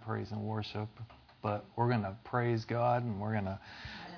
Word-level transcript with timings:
praise 0.00 0.30
and 0.30 0.40
worship, 0.42 0.88
but 1.42 1.64
we're 1.76 1.88
going 1.88 2.02
to 2.02 2.16
praise 2.24 2.64
God 2.64 3.02
and 3.02 3.20
we're 3.20 3.32
going 3.32 3.44
to 3.44 3.58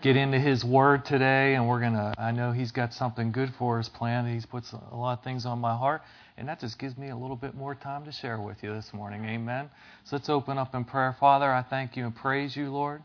get 0.02 0.16
into 0.16 0.38
His 0.38 0.64
Word 0.64 1.04
today, 1.04 1.54
and 1.54 1.68
we're 1.68 1.80
going 1.80 1.94
to, 1.94 2.14
I 2.18 2.30
know 2.30 2.52
He's 2.52 2.72
got 2.72 2.92
something 2.92 3.32
good 3.32 3.52
for 3.58 3.78
us 3.78 3.88
planned. 3.88 4.28
He's 4.28 4.46
put 4.46 4.64
a 4.72 4.96
lot 4.96 5.18
of 5.18 5.24
things 5.24 5.46
on 5.46 5.58
my 5.58 5.76
heart, 5.76 6.02
and 6.36 6.48
that 6.48 6.60
just 6.60 6.78
gives 6.78 6.96
me 6.96 7.08
a 7.08 7.16
little 7.16 7.36
bit 7.36 7.54
more 7.54 7.74
time 7.74 8.04
to 8.04 8.12
share 8.12 8.40
with 8.40 8.62
you 8.62 8.74
this 8.74 8.92
morning. 8.92 9.24
Amen. 9.24 9.70
So 10.04 10.16
let's 10.16 10.28
open 10.28 10.58
up 10.58 10.74
in 10.74 10.84
prayer. 10.84 11.16
Father, 11.18 11.50
I 11.50 11.62
thank 11.62 11.96
you 11.96 12.04
and 12.04 12.14
praise 12.14 12.54
you, 12.54 12.70
Lord, 12.70 13.02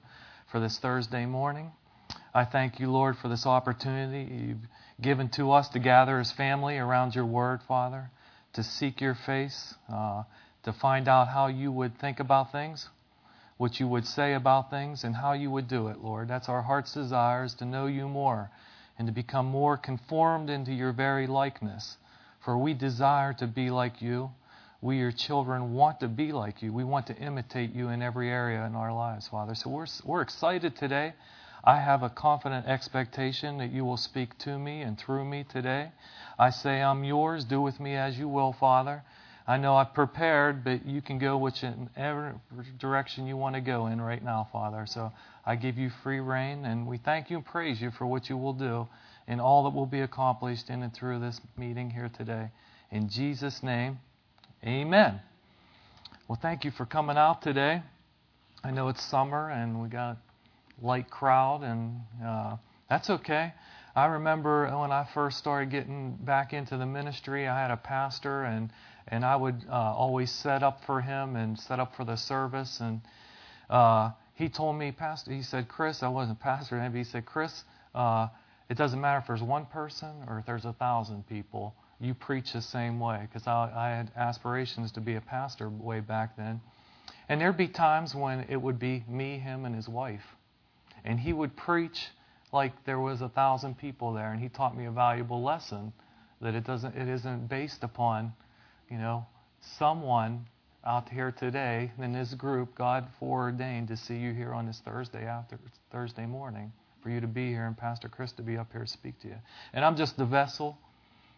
for 0.52 0.60
this 0.60 0.78
Thursday 0.80 1.26
morning. 1.26 1.72
I 2.34 2.46
thank 2.46 2.80
you, 2.80 2.92
Lord, 2.92 3.18
for 3.18 3.30
this 3.30 3.46
opportunity 3.46 4.32
you've 4.32 4.68
given 5.02 5.30
to 5.30 5.52
us 5.52 5.70
to 5.70 5.80
gather 5.80 6.20
as 6.20 6.32
family 6.32 6.78
around 6.78 7.16
your 7.16 7.26
Word, 7.26 7.62
Father, 7.68 8.12
to 8.54 8.64
seek 8.64 9.02
your 9.02 9.16
face, 9.16 9.74
uh, 9.92 10.24
to 10.64 10.74
find 10.74 11.08
out 11.08 11.28
how 11.28 11.48
you 11.48 11.72
would 11.72 11.98
think 11.98 12.20
about 12.20 12.52
things 12.52 12.90
what 13.62 13.80
you 13.80 13.88
would 13.88 14.08
say 14.08 14.34
about 14.34 14.72
things 14.72 15.04
and 15.04 15.16
how 15.16 15.34
you 15.34 15.52
would 15.52 15.68
do 15.68 15.88
it, 15.88 16.04
Lord. 16.04 16.28
That's 16.28 16.50
our 16.50 16.64
heart's 16.64 16.96
desires 16.96 17.54
to 17.56 17.66
know 17.66 17.86
you 17.86 18.10
more 18.10 18.50
and 18.98 19.08
to 19.08 19.14
become 19.14 19.46
more 19.46 19.78
conformed 19.78 20.50
into 20.50 20.74
your 20.74 20.92
very 20.92 21.28
likeness. 21.28 21.98
For 22.44 22.58
we 22.58 22.74
desire 22.74 23.34
to 23.34 23.46
be 23.46 23.70
like 23.70 24.02
you. 24.02 24.32
We, 24.82 24.98
your 24.98 25.12
children, 25.12 25.76
want 25.76 26.00
to 26.00 26.08
be 26.08 26.32
like 26.32 26.64
you. 26.64 26.74
We 26.74 26.84
want 26.84 27.06
to 27.08 27.16
imitate 27.18 27.72
you 27.76 27.90
in 27.90 28.02
every 28.02 28.32
area 28.32 28.66
in 28.66 28.74
our 28.74 28.92
lives, 28.92 29.28
Father. 29.28 29.54
So 29.54 29.70
we're, 29.70 29.86
we're 30.04 30.24
excited 30.24 30.76
today. 30.76 31.14
I 31.64 31.78
have 31.78 32.02
a 32.02 32.10
confident 32.10 32.66
expectation 32.66 33.60
that 33.60 33.72
you 33.72 33.86
will 33.86 33.98
speak 33.98 34.36
to 34.40 34.58
me 34.58 34.82
and 34.82 34.98
through 34.98 35.26
me 35.26 35.46
today. 35.48 35.92
I 36.40 36.50
say, 36.50 36.82
I'm 36.82 37.04
yours. 37.04 37.46
Do 37.46 37.62
with 37.62 37.80
me 37.80 37.96
as 37.96 38.18
you 38.18 38.28
will, 38.28 38.54
Father. 38.54 39.04
I 39.48 39.58
know 39.58 39.76
I've 39.76 39.94
prepared, 39.94 40.64
but 40.64 40.86
you 40.86 41.02
can 41.02 41.18
go 41.18 41.38
whichever 41.38 42.36
direction 42.80 43.28
you 43.28 43.38
want 43.38 43.56
to 43.56 43.62
go 43.62 43.88
in 43.88 44.00
right 44.00 44.24
now, 44.24 44.48
Father. 44.52 44.86
So 44.86 45.12
I 45.46 45.56
give 45.56 45.78
you 45.78 45.90
free 46.04 46.20
rein, 46.20 46.66
and 46.66 46.88
we 46.88 46.98
thank 46.98 47.30
you 47.30 47.38
and 47.38 47.46
praise 47.46 47.82
you 47.82 47.92
for 47.92 48.06
what 48.06 48.30
you 48.30 48.38
will 48.38 48.54
do 48.54 48.88
and 49.28 49.40
all 49.40 49.64
that 49.64 49.70
will 49.70 49.86
be 49.86 50.02
accomplished 50.02 50.70
in 50.70 50.84
and 50.84 50.94
through 50.94 51.20
this 51.20 51.40
meeting 51.58 51.90
here 51.90 52.10
today. 52.18 52.50
In 52.92 53.10
Jesus' 53.10 53.64
name, 53.64 54.00
amen. 54.66 55.22
Well, 56.28 56.38
thank 56.42 56.66
you 56.66 56.72
for 56.72 56.86
coming 56.86 57.18
out 57.18 57.42
today. 57.42 57.82
I 58.64 58.72
know 58.72 58.90
it's 58.90 59.04
summer 59.04 59.50
and 59.50 59.82
we 59.82 59.90
got 59.90 60.18
a 60.82 60.86
light 60.86 61.10
crowd, 61.10 61.64
and 61.64 62.02
uh, 62.26 62.58
that's 62.90 63.10
okay. 63.10 63.54
I 63.96 64.06
remember 64.06 64.66
when 64.78 64.92
I 64.92 65.08
first 65.14 65.38
started 65.38 65.72
getting 65.72 66.18
back 66.22 66.54
into 66.54 66.78
the 66.78 66.86
ministry, 66.86 67.48
I 67.48 67.62
had 67.62 67.72
a 67.72 67.78
pastor 67.78 68.44
and 68.44 68.70
and 69.08 69.26
I 69.26 69.36
would 69.36 69.66
uh, 69.70 69.74
always 69.74 70.32
set 70.32 70.64
up 70.64 70.84
for 70.86 71.02
him 71.02 71.36
and 71.36 71.60
set 71.60 71.80
up 71.80 71.96
for 71.96 72.06
the 72.06 72.16
service. 72.16 72.80
And 72.80 73.02
uh, 73.70 74.12
he 74.36 74.50
told 74.50 74.78
me, 74.78 74.92
Pastor, 74.92 75.32
he 75.32 75.44
said, 75.44 75.68
Chris, 75.68 76.04
I 76.04 76.08
wasn't 76.08 76.40
a 76.40 76.42
pastor, 76.42 76.78
maybe 76.78 77.00
he 77.00 77.04
said, 77.04 77.26
Chris, 77.26 77.64
uh, 77.96 78.28
it 78.70 78.78
doesn't 78.78 79.02
matter 79.02 79.20
if 79.20 79.28
there's 79.28 79.44
one 79.44 79.66
person 79.66 80.10
or 80.28 80.40
if 80.40 80.46
there's 80.46 80.66
a 80.66 80.74
thousand 80.74 81.28
people. 81.28 81.76
You 82.00 82.14
preach 82.14 82.54
the 82.54 82.62
same 82.62 83.00
way 83.00 83.28
because 83.28 83.46
I, 83.46 83.72
I 83.76 83.90
had 83.90 84.12
aspirations 84.16 84.92
to 84.94 85.02
be 85.02 85.16
a 85.16 85.22
pastor 85.22 85.70
way 85.70 86.00
back 86.00 86.36
then. 86.36 86.62
And 87.30 87.40
there'd 87.40 87.58
be 87.58 87.68
times 87.68 88.16
when 88.16 88.46
it 88.50 88.56
would 88.56 88.80
be 88.80 89.04
me, 89.08 89.38
him, 89.38 89.66
and 89.66 89.76
his 89.76 89.88
wife. 89.88 90.24
And 91.06 91.20
he 91.20 91.32
would 91.32 91.56
preach 91.56 92.08
like 92.52 92.72
there 92.86 93.00
was 93.00 93.22
a 93.22 93.30
thousand 93.30 93.78
people 93.78 94.14
there. 94.14 94.32
And 94.32 94.42
he 94.42 94.50
taught 94.50 94.76
me 94.76 94.86
a 94.86 94.92
valuable 94.92 95.44
lesson 95.44 95.94
that 96.42 96.56
it 96.56 96.66
doesn't 96.66 96.96
it 96.96 97.08
isn't 97.08 97.48
based 97.48 97.84
upon 97.84 98.34
you 98.92 98.98
know, 98.98 99.26
someone 99.80 100.46
out 100.86 101.08
here 101.08 101.32
today 101.32 101.90
in 101.98 102.12
this 102.12 102.34
group, 102.34 102.76
God 102.76 103.08
foreordained 103.20 103.88
to 103.88 103.96
see 103.96 104.18
you 104.18 104.34
here 104.34 104.54
on 104.54 104.68
this 104.68 104.82
Thursday 104.84 105.26
after 105.26 105.58
Thursday 105.92 106.26
morning, 106.26 106.74
for 107.02 107.10
you 107.10 107.22
to 107.22 107.28
be 107.28 107.48
here 107.48 107.66
and 107.66 107.78
Pastor 107.78 108.10
Chris 108.10 108.34
to 108.34 108.42
be 108.42 108.58
up 108.58 108.68
here 108.74 108.82
to 108.82 108.88
speak 108.88 109.18
to 109.22 109.30
you. 109.30 109.38
And 109.72 109.86
I'm 109.86 109.96
just 109.96 110.18
the 110.18 110.26
vessel, 110.26 110.78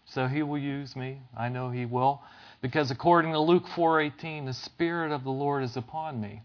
so 0.06 0.26
He 0.26 0.42
will 0.42 0.58
use 0.58 0.96
me. 0.96 1.20
I 1.38 1.50
know 1.50 1.70
He 1.70 1.86
will, 1.86 2.24
because 2.64 2.90
according 2.90 3.34
to 3.34 3.40
Luke 3.40 3.66
4:18, 3.76 4.46
the 4.46 4.54
Spirit 4.54 5.12
of 5.12 5.24
the 5.24 5.32
Lord 5.32 5.62
is 5.64 5.78
upon 5.78 6.20
me, 6.20 6.42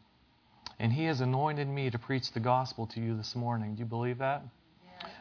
and 0.78 0.92
He 0.92 1.04
has 1.04 1.22
anointed 1.22 1.68
me 1.68 1.88
to 1.88 1.98
preach 1.98 2.32
the 2.32 2.40
gospel 2.40 2.86
to 2.88 3.00
you 3.00 3.16
this 3.16 3.34
morning. 3.34 3.76
Do 3.76 3.80
you 3.80 3.86
believe 3.86 4.18
that? 4.18 4.42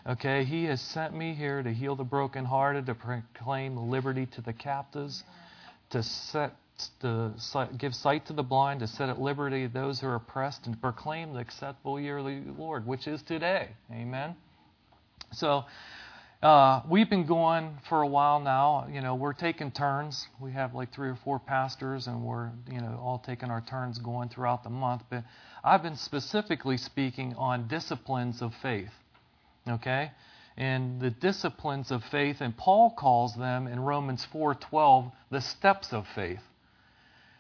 Okay, 0.06 0.44
He 0.44 0.66
has 0.66 0.82
sent 0.82 1.16
me 1.16 1.34
here 1.34 1.64
to 1.64 1.74
heal 1.74 1.96
the 1.96 2.04
brokenhearted, 2.04 2.88
to 2.88 2.94
proclaim 2.94 3.78
liberty 3.90 4.26
to 4.26 4.42
the 4.42 4.54
captives 4.54 5.24
to 5.90 6.04
set 6.04 6.56
to 7.00 7.34
give 7.78 7.96
sight 7.96 8.26
to 8.28 8.34
the 8.34 8.44
blind, 8.44 8.82
to 8.82 8.88
set 8.88 9.10
at 9.10 9.20
liberty 9.20 9.68
those 9.68 10.00
who 10.00 10.08
are 10.08 10.16
oppressed, 10.16 10.66
and 10.66 10.76
to 10.76 10.82
proclaim 10.82 11.34
the 11.34 11.40
acceptable 11.40 12.00
year 12.00 12.20
of 12.20 12.26
the 12.26 12.44
Lord, 12.58 12.86
which 12.86 13.08
is 13.08 13.22
today. 13.24 13.70
Amen. 13.92 14.36
So 15.34 15.66
uh, 16.44 16.82
we've 16.88 17.10
been 17.10 17.26
going 17.26 17.80
for 17.90 18.04
a 18.04 18.08
while 18.08 18.40
now. 18.40 18.88
You 18.92 19.02
know, 19.02 19.16
we're 19.16 19.34
taking 19.34 19.72
turns. 19.72 20.28
We 20.40 20.52
have 20.52 20.76
like 20.76 20.94
three 20.94 21.10
or 21.10 21.18
four 21.24 21.40
pastors, 21.40 22.08
and 22.08 22.24
we're 22.24 22.52
you 22.72 22.80
know 22.80 23.00
all 23.02 23.20
taking 23.26 23.50
our 23.50 23.62
turns 23.62 23.98
going 23.98 24.30
throughout 24.30 24.64
the 24.64 24.70
month. 24.70 25.02
But 25.10 25.24
I've 25.64 25.82
been 25.82 25.98
specifically 25.98 26.78
speaking 26.78 27.34
on 27.38 27.68
disciplines 27.68 28.42
of 28.42 28.54
faith. 28.62 28.92
Okay 29.68 30.12
and 30.58 31.00
the 31.00 31.12
disciplines 31.12 31.92
of 31.92 32.04
faith 32.06 32.42
and 32.42 32.58
Paul 32.58 32.92
calls 32.92 33.36
them 33.36 33.68
in 33.68 33.80
Romans 33.80 34.26
4:12 34.34 35.12
the 35.30 35.42
steps 35.42 35.94
of 35.94 36.08
faith. 36.08 36.42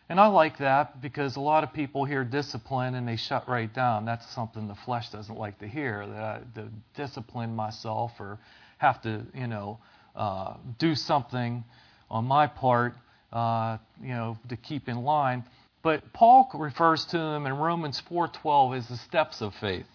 And 0.10 0.20
I 0.20 0.28
like 0.28 0.60
that 0.60 1.02
because 1.02 1.36
a 1.36 1.42
lot 1.42 1.64
of 1.64 1.74
people 1.74 2.06
hear 2.06 2.24
discipline 2.24 2.96
and 2.96 3.08
they 3.08 3.18
shut 3.18 3.50
right 3.50 3.74
down. 3.74 4.06
That's 4.06 4.26
something 4.28 4.68
the 4.68 4.76
flesh 4.76 5.10
doesn't 5.10 5.38
like 5.38 5.60
to 5.60 5.68
hear. 5.68 6.08
That 6.08 6.24
I, 6.24 6.60
to 6.60 6.70
discipline 6.96 7.56
myself 7.56 8.14
or 8.20 8.40
have 8.78 9.02
to, 9.02 9.26
you 9.34 9.48
know, 9.48 9.80
uh, 10.16 10.56
do 10.78 10.96
something 10.96 11.64
on 12.10 12.26
my 12.26 12.48
part, 12.48 12.94
uh, 13.34 13.80
you 14.02 14.10
know, 14.10 14.38
to 14.48 14.56
keep 14.56 14.88
in 14.88 15.04
line. 15.04 15.44
But 15.82 16.14
Paul 16.14 16.50
refers 16.54 17.04
to 17.06 17.18
them 17.18 17.46
in 17.46 17.58
Romans 17.58 18.00
4:12 18.00 18.76
as 18.76 18.88
the 18.88 18.98
steps 18.98 19.42
of 19.42 19.54
faith. 19.56 19.88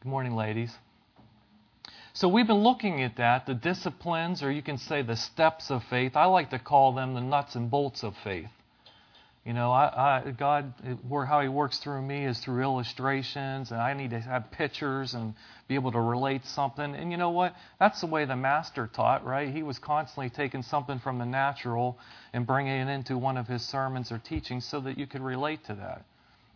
Good 0.00 0.08
morning, 0.08 0.34
ladies. 0.34 0.76
So 2.14 2.28
we've 2.28 2.46
been 2.46 2.62
looking 2.62 3.02
at 3.02 3.16
that, 3.16 3.46
the 3.46 3.54
disciplines, 3.54 4.42
or 4.42 4.52
you 4.52 4.60
can 4.60 4.76
say 4.76 5.00
the 5.00 5.16
steps 5.16 5.70
of 5.70 5.82
faith. 5.84 6.14
I 6.14 6.26
like 6.26 6.50
to 6.50 6.58
call 6.58 6.92
them 6.92 7.14
the 7.14 7.22
nuts 7.22 7.54
and 7.54 7.70
bolts 7.70 8.02
of 8.02 8.14
faith. 8.22 8.50
You 9.46 9.54
know, 9.54 9.72
I, 9.72 10.20
I, 10.26 10.30
God, 10.30 10.74
how 11.10 11.40
He 11.40 11.48
works 11.48 11.78
through 11.78 12.02
me 12.02 12.26
is 12.26 12.38
through 12.38 12.62
illustrations, 12.62 13.70
and 13.70 13.80
I 13.80 13.94
need 13.94 14.10
to 14.10 14.20
have 14.20 14.50
pictures 14.50 15.14
and 15.14 15.32
be 15.68 15.74
able 15.74 15.90
to 15.92 16.00
relate 16.00 16.44
something. 16.44 16.94
And 16.94 17.10
you 17.10 17.16
know 17.16 17.30
what? 17.30 17.56
That's 17.80 18.02
the 18.02 18.06
way 18.06 18.26
the 18.26 18.36
Master 18.36 18.90
taught, 18.92 19.24
right? 19.24 19.48
He 19.48 19.62
was 19.62 19.78
constantly 19.78 20.28
taking 20.28 20.62
something 20.62 20.98
from 20.98 21.18
the 21.18 21.24
natural 21.24 21.98
and 22.34 22.46
bringing 22.46 22.88
it 22.88 22.92
into 22.92 23.16
one 23.16 23.38
of 23.38 23.48
his 23.48 23.62
sermons 23.62 24.12
or 24.12 24.18
teachings 24.18 24.66
so 24.66 24.80
that 24.80 24.98
you 24.98 25.06
could 25.06 25.22
relate 25.22 25.64
to 25.64 25.74
that. 25.76 26.04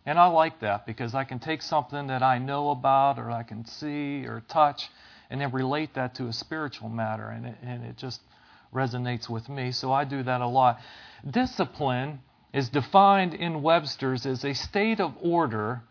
And 0.05 0.19
I 0.19 0.27
like 0.27 0.59
that 0.59 0.85
because 0.85 1.15
I 1.15 1.23
can 1.23 1.39
take 1.39 1.63
something 1.63 2.07
that 2.07 2.21
I 2.21 2.37
know 2.37 2.69
about 2.69 3.17
or 3.17 3.31
I 3.31 3.41
can 3.41 3.65
see 3.65 4.23
or 4.25 4.43
touch 4.47 4.89
and 5.29 5.41
then 5.41 5.51
relate 5.51 5.93
that 5.95 6.15
to 6.15 6.27
a 6.27 6.33
spiritual 6.33 6.89
matter, 6.89 7.27
and 7.27 7.45
it, 7.45 7.55
and 7.61 7.83
it 7.83 7.97
just 7.97 8.21
resonates 8.73 9.29
with 9.29 9.49
me. 9.49 9.71
So 9.71 9.91
I 9.91 10.03
do 10.03 10.23
that 10.23 10.41
a 10.41 10.47
lot. 10.47 10.79
Discipline 11.29 12.19
is 12.53 12.69
defined 12.69 13.33
in 13.33 13.61
Webster's 13.61 14.25
as 14.25 14.43
a 14.43 14.53
state 14.53 14.99
of 14.99 15.13
order 15.21 15.81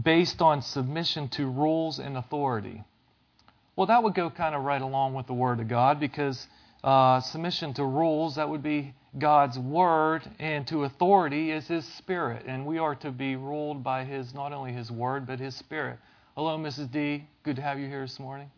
based 0.00 0.40
on 0.40 0.62
submission 0.62 1.28
to 1.28 1.46
rules 1.48 1.98
and 1.98 2.16
authority. 2.16 2.82
Well, 3.76 3.86
that 3.86 4.02
would 4.02 4.14
go 4.14 4.30
kind 4.30 4.54
of 4.54 4.62
right 4.62 4.82
along 4.82 5.14
with 5.14 5.26
the 5.26 5.34
Word 5.34 5.60
of 5.60 5.68
God 5.68 5.98
because 5.98 6.46
uh, 6.84 7.20
submission 7.20 7.74
to 7.74 7.84
rules, 7.84 8.36
that 8.36 8.48
would 8.48 8.62
be 8.62 8.94
God's 9.18 9.58
Word, 9.58 10.22
and 10.38 10.66
to 10.68 10.84
authority 10.84 11.50
is 11.50 11.68
His 11.68 11.86
Spirit. 11.94 12.44
And 12.46 12.66
we 12.66 12.78
are 12.78 12.94
to 12.96 13.10
be 13.10 13.36
ruled 13.36 13.82
by 13.82 14.04
His, 14.04 14.34
not 14.34 14.52
only 14.52 14.72
His 14.72 14.90
Word, 14.90 15.26
but 15.26 15.38
His 15.38 15.54
Spirit. 15.54 15.98
Hello, 16.34 16.56
Mrs. 16.56 16.90
D. 16.90 17.26
Good 17.42 17.56
to 17.56 17.62
have 17.62 17.78
you 17.78 17.86
here 17.88 18.00
this 18.00 18.18
morning. 18.18 18.50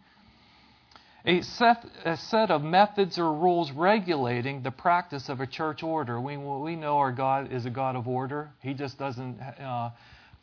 A 1.25 1.43
set, 1.43 1.85
a 2.05 2.17
set 2.17 2.53
of 2.53 2.63
methods 2.63 3.19
or 3.19 3.33
rules 3.33 3.73
regulating 3.73 4.63
the 4.63 4.71
practice 4.71 5.29
of 5.29 5.41
a 5.41 5.47
church 5.49 5.83
order. 5.83 6.21
We, 6.21 6.37
we 6.37 6.77
know 6.77 6.99
our 6.99 7.11
God 7.11 7.51
is 7.51 7.67
a 7.67 7.71
God 7.71 7.97
of 7.97 8.07
order. 8.07 8.49
He 8.61 8.75
just 8.75 8.97
doesn't 8.97 9.41
uh, 9.41 9.91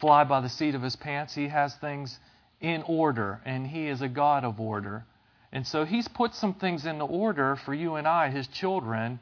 fly 0.01 0.25
by 0.25 0.41
the 0.41 0.49
seat 0.49 0.75
of 0.75 0.81
his 0.81 0.97
pants. 0.97 1.33
He 1.33 1.47
has 1.47 1.73
things 1.75 2.19
in 2.59 2.83
order, 2.83 3.39
and 3.45 3.65
He 3.65 3.87
is 3.87 4.01
a 4.01 4.09
God 4.09 4.43
of 4.43 4.59
order. 4.59 5.05
And 5.53 5.65
so 5.65 5.85
He's 5.85 6.09
put 6.09 6.35
some 6.35 6.55
things 6.55 6.85
into 6.85 7.05
order 7.05 7.55
for 7.55 7.73
you 7.73 7.95
and 7.95 8.05
I, 8.05 8.29
His 8.29 8.47
children, 8.47 9.21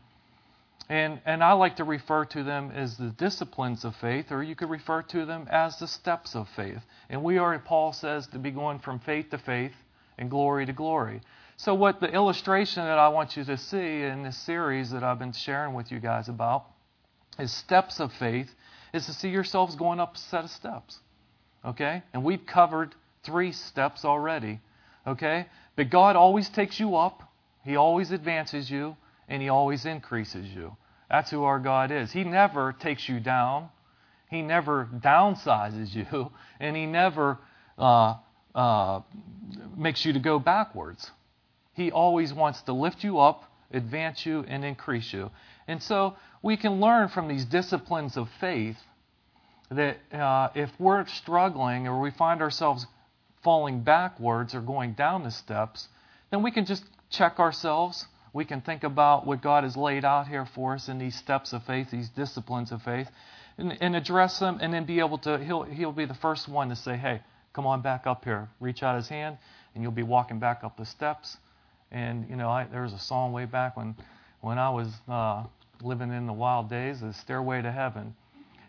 and, 0.89 1.21
and 1.23 1.43
I 1.43 1.53
like 1.53 1.75
to 1.75 1.83
refer 1.83 2.25
to 2.25 2.43
them 2.43 2.71
as 2.71 2.97
the 2.97 3.09
disciplines 3.09 3.85
of 3.85 3.95
faith, 3.97 4.31
or 4.31 4.41
you 4.41 4.55
could 4.55 4.71
refer 4.71 5.03
to 5.03 5.23
them 5.23 5.47
as 5.51 5.77
the 5.77 5.87
steps 5.87 6.35
of 6.35 6.49
faith. 6.55 6.81
And 7.09 7.23
we 7.23 7.37
are, 7.37 7.57
Paul 7.59 7.93
says, 7.93 8.25
to 8.27 8.39
be 8.39 8.49
going 8.49 8.79
from 8.79 8.99
faith 8.99 9.29
to 9.29 9.37
faith 9.37 9.73
and 10.17 10.31
glory 10.31 10.65
to 10.65 10.73
glory. 10.73 11.21
So, 11.57 11.75
what 11.75 11.99
the 11.99 12.11
illustration 12.11 12.85
that 12.85 12.97
I 12.97 13.09
want 13.09 13.37
you 13.37 13.43
to 13.43 13.57
see 13.57 14.01
in 14.01 14.23
this 14.23 14.37
series 14.37 14.89
that 14.89 15.03
I've 15.03 15.19
been 15.19 15.31
sharing 15.31 15.75
with 15.75 15.91
you 15.91 15.99
guys 15.99 16.27
about 16.27 16.65
is 17.37 17.51
steps 17.51 17.99
of 17.99 18.11
faith 18.13 18.49
is 18.91 19.05
to 19.05 19.13
see 19.13 19.29
yourselves 19.29 19.75
going 19.75 19.99
up 19.99 20.15
a 20.15 20.17
set 20.17 20.43
of 20.43 20.49
steps. 20.49 20.97
Okay? 21.63 22.01
And 22.13 22.23
we've 22.23 22.45
covered 22.47 22.95
three 23.23 23.51
steps 23.51 24.05
already. 24.05 24.59
Okay? 25.05 25.45
But 25.75 25.91
God 25.91 26.15
always 26.15 26.49
takes 26.49 26.79
you 26.79 26.95
up, 26.95 27.21
He 27.63 27.75
always 27.75 28.11
advances 28.11 28.71
you, 28.71 28.95
and 29.29 29.41
He 29.41 29.47
always 29.47 29.85
increases 29.85 30.47
you. 30.47 30.75
That's 31.09 31.31
who 31.31 31.43
our 31.43 31.59
God 31.59 31.91
is. 31.91 32.11
He 32.11 32.25
never 32.25 32.73
takes 32.73 33.07
you 33.07 33.21
down, 33.21 33.69
He 34.29 34.41
never 34.41 34.89
downsizes 34.93 35.93
you, 35.95 36.31
and 36.59 36.75
He 36.75 36.85
never 36.85 37.37
uh, 37.77 38.15
uh, 38.53 39.01
makes 39.77 40.03
you 40.03 40.11
to 40.13 40.19
go 40.19 40.39
backwards. 40.39 41.11
He 41.73 41.91
always 41.91 42.33
wants 42.33 42.61
to 42.63 42.73
lift 42.73 43.05
you 43.05 43.19
up, 43.19 43.45
advance 43.71 44.25
you, 44.25 44.43
and 44.47 44.65
increase 44.65 45.13
you. 45.13 45.31
And 45.67 45.81
so 45.81 46.17
we 46.41 46.57
can 46.57 46.81
learn 46.81 47.07
from 47.07 47.27
these 47.27 47.45
disciplines 47.45 48.17
of 48.17 48.27
faith 48.41 48.77
that 49.71 49.97
uh, 50.11 50.49
if 50.55 50.71
we're 50.79 51.05
struggling 51.05 51.87
or 51.87 52.01
we 52.01 52.11
find 52.11 52.41
ourselves 52.41 52.87
falling 53.43 53.81
backwards 53.81 54.55
or 54.55 54.61
going 54.61 54.93
down 54.93 55.23
the 55.23 55.31
steps, 55.31 55.87
then 56.31 56.43
we 56.43 56.51
can 56.51 56.65
just 56.65 56.83
check 57.09 57.39
ourselves. 57.39 58.05
We 58.33 58.45
can 58.45 58.61
think 58.61 58.83
about 58.83 59.25
what 59.25 59.41
God 59.41 59.63
has 59.63 59.75
laid 59.75 60.05
out 60.05 60.27
here 60.27 60.45
for 60.45 60.75
us 60.75 60.89
in 60.89 60.99
these 60.99 61.15
steps 61.15 61.53
of 61.53 61.63
faith, 61.63 61.89
these 61.91 62.09
disciplines 62.09 62.71
of 62.71 62.81
faith, 62.81 63.07
and, 63.57 63.77
and 63.81 63.95
address 63.95 64.39
them, 64.39 64.59
and 64.61 64.73
then 64.73 64.85
be 64.85 64.99
able 64.99 65.17
to, 65.19 65.37
he'll, 65.39 65.63
he'll 65.63 65.91
be 65.91 66.05
the 66.05 66.13
first 66.13 66.47
one 66.47 66.69
to 66.69 66.75
say, 66.75 66.95
hey, 66.95 67.21
come 67.53 67.65
on 67.65 67.81
back 67.81 68.07
up 68.07 68.23
here. 68.23 68.47
Reach 68.59 68.83
out 68.83 68.95
his 68.95 69.07
hand, 69.07 69.37
and 69.73 69.83
you'll 69.83 69.91
be 69.91 70.03
walking 70.03 70.39
back 70.39 70.63
up 70.63 70.77
the 70.77 70.85
steps. 70.85 71.37
And, 71.91 72.29
you 72.29 72.35
know, 72.35 72.49
I, 72.49 72.65
there 72.65 72.83
was 72.83 72.93
a 72.93 72.99
song 72.99 73.33
way 73.33 73.45
back 73.45 73.75
when, 73.75 73.95
when 74.41 74.59
I 74.59 74.69
was 74.69 74.87
uh, 75.07 75.43
living 75.81 76.11
in 76.13 76.27
the 76.27 76.33
wild 76.33 76.69
days, 76.69 77.01
the 77.01 77.13
Stairway 77.13 77.61
to 77.61 77.71
Heaven 77.71 78.15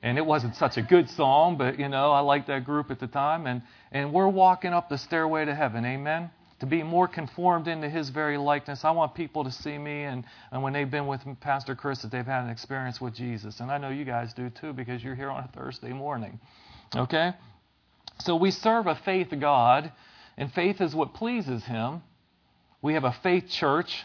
and 0.02 0.16
it 0.16 0.24
wasn't 0.24 0.56
such 0.56 0.76
a 0.76 0.82
good 0.82 1.10
song, 1.10 1.58
but 1.58 1.78
you 1.78 1.88
know, 1.88 2.10
I 2.12 2.20
liked 2.20 2.46
that 2.46 2.64
group 2.64 2.90
at 2.90 3.00
the 3.00 3.06
time, 3.06 3.46
and 3.46 3.62
and 3.92 4.12
we're 4.12 4.28
walking 4.28 4.72
up 4.72 4.88
the 4.88 4.96
stairway 4.96 5.44
to 5.44 5.54
heaven, 5.54 5.84
amen. 5.84 6.30
To 6.60 6.66
be 6.66 6.82
more 6.82 7.08
conformed 7.08 7.68
into 7.68 7.88
His 7.88 8.10
very 8.10 8.36
likeness. 8.36 8.84
I 8.84 8.90
want 8.90 9.14
people 9.14 9.44
to 9.44 9.50
see 9.50 9.78
me, 9.78 10.04
and, 10.04 10.24
and 10.52 10.62
when 10.62 10.72
they've 10.72 10.90
been 10.90 11.06
with 11.06 11.20
Pastor 11.40 11.74
Chris, 11.74 12.02
that 12.02 12.10
they've 12.10 12.24
had 12.24 12.44
an 12.44 12.50
experience 12.50 13.00
with 13.00 13.14
Jesus. 13.14 13.60
And 13.60 13.70
I 13.70 13.78
know 13.78 13.88
you 13.88 14.04
guys 14.04 14.32
do 14.34 14.50
too, 14.50 14.72
because 14.72 15.02
you're 15.02 15.14
here 15.14 15.30
on 15.30 15.44
a 15.44 15.48
Thursday 15.48 15.92
morning. 15.92 16.38
Okay? 16.94 17.32
So 18.18 18.36
we 18.36 18.50
serve 18.50 18.86
a 18.86 18.94
faith 18.94 19.28
God, 19.38 19.90
and 20.36 20.52
faith 20.52 20.80
is 20.80 20.94
what 20.94 21.14
pleases 21.14 21.64
Him. 21.64 22.02
We 22.82 22.94
have 22.94 23.04
a 23.04 23.16
faith 23.22 23.48
church 23.48 24.04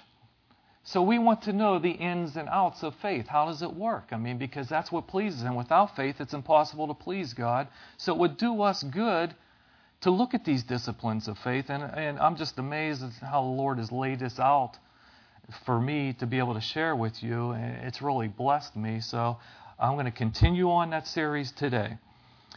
so 0.87 1.01
we 1.01 1.17
want 1.17 1.41
to 1.43 1.53
know 1.53 1.79
the 1.79 1.89
ins 1.89 2.37
and 2.37 2.47
outs 2.47 2.83
of 2.83 2.93
faith. 3.01 3.25
How 3.25 3.47
does 3.47 3.63
it 3.63 3.73
work? 3.73 4.09
I 4.11 4.17
mean, 4.17 4.37
because 4.37 4.69
that's 4.69 4.91
what 4.91 5.07
pleases 5.07 5.41
Him. 5.41 5.55
Without 5.55 5.95
faith, 5.95 6.21
it's 6.21 6.35
impossible 6.35 6.87
to 6.87 6.93
please 6.93 7.33
God. 7.33 7.67
So 7.97 8.13
it 8.13 8.19
would 8.19 8.37
do 8.37 8.61
us 8.61 8.83
good 8.83 9.33
to 10.01 10.11
look 10.11 10.33
at 10.33 10.45
these 10.45 10.63
disciplines 10.63 11.27
of 11.27 11.37
faith. 11.39 11.65
And, 11.69 11.83
and 11.83 12.19
I'm 12.19 12.35
just 12.35 12.59
amazed 12.59 13.03
at 13.03 13.11
how 13.25 13.41
the 13.41 13.47
Lord 13.47 13.77
has 13.79 13.91
laid 13.91 14.19
this 14.19 14.39
out 14.39 14.77
for 15.65 15.79
me 15.79 16.13
to 16.19 16.25
be 16.25 16.39
able 16.39 16.53
to 16.55 16.61
share 16.61 16.95
with 16.95 17.21
you. 17.23 17.53
It's 17.53 18.01
really 18.01 18.27
blessed 18.27 18.75
me. 18.75 18.99
So 19.01 19.37
I'm 19.79 19.93
going 19.93 20.05
to 20.05 20.11
continue 20.11 20.69
on 20.69 20.89
that 20.91 21.07
series 21.07 21.51
today. 21.51 21.97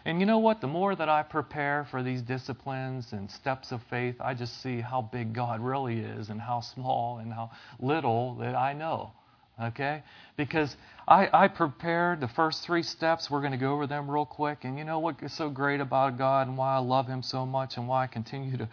And 0.05 0.21
you 0.21 0.27
know 0.27 0.39
what? 0.39 0.61
The 0.61 0.69
more 0.69 0.95
that 0.95 1.09
I 1.09 1.23
prepare 1.23 1.87
for 1.91 2.03
these 2.03 2.23
disciplines 2.23 3.13
and 3.13 3.31
steps 3.31 3.73
of 3.73 3.83
faith, 3.91 4.17
I 4.21 4.33
just 4.35 4.63
see 4.63 4.81
how 4.81 5.03
big 5.03 5.35
God 5.35 5.61
really 5.61 5.99
is 6.01 6.31
and 6.31 6.41
how 6.41 6.61
small 6.61 7.19
and 7.19 7.33
how 7.33 7.51
little 7.79 8.37
that 8.37 8.55
I 8.55 8.73
know. 8.73 9.13
Okay? 9.61 10.03
Because 10.37 10.77
I, 11.07 11.29
I 11.33 11.49
prepared 11.49 12.21
the 12.21 12.29
first 12.29 12.65
three 12.65 12.83
steps. 12.83 13.31
We're 13.31 13.41
going 13.41 13.53
to 13.53 13.59
go 13.59 13.73
over 13.73 13.87
them 13.87 14.11
real 14.11 14.27
quick. 14.27 14.65
And 14.65 14.79
you 14.79 14.85
know 14.85 14.99
what 14.99 15.17
is 15.23 15.33
so 15.33 15.51
great 15.51 15.81
about 15.81 16.19
God 16.19 16.49
and 16.49 16.57
why 16.57 16.75
I 16.75 16.79
love 16.79 17.07
Him 17.07 17.23
so 17.23 17.45
much 17.45 17.77
and 17.77 17.89
why 17.89 18.05
I 18.05 18.07
continue 18.07 18.57
to, 18.57 18.69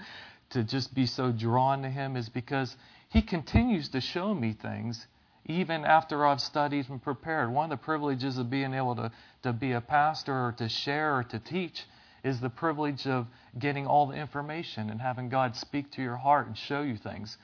to 0.51 0.63
just 0.63 0.93
be 0.93 1.05
so 1.05 1.31
drawn 1.31 1.81
to 1.81 1.89
Him 1.89 2.15
is 2.15 2.29
because 2.29 2.75
He 3.09 3.21
continues 3.21 3.89
to 3.89 4.01
show 4.01 4.33
me 4.33 4.53
things 4.53 5.07
even 5.47 5.85
after 5.85 6.25
I've 6.25 6.41
studied 6.41 6.89
and 6.89 7.01
prepared. 7.01 7.51
One 7.51 7.71
of 7.71 7.79
the 7.79 7.83
privileges 7.83 8.37
of 8.37 8.49
being 8.49 8.73
able 8.73 8.95
to, 8.95 9.11
to 9.43 9.53
be 9.53 9.73
a 9.73 9.81
pastor 9.81 10.33
or 10.33 10.55
to 10.57 10.67
share 10.67 11.17
or 11.17 11.23
to 11.23 11.39
teach 11.39 11.83
is 12.23 12.39
the 12.39 12.49
privilege 12.49 13.05
of 13.05 13.27
getting 13.59 13.85
all 13.85 14.07
the 14.07 14.15
information 14.15 14.89
and 14.89 14.99
having 14.99 15.29
God 15.29 15.55
speak 15.55 15.91
to 15.91 16.01
your 16.01 16.17
heart 16.17 16.47
and 16.47 16.57
show 16.57 16.81
you 16.81 16.97
things. 16.97 17.37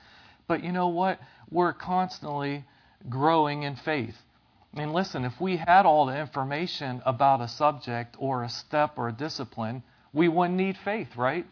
But 0.47 0.63
you 0.63 0.71
know 0.71 0.87
what? 0.87 1.19
We're 1.51 1.73
constantly 1.73 2.65
growing 3.09 3.63
in 3.63 3.75
faith. 3.75 4.15
And 4.73 4.93
listen, 4.93 5.25
if 5.25 5.39
we 5.41 5.57
had 5.57 5.85
all 5.85 6.05
the 6.05 6.17
information 6.17 7.01
about 7.05 7.41
a 7.41 7.47
subject 7.47 8.15
or 8.19 8.43
a 8.43 8.49
step 8.49 8.97
or 8.97 9.09
a 9.09 9.13
discipline, 9.13 9.83
we 10.13 10.27
wouldn't 10.27 10.57
need 10.57 10.77
faith, 10.77 11.15
right? 11.17 11.45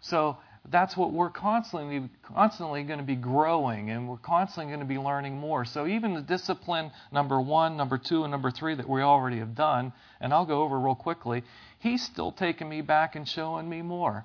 So 0.00 0.38
that's 0.70 0.96
what 0.96 1.12
we're 1.12 1.30
constantly 1.30 2.08
constantly 2.22 2.82
going 2.82 2.98
to 2.98 3.04
be 3.04 3.16
growing 3.16 3.90
and 3.90 4.08
we're 4.08 4.16
constantly 4.18 4.70
going 4.70 4.80
to 4.80 4.86
be 4.86 4.98
learning 4.98 5.38
more 5.38 5.64
so 5.64 5.86
even 5.86 6.14
the 6.14 6.20
discipline 6.20 6.90
number 7.10 7.40
one 7.40 7.76
number 7.76 7.96
two 7.96 8.24
and 8.24 8.30
number 8.30 8.50
three 8.50 8.74
that 8.74 8.88
we 8.88 9.00
already 9.00 9.38
have 9.38 9.54
done 9.54 9.92
and 10.20 10.32
i'll 10.32 10.44
go 10.44 10.62
over 10.62 10.78
real 10.78 10.94
quickly 10.94 11.42
he's 11.78 12.02
still 12.02 12.32
taking 12.32 12.68
me 12.68 12.80
back 12.80 13.16
and 13.16 13.26
showing 13.26 13.68
me 13.68 13.80
more 13.80 14.24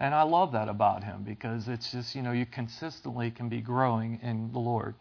and 0.00 0.14
i 0.14 0.22
love 0.22 0.52
that 0.52 0.68
about 0.68 1.04
him 1.04 1.22
because 1.24 1.68
it's 1.68 1.92
just 1.92 2.14
you 2.14 2.22
know 2.22 2.32
you 2.32 2.46
consistently 2.46 3.30
can 3.30 3.48
be 3.48 3.60
growing 3.60 4.18
in 4.22 4.50
the 4.52 4.58
lord 4.58 4.94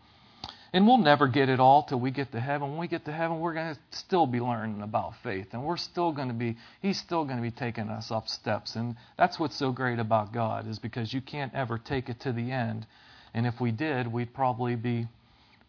and 0.73 0.87
we'll 0.87 0.97
never 0.97 1.27
get 1.27 1.49
it 1.49 1.59
all 1.59 1.83
till 1.83 1.99
we 1.99 2.11
get 2.11 2.31
to 2.31 2.39
heaven. 2.39 2.69
When 2.69 2.77
we 2.77 2.87
get 2.87 3.03
to 3.05 3.11
heaven, 3.11 3.39
we're 3.41 3.53
going 3.53 3.75
to 3.75 3.97
still 3.97 4.25
be 4.25 4.39
learning 4.39 4.81
about 4.81 5.15
faith. 5.21 5.47
And 5.51 5.63
we're 5.65 5.77
still 5.77 6.13
going 6.13 6.29
to 6.29 6.33
be, 6.33 6.55
He's 6.81 6.97
still 6.97 7.25
going 7.25 7.37
to 7.37 7.41
be 7.41 7.51
taking 7.51 7.89
us 7.89 8.09
up 8.09 8.29
steps. 8.29 8.75
And 8.75 8.95
that's 9.17 9.37
what's 9.37 9.55
so 9.57 9.71
great 9.71 9.99
about 9.99 10.31
God, 10.33 10.67
is 10.67 10.79
because 10.79 11.13
you 11.13 11.19
can't 11.19 11.53
ever 11.53 11.77
take 11.77 12.07
it 12.07 12.21
to 12.21 12.31
the 12.31 12.51
end. 12.51 12.87
And 13.33 13.45
if 13.45 13.59
we 13.59 13.71
did, 13.71 14.11
we'd 14.11 14.33
probably 14.33 14.75
be, 14.75 15.07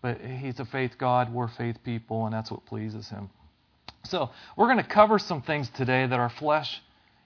but 0.02 0.20
He's 0.20 0.60
a 0.60 0.64
faith 0.64 0.92
God, 0.98 1.32
we're 1.32 1.48
faith 1.48 1.78
people, 1.84 2.26
and 2.26 2.34
that's 2.34 2.50
what 2.50 2.64
pleases 2.66 3.08
Him. 3.08 3.28
So 4.04 4.30
we're 4.56 4.66
going 4.66 4.78
to 4.78 4.88
cover 4.88 5.18
some 5.18 5.42
things 5.42 5.68
today 5.70 6.06
that 6.06 6.18
our 6.18 6.30
flesh 6.30 6.80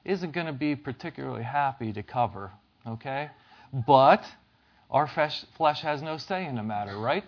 isn't 0.04 0.32
going 0.32 0.46
to 0.46 0.52
be 0.52 0.76
particularly 0.76 1.42
happy 1.42 1.92
to 1.92 2.02
cover, 2.02 2.52
okay? 2.86 3.30
But 3.86 4.24
our 4.90 5.06
flesh, 5.08 5.82
has 5.82 6.00
no 6.00 6.16
say 6.16 6.46
in 6.46 6.54
the 6.56 6.62
matter, 6.62 6.96
right? 6.98 7.24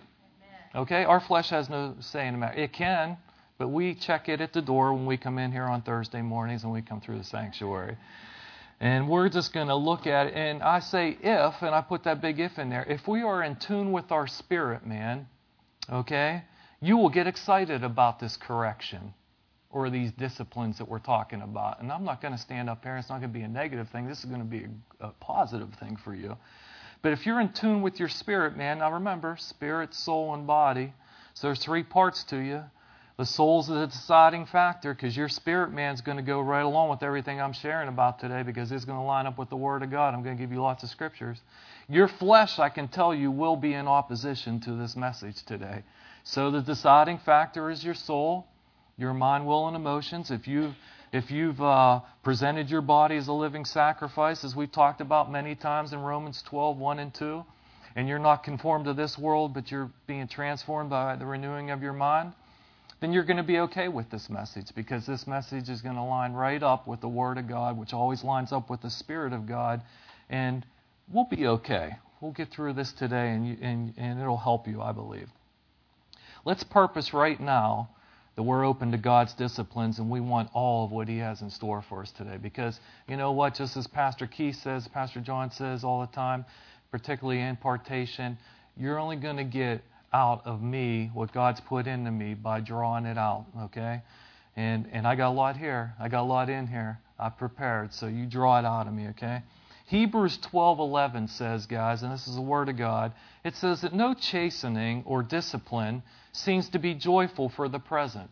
Okay? 0.75 1.03
Our 1.03 1.19
flesh 1.19 1.49
has 1.49 1.69
no 1.69 1.95
say 1.99 2.27
in 2.27 2.33
the 2.33 2.39
matter. 2.39 2.59
It 2.59 2.73
can, 2.73 3.17
but 3.57 3.69
we 3.69 3.95
check 3.95 4.29
it 4.29 4.41
at 4.41 4.53
the 4.53 4.61
door 4.61 4.93
when 4.93 5.05
we 5.05 5.17
come 5.17 5.37
in 5.37 5.51
here 5.51 5.65
on 5.65 5.81
Thursday 5.81 6.21
mornings 6.21 6.63
and 6.63 6.71
we 6.71 6.81
come 6.81 7.01
through 7.01 7.17
the 7.17 7.23
sanctuary. 7.23 7.97
And 8.79 9.09
we're 9.09 9.27
just 9.27 9.51
going 9.51 9.67
to 9.67 9.75
look 9.75 10.07
at 10.07 10.27
it. 10.27 10.33
And 10.35 10.63
I 10.63 10.79
say 10.79 11.17
if, 11.21 11.61
and 11.61 11.75
I 11.75 11.81
put 11.81 12.03
that 12.03 12.21
big 12.21 12.39
if 12.39 12.57
in 12.57 12.69
there. 12.69 12.85
If 12.87 13.07
we 13.07 13.21
are 13.21 13.43
in 13.43 13.57
tune 13.57 13.91
with 13.91 14.11
our 14.11 14.27
spirit, 14.27 14.87
man, 14.87 15.27
okay, 15.91 16.43
you 16.81 16.95
will 16.95 17.09
get 17.09 17.27
excited 17.27 17.83
about 17.83 18.19
this 18.19 18.37
correction 18.37 19.13
or 19.69 19.89
these 19.89 20.11
disciplines 20.13 20.77
that 20.77 20.87
we're 20.87 20.99
talking 20.99 21.41
about. 21.41 21.81
And 21.81 21.91
I'm 21.91 22.05
not 22.05 22.21
going 22.21 22.33
to 22.33 22.39
stand 22.39 22.69
up 22.69 22.83
here. 22.83 22.95
It's 22.97 23.09
not 23.09 23.19
going 23.19 23.31
to 23.31 23.37
be 23.37 23.43
a 23.43 23.49
negative 23.49 23.89
thing. 23.89 24.07
This 24.07 24.19
is 24.19 24.25
going 24.25 24.39
to 24.39 24.45
be 24.45 24.65
a, 25.01 25.07
a 25.07 25.11
positive 25.19 25.73
thing 25.75 25.97
for 26.03 26.15
you. 26.15 26.37
But 27.01 27.13
if 27.13 27.25
you're 27.25 27.39
in 27.39 27.53
tune 27.53 27.81
with 27.81 27.99
your 27.99 28.09
spirit, 28.09 28.57
man, 28.57 28.79
now 28.79 28.91
remember, 28.93 29.37
spirit, 29.39 29.93
soul, 29.93 30.33
and 30.33 30.45
body. 30.45 30.93
So 31.33 31.47
there's 31.47 31.63
three 31.63 31.83
parts 31.83 32.23
to 32.25 32.37
you. 32.37 32.63
The 33.17 33.25
soul's 33.25 33.67
the 33.67 33.85
deciding 33.85 34.45
factor 34.45 34.93
because 34.93 35.15
your 35.15 35.27
spirit 35.27 35.73
man's 35.73 35.99
going 35.99 36.15
to 36.17 36.23
go 36.23 36.39
right 36.39 36.63
along 36.63 36.89
with 36.89 37.03
everything 37.03 37.41
I'm 37.41 37.51
sharing 37.51 37.89
about 37.89 38.19
today 38.19 38.43
because 38.43 38.71
it's 38.71 38.85
going 38.85 38.97
to 38.97 39.03
line 39.03 39.25
up 39.25 39.37
with 39.37 39.49
the 39.49 39.57
Word 39.57 39.83
of 39.83 39.91
God. 39.91 40.13
I'm 40.13 40.23
going 40.23 40.37
to 40.37 40.41
give 40.41 40.53
you 40.53 40.61
lots 40.61 40.83
of 40.83 40.89
scriptures. 40.89 41.37
Your 41.89 42.07
flesh, 42.07 42.59
I 42.59 42.69
can 42.69 42.87
tell 42.87 43.13
you, 43.13 43.29
will 43.29 43.57
be 43.57 43.73
in 43.73 43.87
opposition 43.87 44.61
to 44.61 44.73
this 44.73 44.95
message 44.95 45.43
today. 45.43 45.83
So 46.23 46.49
the 46.49 46.61
deciding 46.61 47.17
factor 47.19 47.69
is 47.69 47.83
your 47.83 47.93
soul, 47.93 48.47
your 48.97 49.13
mind, 49.13 49.45
will, 49.45 49.67
and 49.67 49.75
emotions. 49.75 50.31
If 50.31 50.47
you've 50.47 50.75
if 51.11 51.31
you've 51.31 51.61
uh, 51.61 52.01
presented 52.23 52.69
your 52.69 52.81
body 52.81 53.15
as 53.17 53.27
a 53.27 53.33
living 53.33 53.65
sacrifice, 53.65 54.43
as 54.43 54.55
we've 54.55 54.71
talked 54.71 55.01
about 55.01 55.31
many 55.31 55.55
times 55.55 55.93
in 55.93 55.99
Romans 55.99 56.43
12, 56.47 56.77
1 56.77 56.99
and 56.99 57.13
2, 57.13 57.43
and 57.95 58.07
you're 58.07 58.19
not 58.19 58.43
conformed 58.43 58.85
to 58.85 58.93
this 58.93 59.17
world, 59.17 59.53
but 59.53 59.71
you're 59.71 59.89
being 60.05 60.27
transformed 60.27 60.89
by 60.89 61.15
the 61.15 61.25
renewing 61.25 61.71
of 61.71 61.81
your 61.81 61.93
mind, 61.93 62.33
then 63.01 63.11
you're 63.11 63.23
going 63.23 63.37
to 63.37 63.43
be 63.43 63.59
okay 63.59 63.87
with 63.87 64.09
this 64.11 64.29
message 64.29 64.67
because 64.75 65.05
this 65.05 65.25
message 65.25 65.69
is 65.69 65.81
going 65.81 65.95
to 65.95 66.03
line 66.03 66.33
right 66.33 66.61
up 66.61 66.85
with 66.87 67.01
the 67.01 67.07
Word 67.07 67.37
of 67.37 67.47
God, 67.47 67.77
which 67.77 67.93
always 67.93 68.23
lines 68.23 68.51
up 68.51 68.69
with 68.69 68.81
the 68.81 68.89
Spirit 68.89 69.33
of 69.33 69.47
God, 69.47 69.81
and 70.29 70.65
we'll 71.11 71.27
be 71.29 71.47
okay. 71.47 71.91
We'll 72.21 72.33
get 72.33 72.49
through 72.51 72.73
this 72.73 72.91
today, 72.91 73.31
and, 73.31 73.47
you, 73.47 73.57
and, 73.61 73.93
and 73.97 74.19
it'll 74.19 74.37
help 74.37 74.67
you, 74.67 74.81
I 74.81 74.91
believe. 74.91 75.29
Let's 76.45 76.63
purpose 76.63 77.13
right 77.13 77.39
now 77.39 77.89
that 78.39 78.43
we're 78.43 78.63
open 78.63 78.89
to 78.89 78.97
God's 78.97 79.33
disciplines 79.33 79.99
and 79.99 80.09
we 80.09 80.21
want 80.21 80.49
all 80.53 80.85
of 80.85 80.91
what 80.91 81.09
He 81.09 81.17
has 81.17 81.41
in 81.41 81.49
store 81.49 81.83
for 81.89 82.03
us 82.03 82.11
today. 82.11 82.37
Because 82.41 82.79
you 83.09 83.17
know 83.17 83.33
what? 83.33 83.53
Just 83.53 83.75
as 83.75 83.85
Pastor 83.85 84.27
Keith 84.27 84.55
says, 84.55 84.87
Pastor 84.87 85.19
John 85.19 85.51
says 85.51 85.83
all 85.83 85.99
the 85.99 86.07
time, 86.07 86.45
particularly 86.89 87.41
impartation, 87.41 88.37
you're 88.77 88.97
only 88.97 89.17
going 89.17 89.35
to 89.35 89.43
get 89.43 89.81
out 90.13 90.41
of 90.45 90.61
me 90.61 91.11
what 91.13 91.33
God's 91.33 91.59
put 91.59 91.85
into 91.85 92.11
me 92.11 92.33
by 92.33 92.61
drawing 92.61 93.05
it 93.05 93.17
out, 93.17 93.45
okay? 93.63 94.03
And, 94.55 94.87
and 94.93 95.05
I 95.05 95.15
got 95.15 95.31
a 95.31 95.35
lot 95.35 95.57
here. 95.57 95.93
I 95.99 96.07
got 96.07 96.21
a 96.21 96.23
lot 96.23 96.49
in 96.49 96.65
here. 96.65 96.97
I 97.19 97.27
prepared. 97.27 97.93
So 97.93 98.07
you 98.07 98.25
draw 98.25 98.57
it 98.57 98.63
out 98.63 98.87
of 98.87 98.93
me, 98.93 99.09
okay? 99.09 99.41
Hebrews 99.89 100.37
12:11 100.37 101.29
says, 101.31 101.65
guys, 101.65 102.03
and 102.03 102.11
this 102.11 102.27
is 102.27 102.35
the 102.35 102.41
word 102.41 102.69
of 102.69 102.77
God. 102.77 103.11
It 103.43 103.55
says 103.55 103.81
that 103.81 103.91
no 103.91 104.13
chastening 104.13 105.01
or 105.03 105.23
discipline 105.23 106.03
seems 106.31 106.69
to 106.69 106.79
be 106.79 106.93
joyful 106.93 107.49
for 107.49 107.67
the 107.67 107.79
present, 107.79 108.29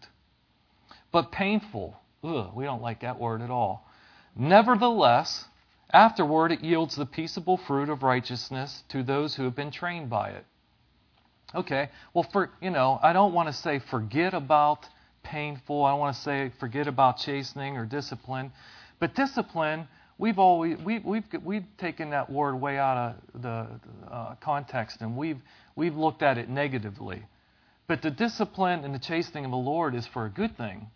but 1.12 1.32
painful. 1.32 2.00
Ugh, 2.24 2.52
we 2.54 2.64
don't 2.64 2.84
like 2.84 3.00
that 3.00 3.20
word 3.20 3.42
at 3.42 3.50
all. 3.50 3.90
Nevertheless, 4.36 5.46
afterward 5.92 6.52
it 6.52 6.62
yields 6.64 6.96
the 6.96 7.08
peaceable 7.08 7.58
fruit 7.58 7.90
of 7.90 8.04
righteousness 8.04 8.84
to 8.90 9.02
those 9.02 9.34
who 9.34 9.44
have 9.46 9.56
been 9.56 9.72
trained 9.72 10.12
by 10.12 10.30
it. 10.30 10.46
Okay, 11.56 11.90
well, 12.14 12.28
for 12.32 12.52
you 12.62 12.70
know, 12.70 13.00
I 13.02 13.14
don't 13.14 13.34
want 13.34 13.48
to 13.48 13.54
say 13.54 13.80
forget 13.80 14.36
about 14.36 14.86
painful. 15.24 15.86
I 15.86 15.90
don't 15.90 16.00
want 16.00 16.16
to 16.16 16.22
say 16.22 16.52
forget 16.60 16.86
about 16.86 17.18
chastening 17.18 17.78
or 17.78 17.86
discipline, 17.88 18.52
but 19.00 19.16
discipline 19.16 19.88
we've 20.18 20.40
always 20.40 20.78
we, 20.80 21.00
we've 21.00 21.26
we've 21.44 21.66
taken 21.78 22.12
that 22.12 22.30
word 22.30 22.56
way 22.56 22.78
out 22.78 22.98
of 22.98 23.42
the 23.42 23.68
uh, 24.12 24.36
context 24.42 25.02
and 25.02 25.16
we've 25.16 25.40
we've 25.76 25.96
looked 25.96 26.24
at 26.24 26.38
it 26.38 26.50
negatively. 26.50 27.24
But 27.88 28.02
the 28.02 28.12
discipline 28.12 28.84
and 28.84 28.94
the 28.94 29.00
chastening 29.00 29.46
of 29.46 29.52
the 29.52 29.58
Lord 29.58 29.96
is 29.96 30.06
for 30.08 30.26
a 30.26 30.30
good 30.30 30.58
thing. 30.58 30.88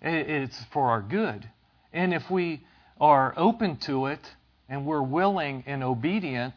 It's 0.00 0.64
for 0.72 0.88
our 0.90 1.02
good. 1.02 1.48
And 1.92 2.14
if 2.14 2.30
we 2.30 2.62
are 3.00 3.34
open 3.36 3.76
to 3.78 4.06
it 4.06 4.20
and 4.68 4.86
we're 4.86 5.02
willing 5.02 5.64
and 5.66 5.82
obedient, 5.82 6.54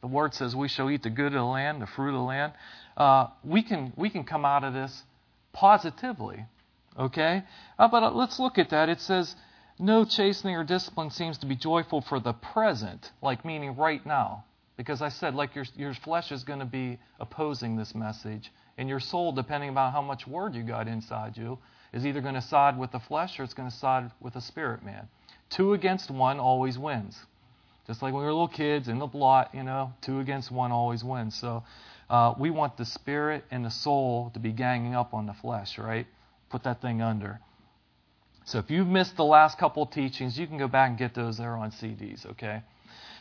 the 0.00 0.06
word 0.06 0.34
says 0.34 0.54
we 0.54 0.68
shall 0.68 0.90
eat 0.90 1.02
the 1.02 1.10
good 1.10 1.26
of 1.26 1.32
the 1.32 1.44
land, 1.44 1.82
the 1.82 1.86
fruit 1.86 2.08
of 2.08 2.14
the 2.14 2.20
land. 2.20 2.52
Uh, 2.96 3.28
we 3.44 3.62
can 3.62 3.92
we 3.96 4.10
can 4.10 4.24
come 4.24 4.44
out 4.44 4.64
of 4.64 4.74
this 4.74 5.02
positively. 5.52 6.46
Okay, 6.98 7.42
uh, 7.78 7.88
but 7.88 8.02
uh, 8.02 8.10
let's 8.10 8.38
look 8.38 8.58
at 8.58 8.70
that. 8.70 8.88
It 8.88 9.00
says 9.00 9.34
no 9.80 10.04
chastening 10.04 10.54
or 10.56 10.64
discipline 10.64 11.10
seems 11.10 11.38
to 11.38 11.46
be 11.46 11.56
joyful 11.56 12.00
for 12.02 12.20
the 12.20 12.32
present, 12.32 13.10
like 13.22 13.44
meaning 13.44 13.76
right 13.76 14.04
now. 14.04 14.44
Because 14.76 15.02
I 15.02 15.08
said, 15.08 15.34
like 15.34 15.54
your, 15.54 15.64
your 15.76 15.94
flesh 15.94 16.32
is 16.32 16.44
going 16.44 16.60
to 16.60 16.64
be 16.64 16.98
opposing 17.18 17.76
this 17.76 17.94
message, 17.94 18.50
and 18.78 18.88
your 18.88 19.00
soul, 19.00 19.32
depending 19.32 19.76
on 19.76 19.92
how 19.92 20.00
much 20.00 20.26
word 20.26 20.54
you 20.54 20.62
got 20.62 20.88
inside 20.88 21.36
you, 21.36 21.58
is 21.92 22.06
either 22.06 22.20
going 22.20 22.34
to 22.34 22.42
side 22.42 22.78
with 22.78 22.92
the 22.92 23.00
flesh 23.00 23.38
or 23.38 23.42
it's 23.42 23.54
going 23.54 23.68
to 23.68 23.76
side 23.76 24.10
with 24.20 24.34
the 24.34 24.40
spirit 24.40 24.84
man. 24.84 25.08
Two 25.50 25.74
against 25.74 26.10
one 26.10 26.38
always 26.38 26.78
wins. 26.78 27.18
Just 27.86 28.02
like 28.02 28.14
when 28.14 28.22
we 28.22 28.26
were 28.26 28.32
little 28.32 28.48
kids 28.48 28.88
in 28.88 28.98
the 28.98 29.06
blot, 29.06 29.50
you 29.52 29.64
know, 29.64 29.92
two 30.00 30.20
against 30.20 30.50
one 30.50 30.70
always 30.70 31.02
wins. 31.02 31.34
So 31.34 31.64
uh, 32.08 32.34
we 32.38 32.50
want 32.50 32.76
the 32.76 32.84
spirit 32.84 33.44
and 33.50 33.64
the 33.64 33.70
soul 33.70 34.30
to 34.34 34.38
be 34.38 34.52
ganging 34.52 34.94
up 34.94 35.12
on 35.12 35.26
the 35.26 35.34
flesh, 35.34 35.76
right? 35.76 36.06
Put 36.50 36.62
that 36.62 36.80
thing 36.80 37.02
under. 37.02 37.40
So 38.50 38.58
if 38.58 38.68
you've 38.68 38.88
missed 38.88 39.16
the 39.16 39.24
last 39.24 39.58
couple 39.58 39.86
teachings, 39.86 40.36
you 40.36 40.44
can 40.44 40.58
go 40.58 40.66
back 40.66 40.88
and 40.88 40.98
get 40.98 41.14
those 41.14 41.38
there 41.38 41.56
on 41.56 41.70
CDs, 41.70 42.26
okay? 42.32 42.64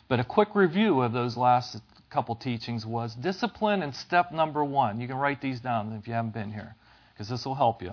But 0.07 0.19
a 0.19 0.23
quick 0.23 0.55
review 0.55 1.01
of 1.01 1.13
those 1.13 1.37
last 1.37 1.77
couple 2.09 2.33
teachings 2.33 2.83
was 2.83 3.13
discipline 3.13 3.83
and 3.83 3.95
step 3.95 4.31
number 4.31 4.65
one. 4.65 4.99
You 4.99 5.07
can 5.07 5.17
write 5.17 5.39
these 5.39 5.59
down 5.59 5.93
if 5.93 6.07
you 6.07 6.15
haven't 6.15 6.33
been 6.33 6.51
here, 6.51 6.75
because 7.13 7.29
this 7.29 7.45
will 7.45 7.53
help 7.53 7.83
you. 7.83 7.91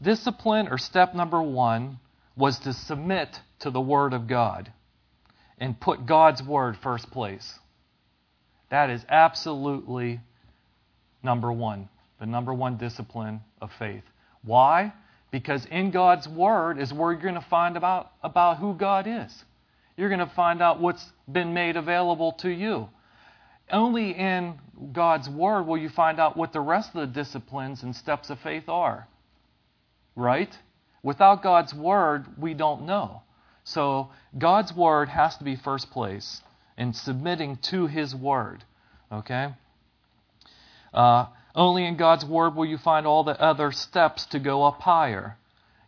Discipline 0.00 0.68
or 0.68 0.78
step 0.78 1.14
number 1.14 1.42
one 1.42 1.98
was 2.34 2.58
to 2.60 2.72
submit 2.72 3.38
to 3.58 3.70
the 3.70 3.82
Word 3.82 4.14
of 4.14 4.26
God 4.26 4.72
and 5.58 5.78
put 5.78 6.06
God's 6.06 6.42
Word 6.42 6.78
first 6.82 7.10
place. 7.10 7.58
That 8.70 8.88
is 8.88 9.04
absolutely 9.10 10.20
number 11.22 11.52
one, 11.52 11.90
the 12.18 12.24
number 12.24 12.54
one 12.54 12.78
discipline 12.78 13.42
of 13.60 13.70
faith. 13.78 14.04
Why? 14.42 14.94
Because 15.32 15.64
in 15.64 15.90
God's 15.90 16.28
Word 16.28 16.78
is 16.78 16.92
where 16.92 17.10
you're 17.10 17.22
going 17.22 17.34
to 17.34 17.40
find 17.40 17.76
about, 17.76 18.12
about 18.22 18.58
who 18.58 18.74
God 18.74 19.06
is. 19.08 19.44
You're 19.96 20.10
going 20.10 20.20
to 20.20 20.34
find 20.34 20.62
out 20.62 20.78
what's 20.78 21.04
been 21.30 21.54
made 21.54 21.76
available 21.76 22.32
to 22.42 22.50
you. 22.50 22.88
Only 23.70 24.10
in 24.10 24.58
God's 24.92 25.28
Word 25.30 25.62
will 25.62 25.78
you 25.78 25.88
find 25.88 26.20
out 26.20 26.36
what 26.36 26.52
the 26.52 26.60
rest 26.60 26.90
of 26.94 27.00
the 27.00 27.06
disciplines 27.06 27.82
and 27.82 27.96
steps 27.96 28.28
of 28.28 28.38
faith 28.40 28.68
are. 28.68 29.08
Right? 30.14 30.56
Without 31.02 31.42
God's 31.42 31.72
Word, 31.72 32.26
we 32.38 32.52
don't 32.52 32.84
know. 32.84 33.22
So 33.64 34.10
God's 34.36 34.74
Word 34.74 35.08
has 35.08 35.36
to 35.38 35.44
be 35.44 35.56
first 35.56 35.90
place 35.90 36.42
in 36.76 36.92
submitting 36.92 37.56
to 37.70 37.86
His 37.86 38.14
Word. 38.14 38.64
Okay? 39.10 39.48
Uh, 40.92 41.26
only 41.54 41.84
in 41.84 41.96
God's 41.96 42.24
Word 42.24 42.54
will 42.54 42.64
you 42.64 42.78
find 42.78 43.06
all 43.06 43.24
the 43.24 43.40
other 43.40 43.72
steps 43.72 44.26
to 44.26 44.38
go 44.38 44.64
up 44.64 44.80
higher. 44.80 45.36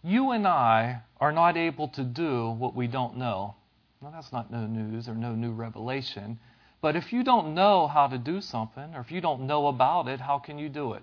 You 0.02 0.32
and 0.32 0.46
I 0.46 1.00
are 1.20 1.32
not 1.32 1.56
able 1.56 1.88
to 1.88 2.02
do 2.02 2.50
what 2.50 2.74
we 2.74 2.86
don't 2.86 3.16
know. 3.16 3.54
Well, 4.00 4.12
that's 4.12 4.32
not 4.32 4.50
no 4.50 4.66
news 4.66 5.08
or 5.08 5.14
no 5.14 5.34
new 5.34 5.52
revelation. 5.52 6.38
But 6.82 6.96
if 6.96 7.12
you 7.12 7.24
don't 7.24 7.54
know 7.54 7.86
how 7.86 8.08
to 8.08 8.18
do 8.18 8.42
something, 8.42 8.94
or 8.94 9.00
if 9.00 9.10
you 9.10 9.22
don't 9.22 9.46
know 9.46 9.68
about 9.68 10.06
it, 10.08 10.20
how 10.20 10.38
can 10.38 10.58
you 10.58 10.68
do 10.68 10.92
it? 10.92 11.02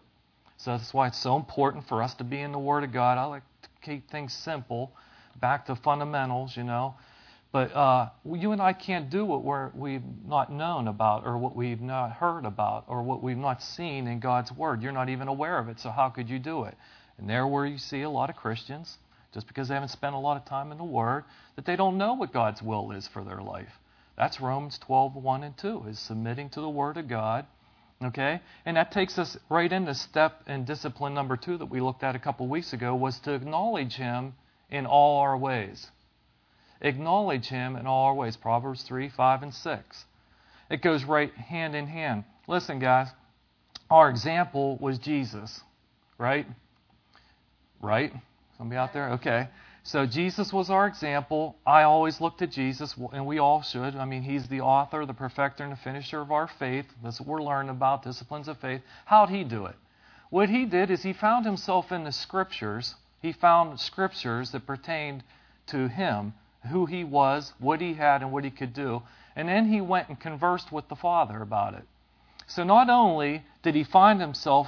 So 0.58 0.78
that's 0.78 0.94
why 0.94 1.08
it's 1.08 1.18
so 1.18 1.36
important 1.36 1.88
for 1.88 2.04
us 2.04 2.14
to 2.16 2.24
be 2.24 2.40
in 2.40 2.52
the 2.52 2.60
Word 2.60 2.84
of 2.84 2.94
God. 2.94 3.18
I 3.18 3.26
like 3.26 3.44
to 3.64 3.70
keep 3.82 4.12
things 4.12 4.32
simple, 4.32 4.92
back 5.40 5.66
to 5.66 5.76
fundamentals, 5.76 6.56
you 6.56 6.64
know. 6.64 6.94
But 7.52 7.76
uh, 7.76 8.10
you 8.24 8.54
and 8.54 8.62
I 8.62 8.72
can't 8.72 9.10
do 9.10 9.26
what 9.26 9.44
we're, 9.44 9.72
we've 9.76 10.04
not 10.26 10.54
known 10.54 10.88
about, 10.88 11.26
or 11.26 11.38
what 11.38 11.54
we've 11.54 11.82
not 11.82 12.14
heard 12.14 12.46
about, 12.46 12.86
or 12.88 13.04
what 13.04 13.22
we've 13.22 13.38
not 13.38 13.62
seen 13.62 14.08
in 14.08 14.22
God's 14.22 14.54
Word. 14.54 14.82
You're 14.82 14.94
not 14.94 15.10
even 15.10 15.28
aware 15.28 15.58
of 15.58 15.68
it, 15.68 15.78
so 15.78 15.90
how 15.90 16.10
could 16.10 16.30
you 16.30 16.40
do 16.40 16.64
it? 16.64 16.78
And 17.18 17.30
there, 17.30 17.46
where 17.46 17.66
you 17.66 17.78
see 17.78 18.04
a 18.04 18.10
lot 18.10 18.30
of 18.30 18.38
Christians, 18.38 18.98
just 19.34 19.48
because 19.48 19.68
they 19.68 19.74
haven't 19.74 19.90
spent 19.90 20.16
a 20.16 20.20
lot 20.20 20.38
of 20.38 20.46
time 20.46 20.72
in 20.72 20.78
the 20.78 20.86
Word, 20.86 21.26
that 21.58 21.66
they 21.66 21.76
don't 21.76 21.98
know 21.98 22.14
what 22.14 22.32
God's 22.32 22.62
will 22.62 22.92
is 22.92 23.10
for 23.10 23.22
their 23.22 23.42
life. 23.42 23.80
That's 24.16 24.40
Romans 24.40 24.78
12, 24.78 25.16
1 25.16 25.44
and 25.44 25.58
2, 25.58 25.86
is 25.90 26.00
submitting 26.00 26.50
to 26.52 26.62
the 26.62 26.70
Word 26.70 26.96
of 26.96 27.10
God. 27.10 27.46
Okay? 28.02 28.40
And 28.66 28.78
that 28.78 28.94
takes 28.94 29.20
us 29.20 29.38
right 29.50 29.72
into 29.72 29.94
step 29.94 30.42
and 30.48 30.66
discipline 30.66 31.14
number 31.14 31.36
two 31.36 31.58
that 31.58 31.66
we 31.66 31.82
looked 31.82 32.04
at 32.04 32.16
a 32.16 32.20
couple 32.20 32.48
weeks 32.48 32.72
ago, 32.72 32.96
was 32.96 33.20
to 33.20 33.34
acknowledge 33.34 33.96
Him 33.96 34.36
in 34.70 34.86
all 34.86 35.20
our 35.20 35.38
ways 35.38 35.92
acknowledge 36.82 37.48
him 37.48 37.76
in 37.76 37.88
all 37.88 38.08
our 38.08 38.14
ways. 38.14 38.36
Proverbs 38.38 38.84
3, 38.84 39.10
5, 39.10 39.44
and 39.44 39.54
6. 39.54 40.06
It 40.70 40.82
goes 40.82 41.04
right 41.04 41.34
hand 41.34 41.76
in 41.76 41.88
hand. 41.88 42.24
Listen, 42.48 42.80
guys, 42.80 43.08
our 43.90 44.10
example 44.10 44.78
was 44.78 44.98
Jesus, 44.98 45.62
right? 46.18 46.46
Right? 47.82 48.14
Somebody 48.58 48.78
out 48.78 48.94
there? 48.94 49.12
Okay. 49.14 49.50
So 49.84 50.06
Jesus 50.06 50.54
was 50.54 50.70
our 50.70 50.86
example. 50.86 51.56
I 51.66 51.84
always 51.84 52.22
looked 52.22 52.40
to 52.40 52.48
Jesus, 52.48 52.96
and 53.12 53.26
we 53.26 53.40
all 53.40 53.64
should. 53.64 53.96
I 53.96 54.06
mean, 54.06 54.22
he's 54.22 54.48
the 54.48 54.62
author, 54.62 55.06
the 55.06 55.14
perfecter, 55.14 55.64
and 55.64 55.74
the 55.74 55.78
finisher 55.78 56.22
of 56.22 56.32
our 56.32 56.48
faith. 56.48 56.86
That's 57.04 57.20
what 57.20 57.28
we're 57.28 57.44
learning 57.44 57.72
about, 57.72 58.04
disciplines 58.04 58.48
of 58.48 58.60
faith. 58.60 58.82
How'd 59.06 59.30
he 59.30 59.44
do 59.44 59.66
it? 59.66 59.76
What 60.30 60.50
he 60.50 60.66
did 60.66 60.92
is 60.92 61.04
he 61.04 61.14
found 61.14 61.46
himself 61.46 61.92
in 61.92 62.04
the 62.04 62.12
scriptures. 62.12 62.96
He 63.22 63.34
found 63.34 63.80
scriptures 63.80 64.52
that 64.52 64.66
pertained 64.66 65.24
to 65.68 65.88
him 65.88 66.34
who 66.70 66.86
he 66.86 67.04
was, 67.04 67.54
what 67.60 67.82
he 67.82 67.94
had, 67.94 68.22
and 68.22 68.32
what 68.32 68.44
he 68.44 68.52
could 68.52 68.74
do. 68.74 69.02
And 69.36 69.48
then 69.48 69.66
he 69.66 69.82
went 69.82 70.10
and 70.10 70.20
conversed 70.20 70.72
with 70.72 70.88
the 70.90 70.96
Father 70.96 71.42
about 71.42 71.74
it. 71.74 71.84
So 72.48 72.64
not 72.64 72.90
only 72.90 73.44
did 73.64 73.76
he 73.76 73.84
find 73.84 74.20
himself 74.20 74.68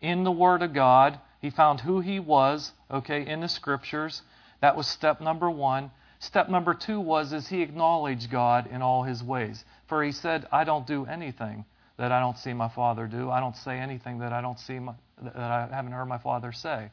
in 0.00 0.24
the 0.24 0.32
Word 0.32 0.62
of 0.62 0.74
God, 0.74 1.18
he 1.40 1.50
found 1.50 1.80
who 1.80 2.00
he 2.00 2.20
was, 2.20 2.72
okay, 2.90 3.26
in 3.26 3.40
the 3.40 3.48
Scriptures. 3.48 4.22
That 4.60 4.76
was 4.76 4.86
step 4.86 5.20
number 5.20 5.50
one. 5.50 5.90
Step 6.18 6.48
number 6.48 6.74
two 6.74 7.00
was 7.00 7.32
as 7.32 7.48
he 7.48 7.62
acknowledged 7.62 8.30
God 8.30 8.66
in 8.66 8.82
all 8.82 9.02
his 9.02 9.22
ways. 9.22 9.64
For 9.88 10.02
he 10.02 10.12
said, 10.12 10.46
I 10.52 10.64
don't 10.64 10.86
do 10.86 11.06
anything 11.06 11.64
that 11.96 12.12
I 12.12 12.20
don't 12.20 12.38
see 12.38 12.52
my 12.52 12.68
Father 12.68 13.06
do. 13.06 13.30
I 13.30 13.40
don't 13.40 13.56
say 13.56 13.78
anything 13.78 14.18
that 14.18 14.32
I 14.32 14.40
don't 14.40 14.58
see 14.58 14.78
my, 14.78 14.94
that 15.22 15.36
I 15.36 15.68
haven't 15.70 15.92
heard 15.92 16.06
my 16.06 16.18
Father 16.18 16.52
say. 16.52 16.90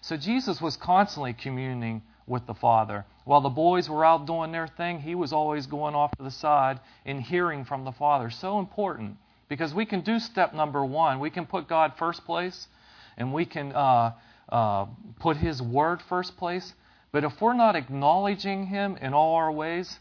So 0.00 0.16
Jesus 0.16 0.60
was 0.60 0.76
constantly 0.76 1.32
communing 1.32 2.02
with 2.26 2.46
the 2.46 2.54
Father. 2.54 3.04
While 3.24 3.40
the 3.40 3.48
boys 3.48 3.88
were 3.88 4.04
out 4.04 4.26
doing 4.26 4.52
their 4.52 4.68
thing, 4.68 5.00
he 5.00 5.14
was 5.14 5.32
always 5.32 5.66
going 5.66 5.94
off 5.94 6.16
to 6.16 6.22
the 6.22 6.30
side 6.30 6.80
and 7.04 7.20
hearing 7.20 7.64
from 7.64 7.84
the 7.84 7.92
Father. 7.92 8.30
So 8.30 8.58
important 8.58 9.16
because 9.48 9.74
we 9.74 9.84
can 9.84 10.00
do 10.00 10.18
step 10.18 10.54
number 10.54 10.84
one. 10.84 11.20
We 11.20 11.30
can 11.30 11.46
put 11.46 11.68
God 11.68 11.94
first 11.98 12.24
place 12.24 12.68
and 13.16 13.32
we 13.32 13.44
can 13.44 13.72
uh, 13.72 14.12
uh, 14.48 14.86
put 15.20 15.36
His 15.36 15.60
Word 15.60 16.00
first 16.08 16.36
place. 16.36 16.74
But 17.12 17.24
if 17.24 17.40
we're 17.40 17.54
not 17.54 17.76
acknowledging 17.76 18.66
Him 18.66 18.96
in 19.00 19.12
all 19.12 19.34
our 19.34 19.52
ways, 19.52 19.98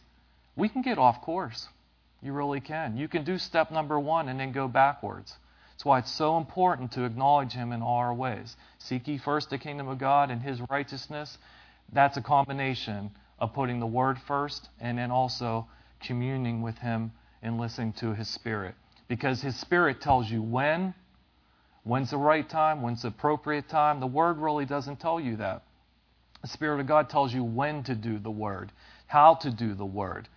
we 0.55 0.69
can 0.69 0.81
get 0.81 0.97
off 0.97 1.21
course. 1.21 1.67
You 2.21 2.33
really 2.33 2.61
can. 2.61 2.97
You 2.97 3.07
can 3.07 3.23
do 3.23 3.37
step 3.37 3.71
number 3.71 3.99
one 3.99 4.29
and 4.29 4.39
then 4.39 4.51
go 4.51 4.67
backwards. 4.67 5.35
That's 5.71 5.85
why 5.85 5.99
it's 5.99 6.11
so 6.11 6.37
important 6.37 6.91
to 6.91 7.05
acknowledge 7.05 7.53
Him 7.53 7.71
in 7.71 7.81
all 7.81 7.97
our 7.97 8.13
ways. 8.13 8.55
Seek 8.77 9.07
ye 9.07 9.17
first 9.17 9.49
the 9.49 9.57
kingdom 9.57 9.87
of 9.87 9.97
God 9.97 10.29
and 10.29 10.41
His 10.41 10.61
righteousness, 10.69 11.37
that's 11.93 12.17
a 12.17 12.21
combination 12.21 13.11
of 13.39 13.53
putting 13.53 13.79
the 13.79 13.87
Word 13.87 14.17
first 14.27 14.69
and 14.79 14.97
then 14.97 15.11
also 15.11 15.67
communing 15.99 16.61
with 16.61 16.77
Him 16.77 17.11
and 17.41 17.59
listening 17.59 17.93
to 17.93 18.13
His 18.13 18.27
Spirit. 18.27 18.75
Because 19.07 19.41
His 19.41 19.55
Spirit 19.55 20.01
tells 20.01 20.29
you 20.29 20.41
when, 20.41 20.93
When's 21.83 22.11
the 22.11 22.17
right 22.17 22.47
time? 22.47 22.83
When's 22.83 23.01
the 23.01 23.07
appropriate 23.07 23.67
time? 23.67 23.99
The 23.99 24.07
Word 24.07 24.37
really 24.37 24.65
doesn't 24.65 24.99
tell 24.99 25.19
you 25.19 25.37
that. 25.37 25.63
The 26.41 26.47
Spirit 26.47 26.79
of 26.79 26.87
God 26.87 27.09
tells 27.09 27.33
you 27.33 27.43
when 27.43 27.83
to 27.83 27.95
do 27.95 28.19
the 28.19 28.31
Word, 28.31 28.71
how 29.07 29.35
to 29.35 29.49
do 29.49 29.73
the 29.73 29.85
Word. 29.85 30.27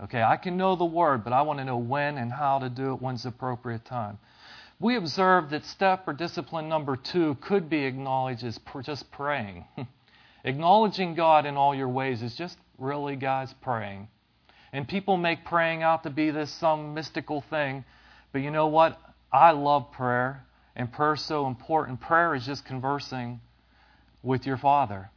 Okay, 0.00 0.22
I 0.22 0.36
can 0.36 0.56
know 0.56 0.76
the 0.76 0.84
Word, 0.84 1.22
but 1.22 1.32
I 1.32 1.42
want 1.42 1.58
to 1.58 1.64
know 1.64 1.76
when 1.76 2.16
and 2.18 2.32
how 2.32 2.58
to 2.58 2.68
do 2.70 2.92
it, 2.94 3.02
when's 3.02 3.24
the 3.24 3.28
appropriate 3.28 3.84
time. 3.84 4.18
We 4.80 4.96
observed 4.96 5.50
that 5.50 5.64
step 5.64 6.08
or 6.08 6.14
discipline 6.14 6.68
number 6.68 6.96
two 6.96 7.36
could 7.36 7.68
be 7.70 7.84
acknowledged 7.84 8.44
as 8.44 8.58
just 8.82 9.10
praying. 9.12 9.64
Acknowledging 10.44 11.14
God 11.14 11.46
in 11.46 11.56
all 11.56 11.74
your 11.74 11.88
ways 11.88 12.22
is 12.22 12.34
just 12.34 12.58
really, 12.78 13.16
guys, 13.16 13.52
praying. 13.62 14.08
And 14.72 14.86
people 14.86 15.16
make 15.16 15.44
praying 15.44 15.82
out 15.82 16.02
to 16.02 16.10
be 16.10 16.30
this 16.30 16.50
some 16.52 16.92
mystical 16.94 17.40
thing. 17.48 17.84
But 18.32 18.42
you 18.42 18.50
know 18.50 18.66
what? 18.66 19.00
I 19.32 19.52
love 19.52 19.90
prayer, 19.92 20.44
and 20.76 20.92
prayer 20.92 21.14
is 21.14 21.24
so 21.24 21.46
important. 21.46 22.00
Prayer 22.00 22.34
is 22.34 22.44
just 22.44 22.64
conversing 22.64 23.40
with 24.22 24.46
your 24.46 24.56
Father. 24.58 25.10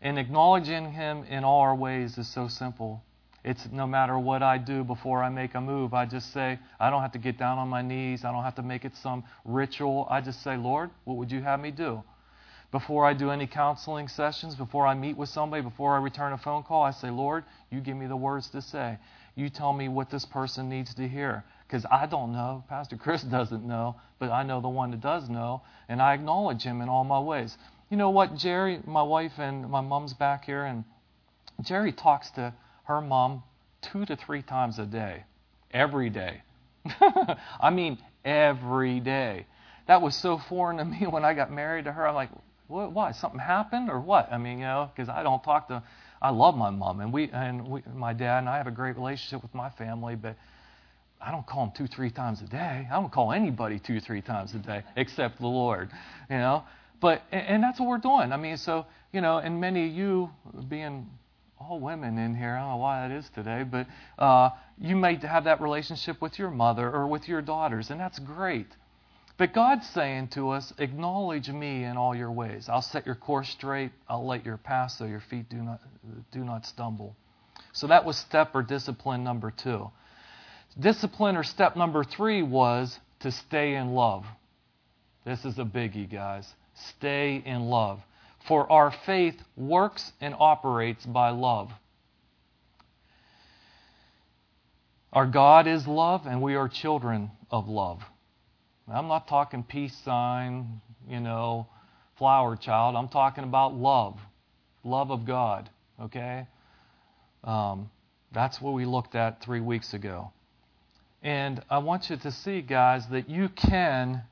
And 0.00 0.18
acknowledging 0.18 0.92
Him 0.92 1.24
in 1.24 1.44
all 1.44 1.60
our 1.60 1.74
ways 1.74 2.16
is 2.16 2.28
so 2.28 2.48
simple. 2.48 3.04
It's 3.44 3.68
no 3.72 3.86
matter 3.86 4.18
what 4.18 4.42
I 4.42 4.58
do 4.58 4.84
before 4.84 5.22
I 5.22 5.28
make 5.28 5.54
a 5.54 5.60
move, 5.60 5.94
I 5.94 6.06
just 6.06 6.32
say, 6.32 6.58
I 6.78 6.90
don't 6.90 7.02
have 7.02 7.12
to 7.12 7.18
get 7.18 7.38
down 7.38 7.58
on 7.58 7.68
my 7.68 7.82
knees. 7.82 8.24
I 8.24 8.30
don't 8.30 8.44
have 8.44 8.54
to 8.54 8.62
make 8.62 8.84
it 8.84 8.96
some 8.96 9.24
ritual. 9.44 10.06
I 10.08 10.20
just 10.20 10.42
say, 10.42 10.56
Lord, 10.56 10.90
what 11.04 11.16
would 11.16 11.30
you 11.30 11.42
have 11.42 11.60
me 11.60 11.72
do? 11.72 12.02
Before 12.72 13.04
I 13.04 13.12
do 13.12 13.30
any 13.30 13.46
counseling 13.46 14.08
sessions, 14.08 14.54
before 14.54 14.86
I 14.86 14.94
meet 14.94 15.18
with 15.18 15.28
somebody, 15.28 15.62
before 15.62 15.94
I 15.94 15.98
return 15.98 16.32
a 16.32 16.38
phone 16.38 16.62
call, 16.62 16.82
I 16.82 16.90
say, 16.90 17.10
Lord, 17.10 17.44
you 17.70 17.80
give 17.80 17.98
me 17.98 18.06
the 18.06 18.16
words 18.16 18.48
to 18.48 18.62
say. 18.62 18.98
You 19.34 19.50
tell 19.50 19.74
me 19.74 19.88
what 19.88 20.08
this 20.08 20.24
person 20.24 20.70
needs 20.70 20.94
to 20.94 21.06
hear. 21.06 21.44
Because 21.66 21.84
I 21.90 22.06
don't 22.06 22.32
know. 22.32 22.64
Pastor 22.70 22.96
Chris 22.96 23.22
doesn't 23.30 23.62
know, 23.62 23.96
but 24.18 24.30
I 24.30 24.42
know 24.42 24.62
the 24.62 24.70
one 24.70 24.90
that 24.92 25.02
does 25.02 25.28
know, 25.28 25.60
and 25.86 26.00
I 26.00 26.14
acknowledge 26.14 26.62
him 26.62 26.80
in 26.80 26.88
all 26.88 27.04
my 27.04 27.20
ways. 27.20 27.58
You 27.90 27.98
know 27.98 28.08
what, 28.08 28.36
Jerry, 28.36 28.80
my 28.86 29.02
wife 29.02 29.32
and 29.38 29.68
my 29.68 29.82
mom's 29.82 30.14
back 30.14 30.46
here, 30.46 30.64
and 30.64 30.84
Jerry 31.60 31.92
talks 31.92 32.30
to 32.32 32.54
her 32.84 33.02
mom 33.02 33.42
two 33.82 34.06
to 34.06 34.16
three 34.16 34.40
times 34.40 34.78
a 34.78 34.86
day, 34.86 35.24
every 35.72 36.08
day. 36.08 36.40
I 37.60 37.68
mean, 37.70 37.98
every 38.24 38.98
day. 39.00 39.44
That 39.88 40.00
was 40.00 40.16
so 40.16 40.38
foreign 40.38 40.78
to 40.78 40.86
me 40.86 41.06
when 41.10 41.22
I 41.22 41.34
got 41.34 41.52
married 41.52 41.84
to 41.84 41.92
her. 41.92 42.08
I'm 42.08 42.14
like, 42.14 42.30
what, 42.72 42.92
what? 42.92 43.16
Something 43.16 43.38
happened 43.38 43.90
or 43.90 44.00
what? 44.00 44.32
I 44.32 44.38
mean, 44.38 44.58
you 44.58 44.64
know, 44.64 44.90
because 44.94 45.08
I 45.08 45.22
don't 45.22 45.42
talk 45.42 45.68
to. 45.68 45.82
I 46.20 46.30
love 46.30 46.56
my 46.56 46.70
mom 46.70 47.00
and 47.00 47.12
we 47.12 47.30
and 47.30 47.66
we, 47.68 47.82
my 47.94 48.12
dad 48.12 48.38
and 48.38 48.48
I 48.48 48.56
have 48.56 48.66
a 48.66 48.72
great 48.72 48.96
relationship 48.96 49.42
with 49.42 49.54
my 49.54 49.70
family, 49.70 50.14
but 50.16 50.36
I 51.20 51.30
don't 51.30 51.46
call 51.46 51.66
them 51.66 51.74
two, 51.76 51.86
three 51.86 52.10
times 52.10 52.40
a 52.42 52.46
day. 52.46 52.88
I 52.90 52.94
don't 52.94 53.12
call 53.12 53.32
anybody 53.32 53.78
two, 53.78 54.00
three 54.00 54.22
times 54.22 54.54
a 54.54 54.58
day 54.58 54.82
except 54.96 55.38
the 55.38 55.46
Lord, 55.46 55.90
you 56.30 56.38
know. 56.38 56.64
But 57.00 57.22
and, 57.30 57.46
and 57.46 57.62
that's 57.62 57.78
what 57.78 57.88
we're 57.88 57.98
doing. 57.98 58.32
I 58.32 58.36
mean, 58.36 58.56
so 58.56 58.86
you 59.12 59.20
know, 59.20 59.38
and 59.38 59.60
many 59.60 59.86
of 59.86 59.92
you 59.92 60.30
being 60.68 61.08
all 61.60 61.78
women 61.78 62.18
in 62.18 62.34
here. 62.34 62.56
I 62.56 62.60
don't 62.60 62.70
know 62.70 62.76
why 62.78 63.06
that 63.06 63.14
is 63.14 63.28
today, 63.34 63.64
but 63.64 63.86
uh, 64.18 64.50
you 64.80 64.96
may 64.96 65.16
have 65.16 65.44
that 65.44 65.60
relationship 65.60 66.20
with 66.20 66.38
your 66.38 66.50
mother 66.50 66.90
or 66.90 67.06
with 67.06 67.28
your 67.28 67.42
daughters, 67.42 67.90
and 67.90 68.00
that's 68.00 68.18
great. 68.18 68.66
But 69.38 69.54
God's 69.54 69.88
saying 69.88 70.28
to 70.28 70.50
us, 70.50 70.72
acknowledge 70.78 71.48
me 71.48 71.84
in 71.84 71.96
all 71.96 72.14
your 72.14 72.30
ways. 72.30 72.68
I'll 72.68 72.82
set 72.82 73.06
your 73.06 73.14
course 73.14 73.48
straight. 73.48 73.90
I'll 74.08 74.26
let 74.26 74.44
your 74.44 74.56
path 74.56 74.92
so 74.92 75.04
your 75.04 75.22
feet 75.30 75.48
do 75.48 75.56
not, 75.56 75.80
do 76.30 76.44
not 76.44 76.66
stumble. 76.66 77.16
So 77.72 77.86
that 77.86 78.04
was 78.04 78.16
step 78.16 78.50
or 78.54 78.62
discipline 78.62 79.24
number 79.24 79.50
two. 79.50 79.90
Discipline 80.78 81.36
or 81.36 81.42
step 81.42 81.76
number 81.76 82.04
three 82.04 82.42
was 82.42 82.98
to 83.20 83.32
stay 83.32 83.74
in 83.74 83.92
love. 83.94 84.24
This 85.24 85.44
is 85.44 85.58
a 85.58 85.64
biggie, 85.64 86.10
guys. 86.10 86.46
Stay 86.74 87.42
in 87.44 87.62
love. 87.62 88.00
For 88.48 88.70
our 88.70 88.92
faith 89.06 89.36
works 89.56 90.12
and 90.20 90.34
operates 90.38 91.06
by 91.06 91.30
love. 91.30 91.70
Our 95.12 95.26
God 95.26 95.66
is 95.66 95.86
love, 95.86 96.26
and 96.26 96.42
we 96.42 96.54
are 96.56 96.68
children 96.68 97.30
of 97.50 97.68
love. 97.68 98.00
I'm 98.90 99.08
not 99.08 99.28
talking 99.28 99.62
peace 99.62 99.96
sign, 100.04 100.80
you 101.08 101.20
know, 101.20 101.66
flower 102.16 102.56
child. 102.56 102.96
I'm 102.96 103.08
talking 103.08 103.44
about 103.44 103.74
love, 103.74 104.18
love 104.84 105.10
of 105.10 105.24
God. 105.24 105.70
Okay, 106.00 106.46
um, 107.44 107.90
that's 108.32 108.60
what 108.60 108.74
we 108.74 108.84
looked 108.84 109.14
at 109.14 109.42
three 109.42 109.60
weeks 109.60 109.94
ago. 109.94 110.32
And 111.22 111.62
I 111.70 111.78
want 111.78 112.10
you 112.10 112.16
to 112.16 112.32
see, 112.32 112.62
guys, 112.62 113.06
that 113.08 113.28
you 113.28 113.48
can 113.48 114.22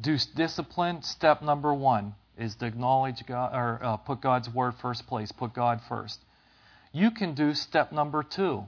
do 0.00 0.18
discipline. 0.34 1.02
Step 1.02 1.42
number 1.42 1.72
one 1.72 2.14
is 2.36 2.56
to 2.56 2.66
acknowledge 2.66 3.24
God 3.26 3.54
or 3.54 3.78
uh, 3.82 3.96
put 3.98 4.20
God's 4.20 4.48
word 4.48 4.74
first 4.80 5.06
place. 5.06 5.30
Put 5.30 5.54
God 5.54 5.80
first. 5.88 6.20
You 6.92 7.10
can 7.10 7.34
do 7.34 7.54
step 7.54 7.92
number 7.92 8.22
two, 8.22 8.64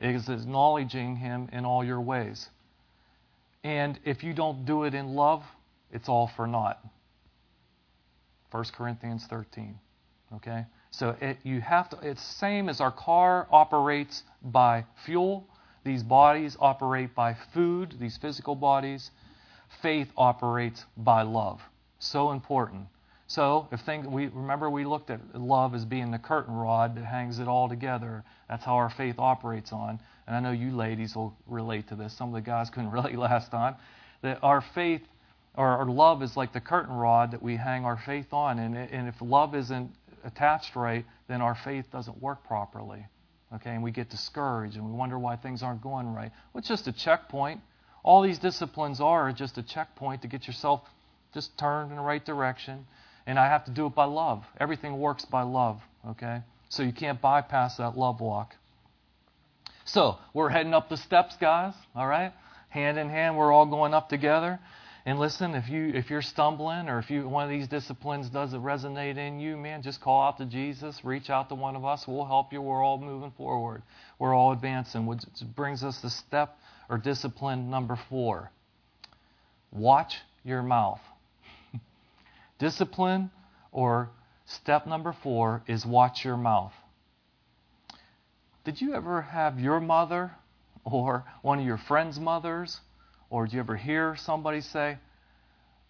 is 0.00 0.28
acknowledging 0.28 1.16
Him 1.16 1.48
in 1.52 1.64
all 1.64 1.84
your 1.84 2.00
ways. 2.00 2.48
And 3.62 3.98
if 4.04 4.22
you 4.22 4.32
don't 4.32 4.64
do 4.64 4.84
it 4.84 4.94
in 4.94 5.14
love, 5.14 5.42
it's 5.92 6.08
all 6.08 6.30
for 6.36 6.46
naught. 6.46 6.78
1 8.50 8.64
Corinthians 8.74 9.26
13. 9.28 9.78
Okay? 10.36 10.64
So 10.90 11.16
it, 11.20 11.38
you 11.42 11.60
have 11.60 11.88
to, 11.90 11.98
it's 12.02 12.22
same 12.22 12.68
as 12.68 12.80
our 12.80 12.90
car 12.90 13.46
operates 13.50 14.22
by 14.42 14.84
fuel, 15.04 15.46
these 15.84 16.02
bodies 16.02 16.56
operate 16.60 17.14
by 17.14 17.34
food, 17.54 17.96
these 17.98 18.16
physical 18.18 18.54
bodies. 18.54 19.10
Faith 19.82 20.08
operates 20.16 20.84
by 20.96 21.22
love. 21.22 21.60
So 21.98 22.32
important. 22.32 22.86
So 23.28 23.68
if 23.70 23.80
things, 23.80 24.06
we 24.06 24.26
remember 24.26 24.68
we 24.68 24.84
looked 24.84 25.10
at 25.10 25.20
love 25.34 25.74
as 25.74 25.84
being 25.84 26.10
the 26.10 26.18
curtain 26.18 26.54
rod 26.54 26.96
that 26.96 27.04
hangs 27.04 27.38
it 27.38 27.46
all 27.46 27.68
together. 27.68 28.24
That's 28.48 28.64
how 28.64 28.74
our 28.74 28.90
faith 28.90 29.14
operates 29.18 29.72
on 29.72 30.00
and 30.30 30.36
I 30.36 30.40
know 30.48 30.52
you 30.52 30.70
ladies 30.70 31.16
will 31.16 31.36
relate 31.48 31.88
to 31.88 31.96
this. 31.96 32.12
Some 32.16 32.28
of 32.28 32.34
the 32.34 32.40
guys 32.40 32.70
couldn't 32.70 32.90
relate 32.92 33.18
last 33.18 33.50
time. 33.50 33.74
That 34.22 34.38
our 34.44 34.60
faith 34.60 35.02
or 35.56 35.66
our 35.66 35.86
love 35.86 36.22
is 36.22 36.36
like 36.36 36.52
the 36.52 36.60
curtain 36.60 36.94
rod 36.94 37.32
that 37.32 37.42
we 37.42 37.56
hang 37.56 37.84
our 37.84 37.96
faith 38.06 38.32
on, 38.32 38.60
and 38.60 38.76
and 38.76 39.08
if 39.08 39.16
love 39.20 39.56
isn't 39.56 39.90
attached 40.22 40.76
right, 40.76 41.04
then 41.26 41.40
our 41.40 41.56
faith 41.56 41.90
doesn't 41.90 42.22
work 42.22 42.44
properly. 42.44 43.04
Okay, 43.52 43.70
and 43.70 43.82
we 43.82 43.90
get 43.90 44.08
discouraged 44.08 44.76
and 44.76 44.86
we 44.86 44.92
wonder 44.92 45.18
why 45.18 45.34
things 45.34 45.64
aren't 45.64 45.82
going 45.82 46.06
right. 46.14 46.30
Well, 46.52 46.60
it's 46.60 46.68
just 46.68 46.86
a 46.86 46.92
checkpoint. 46.92 47.60
All 48.04 48.22
these 48.22 48.38
disciplines 48.38 49.00
are 49.00 49.32
just 49.32 49.58
a 49.58 49.64
checkpoint 49.64 50.22
to 50.22 50.28
get 50.28 50.46
yourself 50.46 50.82
just 51.34 51.58
turned 51.58 51.90
in 51.90 51.96
the 51.96 52.02
right 52.02 52.24
direction. 52.24 52.86
And 53.26 53.36
I 53.36 53.46
have 53.46 53.64
to 53.64 53.72
do 53.72 53.86
it 53.86 53.96
by 53.96 54.04
love. 54.04 54.44
Everything 54.60 55.00
works 55.00 55.24
by 55.24 55.42
love. 55.42 55.80
Okay, 56.10 56.42
so 56.68 56.84
you 56.84 56.92
can't 56.92 57.20
bypass 57.20 57.78
that 57.78 57.98
love 57.98 58.20
walk. 58.20 58.54
So 59.92 60.18
we're 60.32 60.50
heading 60.50 60.72
up 60.72 60.88
the 60.88 60.96
steps, 60.96 61.36
guys. 61.40 61.74
All 61.96 62.06
right, 62.06 62.32
hand 62.68 62.96
in 62.96 63.08
hand, 63.08 63.36
we're 63.36 63.50
all 63.50 63.66
going 63.66 63.92
up 63.92 64.08
together. 64.08 64.60
And 65.04 65.18
listen, 65.18 65.56
if 65.56 65.68
you 65.68 65.88
if 65.88 66.10
you're 66.10 66.22
stumbling 66.22 66.88
or 66.88 67.00
if 67.00 67.10
you 67.10 67.28
one 67.28 67.42
of 67.42 67.50
these 67.50 67.66
disciplines 67.66 68.30
doesn't 68.30 68.62
resonate 68.62 69.16
in 69.16 69.40
you, 69.40 69.56
man, 69.56 69.82
just 69.82 70.00
call 70.00 70.22
out 70.22 70.38
to 70.38 70.44
Jesus, 70.44 71.00
reach 71.02 71.28
out 71.28 71.48
to 71.48 71.56
one 71.56 71.74
of 71.74 71.84
us. 71.84 72.06
We'll 72.06 72.24
help 72.24 72.52
you. 72.52 72.62
We're 72.62 72.84
all 72.84 72.98
moving 72.98 73.32
forward. 73.32 73.82
We're 74.20 74.32
all 74.32 74.52
advancing. 74.52 75.06
Which 75.06 75.22
brings 75.56 75.82
us 75.82 76.00
to 76.02 76.10
step 76.10 76.56
or 76.88 76.96
discipline 76.96 77.68
number 77.68 77.98
four. 78.08 78.52
Watch 79.72 80.14
your 80.44 80.62
mouth. 80.62 81.00
discipline 82.60 83.32
or 83.72 84.08
step 84.46 84.86
number 84.86 85.16
four 85.24 85.64
is 85.66 85.84
watch 85.84 86.24
your 86.24 86.36
mouth. 86.36 86.74
Did 88.64 88.80
you 88.80 88.94
ever 88.94 89.22
have 89.22 89.58
your 89.58 89.80
mother 89.80 90.32
or 90.84 91.24
one 91.42 91.58
of 91.58 91.64
your 91.64 91.78
friends' 91.78 92.18
mothers, 92.20 92.80
or 93.30 93.46
did 93.46 93.54
you 93.54 93.60
ever 93.60 93.76
hear 93.76 94.16
somebody 94.16 94.60
say, 94.60 94.98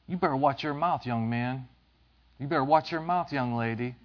You 0.06 0.16
better 0.16 0.36
watch 0.36 0.62
your 0.62 0.74
mouth, 0.74 1.04
young 1.04 1.28
man? 1.28 1.66
You 2.38 2.46
better 2.46 2.64
watch 2.64 2.92
your 2.92 3.00
mouth, 3.00 3.32
young 3.32 3.54
lady. 3.54 3.96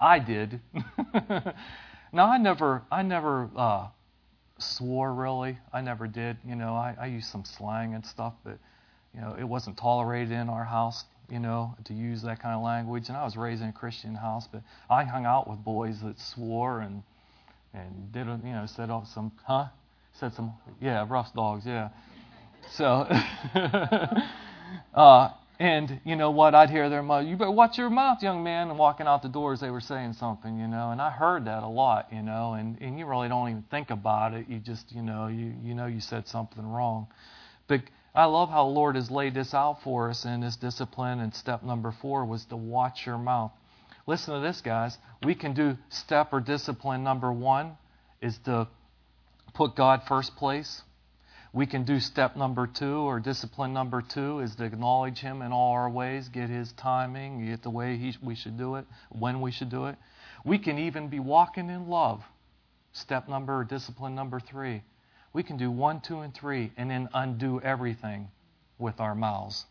I 0.00 0.18
did. 0.18 0.60
now 2.12 2.30
I 2.30 2.38
never 2.38 2.82
I 2.90 3.02
never 3.02 3.50
uh, 3.54 3.88
swore 4.58 5.12
really. 5.12 5.58
I 5.72 5.82
never 5.82 6.06
did. 6.06 6.38
You 6.46 6.56
know, 6.56 6.74
I, 6.74 6.96
I 6.98 7.06
used 7.06 7.30
some 7.30 7.44
slang 7.44 7.94
and 7.94 8.04
stuff, 8.04 8.34
but 8.44 8.58
you 9.14 9.20
know, 9.20 9.36
it 9.38 9.44
wasn't 9.44 9.76
tolerated 9.76 10.32
in 10.32 10.48
our 10.48 10.64
house, 10.64 11.04
you 11.30 11.38
know, 11.38 11.74
to 11.84 11.94
use 11.94 12.22
that 12.22 12.40
kind 12.40 12.54
of 12.54 12.62
language. 12.62 13.08
And 13.08 13.16
I 13.16 13.24
was 13.24 13.36
raised 13.36 13.62
in 13.62 13.68
a 13.68 13.72
Christian 13.72 14.14
house, 14.14 14.48
but 14.50 14.62
I 14.90 15.04
hung 15.04 15.26
out 15.26 15.48
with 15.48 15.62
boys 15.62 16.00
that 16.00 16.18
swore 16.18 16.80
and 16.80 17.02
and 17.76 18.12
did 18.12 18.26
you 18.26 18.52
know 18.52 18.66
said 18.66 18.90
some 19.06 19.32
huh 19.44 19.66
said 20.12 20.32
some 20.34 20.52
yeah 20.80 21.06
rough 21.08 21.32
dogs 21.34 21.64
yeah 21.66 21.88
so 22.70 22.84
uh, 24.94 25.30
and 25.58 26.00
you 26.04 26.16
know 26.16 26.30
what 26.30 26.54
I'd 26.54 26.70
hear 26.70 26.88
their 26.88 27.02
mother 27.02 27.26
you 27.26 27.36
better 27.36 27.50
watch 27.50 27.78
your 27.78 27.90
mouth 27.90 28.22
young 28.22 28.42
man 28.42 28.70
and 28.70 28.78
walking 28.78 29.06
out 29.06 29.22
the 29.22 29.28
doors 29.28 29.60
they 29.60 29.70
were 29.70 29.80
saying 29.80 30.14
something 30.14 30.58
you 30.58 30.66
know 30.66 30.90
and 30.90 31.00
I 31.00 31.10
heard 31.10 31.44
that 31.44 31.62
a 31.62 31.68
lot 31.68 32.08
you 32.12 32.22
know 32.22 32.54
and 32.54 32.80
and 32.80 32.98
you 32.98 33.06
really 33.06 33.28
don't 33.28 33.48
even 33.48 33.64
think 33.70 33.90
about 33.90 34.34
it 34.34 34.48
you 34.48 34.58
just 34.58 34.90
you 34.92 35.02
know 35.02 35.28
you 35.28 35.54
you 35.62 35.74
know 35.74 35.86
you 35.86 36.00
said 36.00 36.26
something 36.26 36.66
wrong 36.66 37.06
but 37.68 37.82
I 38.16 38.24
love 38.24 38.48
how 38.48 38.64
the 38.64 38.72
Lord 38.72 38.96
has 38.96 39.10
laid 39.10 39.34
this 39.34 39.52
out 39.52 39.82
for 39.82 40.08
us 40.08 40.24
in 40.24 40.40
this 40.40 40.56
discipline. 40.56 41.20
And 41.20 41.34
step 41.34 41.62
number 41.62 41.92
four 42.00 42.24
was 42.24 42.46
to 42.46 42.56
watch 42.56 43.04
your 43.04 43.18
mouth. 43.18 43.52
Listen 44.06 44.34
to 44.34 44.40
this, 44.40 44.60
guys. 44.60 44.96
We 45.24 45.34
can 45.34 45.52
do 45.52 45.76
step 45.88 46.32
or 46.32 46.40
discipline 46.40 47.02
number 47.02 47.32
one 47.32 47.76
is 48.20 48.38
to 48.44 48.68
put 49.54 49.74
God 49.74 50.02
first 50.06 50.36
place. 50.36 50.82
We 51.52 51.66
can 51.66 51.84
do 51.84 51.98
step 51.98 52.36
number 52.36 52.66
two 52.66 52.98
or 52.98 53.18
discipline 53.18 53.72
number 53.72 54.02
two 54.02 54.40
is 54.40 54.54
to 54.56 54.64
acknowledge 54.64 55.18
Him 55.18 55.42
in 55.42 55.52
all 55.52 55.72
our 55.72 55.88
ways, 55.88 56.28
get 56.28 56.50
His 56.50 56.70
timing, 56.72 57.46
get 57.46 57.62
the 57.62 57.70
way 57.70 57.96
he, 57.96 58.14
we 58.22 58.34
should 58.34 58.58
do 58.58 58.76
it, 58.76 58.84
when 59.08 59.40
we 59.40 59.50
should 59.50 59.70
do 59.70 59.86
it. 59.86 59.96
We 60.44 60.58
can 60.58 60.78
even 60.78 61.08
be 61.08 61.18
walking 61.18 61.70
in 61.70 61.88
love. 61.88 62.22
Step 62.92 63.28
number 63.28 63.58
or 63.58 63.64
discipline 63.64 64.14
number 64.14 64.38
three. 64.38 64.82
We 65.32 65.42
can 65.42 65.56
do 65.56 65.70
one, 65.70 66.00
two, 66.00 66.20
and 66.20 66.32
three, 66.32 66.72
and 66.76 66.90
then 66.90 67.08
undo 67.12 67.60
everything 67.60 68.28
with 68.78 69.00
our 69.00 69.14
mouths, 69.14 69.64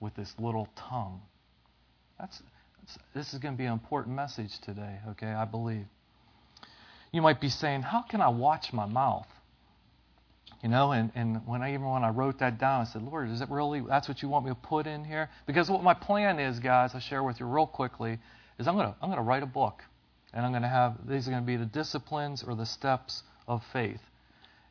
with 0.00 0.14
this 0.14 0.34
little 0.38 0.68
tongue. 0.76 1.22
That's, 2.18 2.42
this 3.14 3.32
is 3.32 3.38
going 3.40 3.54
to 3.54 3.58
be 3.58 3.66
an 3.66 3.72
important 3.72 4.14
message 4.14 4.58
today, 4.60 4.98
okay? 5.10 5.28
I 5.28 5.44
believe. 5.44 5.86
You 7.12 7.22
might 7.22 7.40
be 7.40 7.48
saying, 7.48 7.82
How 7.82 8.02
can 8.02 8.20
I 8.20 8.28
watch 8.28 8.72
my 8.72 8.86
mouth? 8.86 9.26
You 10.62 10.68
know, 10.68 10.92
and, 10.92 11.10
and 11.14 11.46
when 11.46 11.62
I 11.62 11.74
even 11.74 11.86
when 11.86 12.04
I 12.04 12.08
wrote 12.08 12.38
that 12.38 12.58
down, 12.58 12.80
I 12.80 12.84
said, 12.84 13.02
Lord, 13.02 13.30
is 13.30 13.40
it 13.40 13.50
really 13.50 13.82
that's 13.86 14.08
what 14.08 14.22
you 14.22 14.28
want 14.28 14.46
me 14.46 14.50
to 14.50 14.56
put 14.56 14.86
in 14.86 15.04
here? 15.04 15.28
Because 15.46 15.70
what 15.70 15.82
my 15.82 15.94
plan 15.94 16.38
is, 16.38 16.58
guys, 16.58 16.92
I'll 16.94 17.00
share 17.00 17.22
with 17.22 17.38
you 17.38 17.46
real 17.46 17.66
quickly, 17.66 18.18
is 18.58 18.66
I'm 18.66 18.76
gonna 18.76 18.94
I'm 19.02 19.10
gonna 19.10 19.22
write 19.22 19.42
a 19.42 19.46
book. 19.46 19.82
And 20.32 20.44
I'm 20.44 20.52
gonna 20.52 20.68
have 20.68 21.06
these 21.06 21.28
are 21.28 21.30
gonna 21.30 21.42
be 21.42 21.56
the 21.56 21.66
disciplines 21.66 22.42
or 22.42 22.54
the 22.54 22.66
steps 22.66 23.22
of 23.46 23.62
faith. 23.72 24.00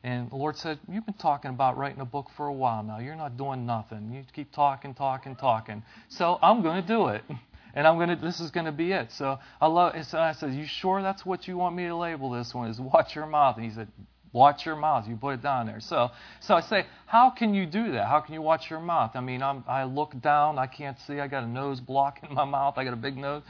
And 0.04 0.30
the 0.30 0.36
Lord 0.36 0.58
said, 0.58 0.78
You've 0.86 1.06
been 1.06 1.14
talking 1.14 1.50
about 1.50 1.78
writing 1.78 2.02
a 2.02 2.04
book 2.04 2.26
for 2.36 2.46
a 2.46 2.52
while 2.52 2.82
now. 2.82 2.98
You're 2.98 3.16
not 3.16 3.38
doing 3.38 3.64
nothing. 3.64 4.12
You 4.12 4.22
keep 4.34 4.52
talking, 4.52 4.92
talking, 4.92 5.34
talking. 5.34 5.82
So 6.10 6.38
I'm 6.42 6.62
going 6.62 6.82
to 6.82 6.86
do 6.86 7.08
it. 7.08 7.24
And 7.74 7.86
I'm 7.86 7.98
to, 8.08 8.16
this 8.16 8.40
is 8.40 8.50
to 8.52 8.72
be 8.72 8.92
it. 8.92 9.10
So 9.12 9.38
I 9.60 9.66
love, 9.66 9.94
so 10.06 10.18
I 10.18 10.32
said, 10.32 10.54
You 10.54 10.66
sure 10.66 11.02
that's 11.02 11.26
what 11.26 11.48
you 11.48 11.56
want 11.56 11.76
me 11.76 11.86
to 11.86 11.96
label 11.96 12.30
this 12.30 12.54
one? 12.54 12.70
Is 12.70 12.80
watch 12.80 13.14
your 13.14 13.26
mouth. 13.26 13.56
And 13.56 13.64
he 13.64 13.72
said, 13.72 13.88
Watch 14.32 14.66
your 14.66 14.76
mouth. 14.76 15.06
You 15.08 15.16
put 15.16 15.34
it 15.34 15.42
down 15.42 15.66
there. 15.66 15.80
So, 15.80 16.10
so 16.40 16.54
I 16.54 16.60
say, 16.60 16.86
how 17.06 17.30
can 17.30 17.54
you 17.54 17.66
do 17.66 17.92
that? 17.92 18.08
How 18.08 18.18
can 18.18 18.34
you 18.34 18.42
watch 18.42 18.68
your 18.68 18.80
mouth? 18.80 19.12
I 19.14 19.20
mean, 19.20 19.44
I'm, 19.44 19.62
I 19.68 19.84
look 19.84 20.20
down. 20.20 20.58
I 20.58 20.66
can't 20.66 20.98
see. 21.06 21.20
I 21.20 21.28
got 21.28 21.44
a 21.44 21.46
nose 21.46 21.78
block 21.80 22.18
in 22.28 22.34
my 22.34 22.44
mouth. 22.44 22.74
I 22.76 22.82
got 22.82 22.94
a 22.94 22.96
big 22.96 23.16
nose. 23.16 23.42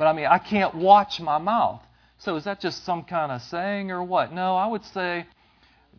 But 0.00 0.06
I 0.06 0.12
mean, 0.12 0.26
I 0.26 0.38
can't 0.38 0.74
watch 0.74 1.20
my 1.20 1.38
mouth. 1.38 1.80
So 2.18 2.34
is 2.34 2.44
that 2.44 2.60
just 2.60 2.84
some 2.84 3.04
kind 3.04 3.30
of 3.30 3.40
saying 3.42 3.92
or 3.92 4.02
what? 4.02 4.32
No, 4.32 4.56
I 4.56 4.66
would 4.66 4.84
say 4.86 5.26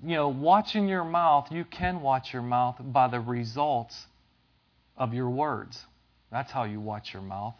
you 0.05 0.15
know, 0.15 0.27
watching 0.27 0.87
your 0.87 1.05
mouth, 1.05 1.47
you 1.51 1.63
can 1.63 2.01
watch 2.01 2.33
your 2.33 2.41
mouth 2.41 2.75
by 2.79 3.07
the 3.07 3.19
results 3.19 4.07
of 4.97 5.13
your 5.13 5.29
words. 5.29 5.81
That's 6.31 6.51
how 6.51 6.63
you 6.63 6.81
watch 6.81 7.13
your 7.13 7.21
mouth. 7.21 7.55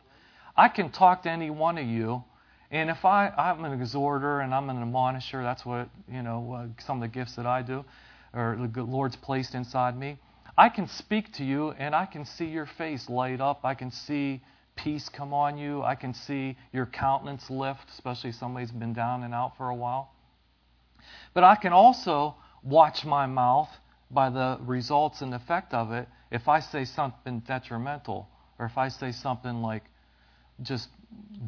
I 0.56 0.70
can 0.70 0.92
talk 0.92 1.24
to 1.24 1.32
any 1.32 1.50
one 1.50 1.78
of 1.78 1.86
you, 1.86 2.24
and 2.70 2.90
if 2.90 3.06
I, 3.06 3.30
I'm 3.30 3.66
an 3.66 3.74
exhorter 3.74 4.42
and 4.42 4.54
I'm 4.54 4.70
an 4.70 4.82
admonisher, 4.82 5.42
that's 5.42 5.66
what, 5.66 5.90
you 6.12 6.22
know, 6.22 6.54
uh, 6.54 6.82
some 6.86 7.02
of 7.02 7.02
the 7.02 7.08
gifts 7.08 7.36
that 7.36 7.48
I 7.48 7.62
do, 7.64 7.84
or 8.34 8.70
the 8.72 8.84
Lord's 8.84 9.16
placed 9.16 9.56
inside 9.56 9.98
me. 9.98 10.18
I 10.58 10.70
can 10.70 10.88
speak 10.88 11.34
to 11.34 11.44
you, 11.44 11.72
and 11.72 11.96
I 11.96 12.06
can 12.06 12.26
see 12.26 12.46
your 12.46 12.68
face 12.68 13.10
light 13.10 13.42
up. 13.42 13.62
I 13.64 13.74
can 13.74 13.90
see 13.90 14.42
peace 14.76 15.10
come 15.10 15.34
on 15.34 15.58
you. 15.58 15.82
I 15.82 15.96
can 15.96 16.14
see 16.14 16.56
your 16.72 16.86
countenance 16.86 17.50
lift, 17.50 17.90
especially 17.90 18.30
if 18.30 18.36
somebody's 18.36 18.72
been 18.72 18.94
down 18.94 19.24
and 19.24 19.34
out 19.34 19.58
for 19.58 19.70
a 19.70 19.76
while. 19.76 20.12
But 21.34 21.44
I 21.44 21.56
can 21.56 21.74
also 21.74 22.36
watch 22.64 23.06
my 23.06 23.26
mouth 23.26 23.70
by 24.12 24.30
the 24.30 24.60
results 24.62 25.22
and 25.22 25.34
effect 25.34 25.74
of 25.74 25.92
it 25.92 26.08
if 26.32 26.48
I 26.48 26.60
say 26.60 26.86
something 26.86 27.40
detrimental 27.40 28.30
or 28.60 28.68
if 28.68 28.78
I 28.78 28.90
say 28.90 29.12
something 29.12 29.62
like 29.62 29.84
just 30.62 30.90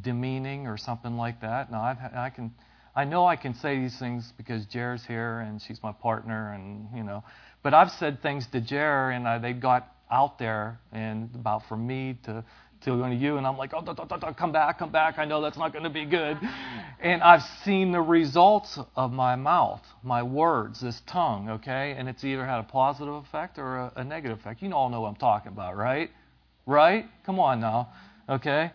demeaning 0.01 0.67
or 0.67 0.77
something 0.77 1.17
like 1.17 1.41
that. 1.41 1.71
Now 1.71 1.81
I've, 1.83 1.97
I 2.13 2.29
can, 2.29 2.53
I 2.95 3.05
know 3.05 3.25
I 3.25 3.35
can 3.35 3.53
say 3.53 3.79
these 3.79 3.97
things 3.97 4.33
because 4.37 4.65
Jer's 4.65 5.05
here 5.05 5.39
and 5.39 5.61
she's 5.61 5.81
my 5.83 5.91
partner, 5.91 6.53
and 6.53 6.87
you 6.95 7.03
know. 7.03 7.23
But 7.63 7.73
I've 7.73 7.91
said 7.91 8.21
things 8.21 8.47
to 8.47 8.61
Jer 8.61 9.11
and 9.11 9.27
I, 9.27 9.37
they 9.37 9.53
got 9.53 9.91
out 10.11 10.37
there 10.37 10.79
and 10.91 11.29
about 11.35 11.67
for 11.67 11.75
me 11.77 12.17
to 12.25 12.43
to 12.85 13.11
you, 13.11 13.37
and 13.37 13.47
I'm 13.47 13.57
like, 13.57 13.73
oh, 13.73 13.81
come 14.37 14.51
back, 14.51 14.77
come 14.77 14.91
back. 14.91 15.17
I 15.17 15.25
know 15.25 15.41
that's 15.41 15.57
not 15.57 15.73
going 15.73 15.83
to 15.83 15.89
be 15.89 16.05
good. 16.05 16.37
And 16.99 17.21
I've 17.23 17.41
seen 17.63 17.91
the 17.91 18.01
results 18.01 18.79
of 18.95 19.11
my 19.11 19.35
mouth, 19.35 19.81
my 20.03 20.21
words, 20.21 20.81
this 20.81 21.01
tongue, 21.07 21.49
okay? 21.49 21.95
And 21.97 22.07
it's 22.07 22.23
either 22.23 22.45
had 22.45 22.59
a 22.59 22.63
positive 22.63 23.15
effect 23.15 23.57
or 23.57 23.77
a, 23.77 23.93
a 23.97 24.03
negative 24.03 24.39
effect. 24.39 24.61
You 24.61 24.71
all 24.73 24.89
know 24.89 25.01
what 25.01 25.09
I'm 25.09 25.15
talking 25.15 25.51
about, 25.51 25.75
right? 25.75 26.11
Right? 26.67 27.05
Come 27.25 27.39
on 27.39 27.59
now, 27.59 27.89
okay? 28.29 28.71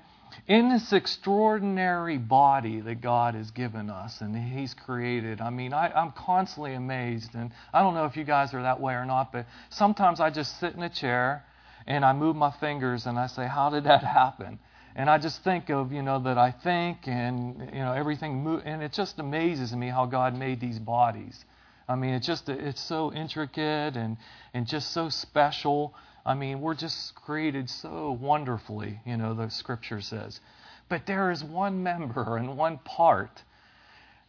In 0.46 0.68
this 0.68 0.92
extraordinary 0.92 2.18
body 2.18 2.80
that 2.80 3.00
God 3.00 3.34
has 3.34 3.50
given 3.50 3.90
us 3.90 4.20
and 4.20 4.36
He's 4.36 4.74
created, 4.74 5.40
I 5.40 5.50
mean, 5.50 5.72
I, 5.72 5.90
I'm 5.92 6.12
constantly 6.12 6.74
amazed. 6.74 7.34
And 7.34 7.52
I 7.72 7.80
don't 7.82 7.94
know 7.94 8.04
if 8.04 8.16
you 8.16 8.24
guys 8.24 8.54
are 8.54 8.62
that 8.62 8.80
way 8.80 8.94
or 8.94 9.04
not, 9.04 9.32
but 9.32 9.46
sometimes 9.70 10.20
I 10.20 10.30
just 10.30 10.58
sit 10.60 10.74
in 10.74 10.82
a 10.82 10.88
chair 10.88 11.44
and 11.86 12.04
I 12.04 12.12
move 12.12 12.36
my 12.36 12.50
fingers 12.50 13.06
and 13.06 13.18
I 13.18 13.26
say, 13.26 13.46
How 13.46 13.70
did 13.70 13.84
that 13.84 14.02
happen? 14.04 14.58
And 14.96 15.08
I 15.08 15.18
just 15.18 15.44
think 15.44 15.70
of, 15.70 15.92
you 15.92 16.02
know, 16.02 16.18
that 16.20 16.36
I 16.36 16.50
think 16.50 17.06
and, 17.06 17.70
you 17.72 17.80
know, 17.80 17.92
everything, 17.92 18.42
move, 18.42 18.62
and 18.64 18.82
it 18.82 18.92
just 18.92 19.18
amazes 19.18 19.72
me 19.72 19.88
how 19.88 20.06
God 20.06 20.36
made 20.36 20.60
these 20.60 20.78
bodies. 20.78 21.44
I 21.88 21.94
mean, 21.94 22.14
it's 22.14 22.26
just, 22.26 22.48
it's 22.48 22.80
so 22.80 23.12
intricate 23.12 23.96
and, 23.96 24.16
and 24.54 24.66
just 24.66 24.92
so 24.92 25.08
special. 25.08 25.94
I 26.24 26.34
mean, 26.34 26.60
we're 26.60 26.74
just 26.74 27.14
created 27.14 27.70
so 27.70 28.12
wonderfully, 28.20 29.00
you 29.06 29.16
know, 29.16 29.34
the 29.34 29.48
scripture 29.48 30.00
says. 30.00 30.40
But 30.88 31.06
there 31.06 31.30
is 31.30 31.42
one 31.42 31.82
member 31.82 32.36
and 32.36 32.56
one 32.56 32.78
part 32.78 33.42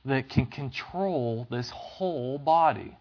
that 0.05 0.29
can 0.29 0.45
control 0.45 1.47
this 1.49 1.69
whole 1.69 2.37
body. 2.37 2.97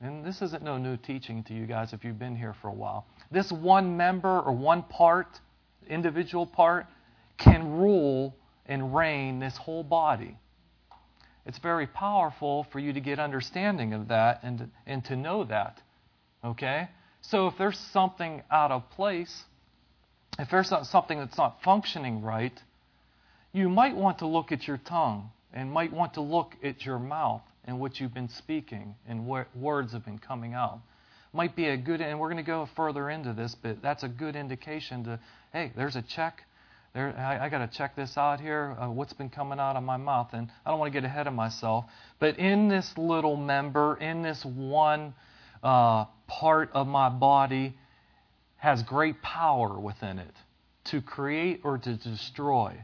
And 0.00 0.24
this 0.24 0.42
isn't 0.42 0.62
no 0.62 0.78
new 0.78 0.96
teaching 0.96 1.44
to 1.44 1.54
you 1.54 1.66
guys 1.66 1.92
if 1.92 2.04
you've 2.04 2.18
been 2.18 2.36
here 2.36 2.54
for 2.60 2.68
a 2.68 2.72
while 2.72 3.06
this 3.30 3.50
one 3.50 3.96
member 3.96 4.40
or 4.40 4.52
one 4.52 4.82
part, 4.82 5.40
individual 5.88 6.46
part, 6.46 6.86
can 7.38 7.72
rule 7.72 8.36
and 8.66 8.94
reign 8.94 9.38
this 9.38 9.56
whole 9.56 9.82
body. 9.82 10.36
It's 11.46 11.58
very 11.58 11.86
powerful 11.86 12.64
for 12.64 12.78
you 12.78 12.92
to 12.92 13.00
get 13.00 13.18
understanding 13.18 13.94
of 13.94 14.08
that 14.08 14.40
and 14.42 14.70
and 14.86 15.04
to 15.06 15.16
know 15.16 15.44
that. 15.44 15.80
Okay? 16.44 16.88
So 17.22 17.46
if 17.46 17.54
there's 17.58 17.78
something 17.78 18.42
out 18.50 18.70
of 18.70 18.88
place, 18.90 19.44
if 20.38 20.50
there's 20.50 20.72
something 20.88 21.18
that's 21.18 21.38
not 21.38 21.62
functioning 21.62 22.22
right, 22.22 22.58
you 23.52 23.68
might 23.68 23.96
want 23.96 24.18
to 24.18 24.26
look 24.26 24.52
at 24.52 24.66
your 24.66 24.78
tongue 24.78 25.30
and 25.52 25.70
might 25.70 25.92
want 25.92 26.14
to 26.14 26.20
look 26.20 26.56
at 26.62 26.84
your 26.84 26.98
mouth 26.98 27.42
and 27.64 27.78
what 27.78 28.00
you've 28.00 28.14
been 28.14 28.28
speaking 28.28 28.94
and 29.08 29.26
what 29.26 29.54
words 29.56 29.92
have 29.92 30.04
been 30.04 30.18
coming 30.18 30.54
out 30.54 30.80
might 31.32 31.56
be 31.56 31.68
a 31.68 31.76
good, 31.76 32.00
and 32.00 32.18
we're 32.18 32.28
going 32.28 32.36
to 32.36 32.42
go 32.42 32.68
further 32.76 33.08
into 33.08 33.32
this, 33.32 33.56
but 33.62 33.80
that's 33.82 34.02
a 34.02 34.08
good 34.08 34.36
indication 34.36 35.04
to, 35.04 35.18
hey, 35.52 35.72
there's 35.76 35.96
a 35.96 36.02
check. 36.02 36.42
There, 36.94 37.16
I, 37.16 37.46
I 37.46 37.48
got 37.48 37.58
to 37.58 37.78
check 37.78 37.96
this 37.96 38.18
out 38.18 38.38
here. 38.38 38.76
Uh, 38.78 38.90
what's 38.90 39.14
been 39.14 39.30
coming 39.30 39.58
out 39.58 39.76
of 39.76 39.82
my 39.82 39.96
mouth? 39.96 40.28
And 40.32 40.50
I 40.66 40.70
don't 40.70 40.78
want 40.78 40.92
to 40.92 41.00
get 41.00 41.06
ahead 41.06 41.26
of 41.26 41.32
myself, 41.32 41.86
but 42.18 42.38
in 42.38 42.68
this 42.68 42.92
little 42.98 43.36
member, 43.36 43.96
in 43.96 44.22
this 44.22 44.44
one 44.44 45.14
uh, 45.62 46.06
part 46.26 46.70
of 46.72 46.86
my 46.86 47.08
body, 47.08 47.74
has 48.56 48.82
great 48.82 49.20
power 49.22 49.78
within 49.78 50.18
it 50.18 50.34
to 50.84 51.00
create 51.00 51.60
or 51.64 51.78
to 51.78 51.94
destroy. 51.94 52.76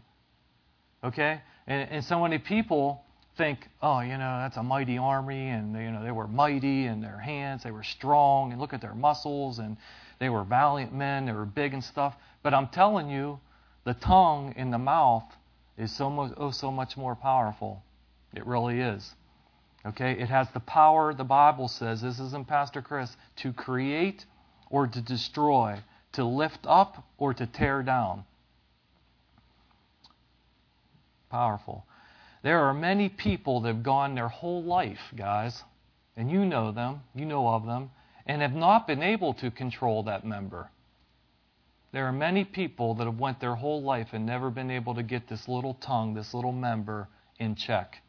Okay, 1.04 1.40
and, 1.66 1.90
and 1.90 2.04
so 2.04 2.20
many 2.20 2.38
people 2.38 3.04
think, 3.36 3.68
oh, 3.80 4.00
you 4.00 4.18
know, 4.18 4.38
that's 4.40 4.56
a 4.56 4.62
mighty 4.62 4.98
army, 4.98 5.48
and 5.48 5.72
you 5.74 5.90
know 5.90 6.02
they 6.02 6.10
were 6.10 6.26
mighty 6.26 6.86
in 6.86 7.00
their 7.00 7.18
hands, 7.18 7.62
they 7.62 7.70
were 7.70 7.84
strong, 7.84 8.50
and 8.50 8.60
look 8.60 8.72
at 8.72 8.80
their 8.80 8.94
muscles, 8.94 9.60
and 9.60 9.76
they 10.18 10.28
were 10.28 10.42
valiant 10.42 10.92
men, 10.92 11.26
they 11.26 11.32
were 11.32 11.46
big 11.46 11.72
and 11.72 11.82
stuff. 11.82 12.16
But 12.42 12.52
I'm 12.52 12.68
telling 12.68 13.08
you, 13.08 13.38
the 13.84 13.94
tongue 13.94 14.54
in 14.56 14.70
the 14.70 14.78
mouth 14.78 15.24
is 15.76 15.96
so 15.96 16.10
much, 16.10 16.32
oh, 16.36 16.50
so 16.50 16.72
much 16.72 16.96
more 16.96 17.14
powerful. 17.14 17.82
It 18.34 18.44
really 18.44 18.80
is. 18.80 19.14
Okay, 19.86 20.12
it 20.12 20.28
has 20.28 20.48
the 20.50 20.60
power. 20.60 21.14
The 21.14 21.24
Bible 21.24 21.68
says 21.68 22.02
this 22.02 22.18
isn't 22.18 22.48
Pastor 22.48 22.82
Chris 22.82 23.16
to 23.36 23.52
create 23.52 24.24
or 24.70 24.86
to 24.86 25.00
destroy, 25.00 25.78
to 26.12 26.24
lift 26.24 26.60
up 26.64 27.04
or 27.16 27.32
to 27.34 27.46
tear 27.46 27.82
down. 27.82 28.24
Powerful. 31.30 31.84
There 32.42 32.60
are 32.60 32.74
many 32.74 33.08
people 33.08 33.60
that 33.60 33.68
have 33.68 33.82
gone 33.82 34.14
their 34.14 34.28
whole 34.28 34.62
life, 34.62 35.12
guys, 35.16 35.62
and 36.16 36.30
you 36.30 36.44
know 36.44 36.72
them, 36.72 37.02
you 37.14 37.26
know 37.26 37.48
of 37.48 37.66
them, 37.66 37.90
and 38.26 38.42
have 38.42 38.54
not 38.54 38.86
been 38.86 39.02
able 39.02 39.34
to 39.34 39.50
control 39.50 40.02
that 40.04 40.24
member. 40.24 40.70
There 41.92 42.06
are 42.06 42.12
many 42.12 42.44
people 42.44 42.94
that 42.94 43.04
have 43.04 43.18
went 43.18 43.40
their 43.40 43.54
whole 43.54 43.82
life 43.82 44.08
and 44.12 44.26
never 44.26 44.50
been 44.50 44.70
able 44.70 44.94
to 44.94 45.02
get 45.02 45.28
this 45.28 45.48
little 45.48 45.74
tongue, 45.74 46.14
this 46.14 46.34
little 46.34 46.52
member 46.52 47.08
in 47.38 47.54
check. 47.54 48.02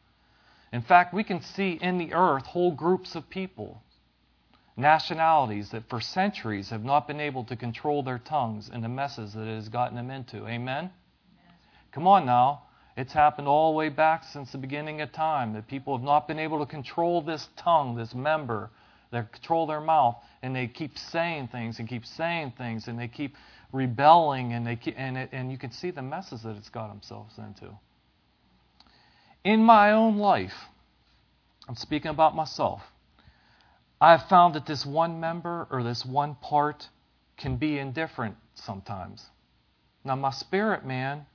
In 0.72 0.82
fact, 0.82 1.12
we 1.12 1.24
can 1.24 1.42
see 1.42 1.72
in 1.82 1.98
the 1.98 2.14
earth 2.14 2.46
whole 2.46 2.72
groups 2.72 3.14
of 3.14 3.28
people. 3.28 3.82
nationalities 4.76 5.70
that 5.70 5.88
for 5.88 6.00
centuries 6.00 6.70
have 6.70 6.84
not 6.84 7.06
been 7.06 7.20
able 7.20 7.44
to 7.44 7.56
control 7.56 8.02
their 8.02 8.18
tongues 8.18 8.70
and 8.72 8.82
the 8.82 8.88
messes 8.88 9.34
that 9.34 9.46
it 9.46 9.54
has 9.54 9.68
gotten 9.68 9.96
them 9.96 10.10
into. 10.10 10.46
Amen? 10.46 10.90
Come 11.92 12.06
on 12.06 12.26
now. 12.26 12.62
It's 12.96 13.12
happened 13.12 13.46
all 13.46 13.72
the 13.72 13.76
way 13.76 13.88
back 13.88 14.24
since 14.24 14.50
the 14.52 14.58
beginning 14.58 15.00
of 15.00 15.12
time 15.12 15.52
that 15.54 15.68
people 15.68 15.96
have 15.96 16.04
not 16.04 16.26
been 16.26 16.38
able 16.38 16.58
to 16.58 16.66
control 16.66 17.22
this 17.22 17.48
tongue, 17.56 17.94
this 17.96 18.14
member, 18.14 18.70
they 19.10 19.22
control 19.32 19.66
their 19.66 19.80
mouth, 19.80 20.16
and 20.42 20.54
they 20.54 20.66
keep 20.66 20.98
saying 20.98 21.48
things 21.48 21.78
and 21.78 21.88
keep 21.88 22.04
saying 22.04 22.52
things, 22.58 22.88
and 22.88 22.98
they 22.98 23.08
keep 23.08 23.36
rebelling, 23.72 24.52
and 24.52 24.66
they 24.66 24.76
keep, 24.76 24.94
and 24.98 25.16
it, 25.16 25.30
and 25.32 25.50
you 25.50 25.58
can 25.58 25.70
see 25.70 25.90
the 25.90 26.02
messes 26.02 26.42
that 26.42 26.56
it's 26.56 26.68
got 26.68 26.88
themselves 26.88 27.38
into. 27.38 27.72
In 29.44 29.64
my 29.64 29.92
own 29.92 30.18
life, 30.18 30.66
I'm 31.66 31.76
speaking 31.76 32.10
about 32.10 32.36
myself. 32.36 32.82
I 34.00 34.12
have 34.12 34.28
found 34.28 34.54
that 34.54 34.66
this 34.66 34.84
one 34.84 35.20
member 35.20 35.66
or 35.70 35.82
this 35.82 36.04
one 36.04 36.34
part 36.34 36.88
can 37.38 37.56
be 37.56 37.78
indifferent 37.78 38.36
sometimes. 38.54 39.26
Now, 40.04 40.16
my 40.16 40.30
spirit 40.30 40.84
man 40.84 41.26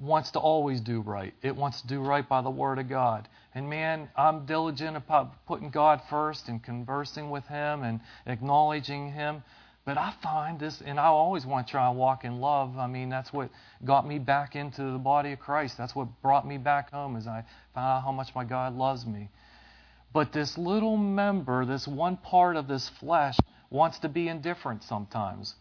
wants 0.00 0.32
to 0.32 0.38
always 0.38 0.80
do 0.80 1.00
right. 1.00 1.34
It 1.42 1.56
wants 1.56 1.80
to 1.82 1.86
do 1.88 2.00
right 2.00 2.28
by 2.28 2.42
the 2.42 2.50
Word 2.50 2.78
of 2.78 2.88
God. 2.88 3.28
And 3.54 3.68
man, 3.68 4.08
I'm 4.16 4.46
diligent 4.46 4.96
about 4.96 5.46
putting 5.46 5.70
God 5.70 6.00
first 6.08 6.48
and 6.48 6.62
conversing 6.62 7.30
with 7.30 7.46
Him 7.46 7.82
and 7.82 8.00
acknowledging 8.26 9.12
Him. 9.12 9.42
But 9.88 9.96
I 9.96 10.12
find 10.22 10.60
this, 10.60 10.82
and 10.82 11.00
I 11.00 11.06
always 11.06 11.46
want 11.46 11.66
to 11.66 11.70
try 11.70 11.88
and 11.88 11.96
walk 11.96 12.22
in 12.22 12.42
love. 12.42 12.76
I 12.76 12.86
mean, 12.86 13.08
that's 13.08 13.32
what 13.32 13.48
got 13.86 14.06
me 14.06 14.18
back 14.18 14.54
into 14.54 14.82
the 14.92 14.98
body 14.98 15.32
of 15.32 15.38
Christ. 15.38 15.78
That's 15.78 15.96
what 15.96 16.20
brought 16.20 16.46
me 16.46 16.58
back 16.58 16.90
home, 16.90 17.16
as 17.16 17.26
I 17.26 17.42
found 17.74 17.86
out 17.86 18.02
how 18.02 18.12
much 18.12 18.34
my 18.34 18.44
God 18.44 18.76
loves 18.76 19.06
me. 19.06 19.30
But 20.12 20.30
this 20.30 20.58
little 20.58 20.98
member, 20.98 21.64
this 21.64 21.88
one 21.88 22.18
part 22.18 22.56
of 22.56 22.68
this 22.68 22.90
flesh, 23.00 23.38
wants 23.70 23.98
to 24.00 24.10
be 24.10 24.28
indifferent 24.28 24.82
sometimes. 24.82 25.54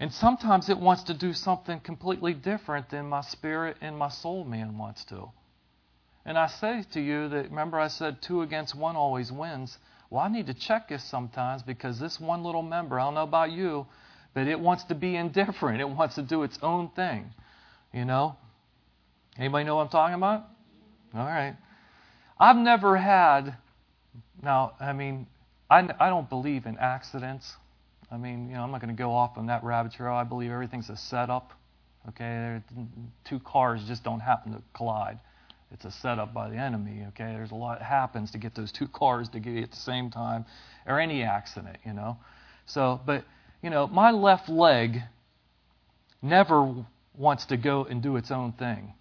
And 0.00 0.12
sometimes 0.12 0.68
it 0.68 0.80
wants 0.80 1.04
to 1.04 1.14
do 1.14 1.32
something 1.32 1.78
completely 1.78 2.34
different 2.34 2.90
than 2.90 3.08
my 3.08 3.20
spirit 3.20 3.76
and 3.80 3.96
my 3.96 4.08
soul 4.08 4.44
man 4.44 4.76
wants 4.76 5.04
to. 5.04 5.30
And 6.24 6.36
I 6.36 6.48
say 6.48 6.82
to 6.94 7.00
you 7.00 7.28
that, 7.28 7.50
remember, 7.50 7.78
I 7.78 7.86
said 7.86 8.22
two 8.22 8.42
against 8.42 8.74
one 8.74 8.96
always 8.96 9.30
wins. 9.30 9.78
Well, 10.10 10.22
I 10.22 10.28
need 10.28 10.46
to 10.46 10.54
check 10.54 10.88
this 10.88 11.02
sometimes 11.02 11.62
because 11.62 11.98
this 11.98 12.20
one 12.20 12.44
little 12.44 12.62
member, 12.62 12.98
I 13.00 13.04
don't 13.04 13.14
know 13.14 13.22
about 13.22 13.50
you, 13.50 13.86
but 14.34 14.46
it 14.46 14.58
wants 14.58 14.84
to 14.84 14.94
be 14.94 15.16
indifferent. 15.16 15.80
It 15.80 15.88
wants 15.88 16.14
to 16.16 16.22
do 16.22 16.42
its 16.42 16.58
own 16.62 16.90
thing. 16.90 17.32
You 17.92 18.04
know? 18.04 18.36
Anybody 19.38 19.64
know 19.64 19.76
what 19.76 19.82
I'm 19.82 19.88
talking 19.88 20.14
about? 20.14 20.46
All 21.14 21.24
right. 21.24 21.56
I've 22.38 22.56
never 22.56 22.96
had, 22.96 23.56
now, 24.42 24.72
I 24.78 24.92
mean, 24.92 25.26
I, 25.70 25.88
I 25.98 26.08
don't 26.08 26.28
believe 26.28 26.66
in 26.66 26.76
accidents. 26.78 27.56
I 28.10 28.16
mean, 28.16 28.48
you 28.48 28.54
know, 28.54 28.62
I'm 28.62 28.70
not 28.70 28.80
going 28.80 28.94
to 28.94 28.98
go 28.98 29.12
off 29.12 29.36
on 29.36 29.46
that 29.46 29.64
rabbit 29.64 29.92
trail. 29.92 30.12
I 30.12 30.24
believe 30.24 30.50
everything's 30.50 30.90
a 30.90 30.96
setup. 30.96 31.52
Okay, 32.10 32.60
two 33.24 33.40
cars 33.40 33.82
just 33.88 34.04
don't 34.04 34.20
happen 34.20 34.52
to 34.52 34.62
collide. 34.74 35.18
It's 35.72 35.84
a 35.84 35.90
setup 35.90 36.32
by 36.32 36.48
the 36.48 36.56
enemy. 36.56 37.04
Okay, 37.08 37.24
there's 37.24 37.50
a 37.50 37.56
lot 37.56 37.78
that 37.78 37.84
happens 37.84 38.30
to 38.32 38.38
get 38.38 38.54
those 38.54 38.72
two 38.72 38.88
cars 38.92 39.28
to 39.30 39.40
get 39.40 39.56
at 39.62 39.70
the 39.70 39.76
same 39.76 40.10
time, 40.10 40.44
or 40.86 41.00
any 41.00 41.22
accident. 41.22 41.78
You 41.84 41.92
know, 41.92 42.18
so 42.66 43.00
but 43.04 43.24
you 43.62 43.70
know, 43.70 43.86
my 43.86 44.10
left 44.10 44.48
leg 44.48 45.00
never 46.22 46.74
wants 47.16 47.46
to 47.46 47.56
go 47.56 47.84
and 47.84 48.02
do 48.02 48.16
its 48.16 48.30
own 48.30 48.52
thing 48.52 48.92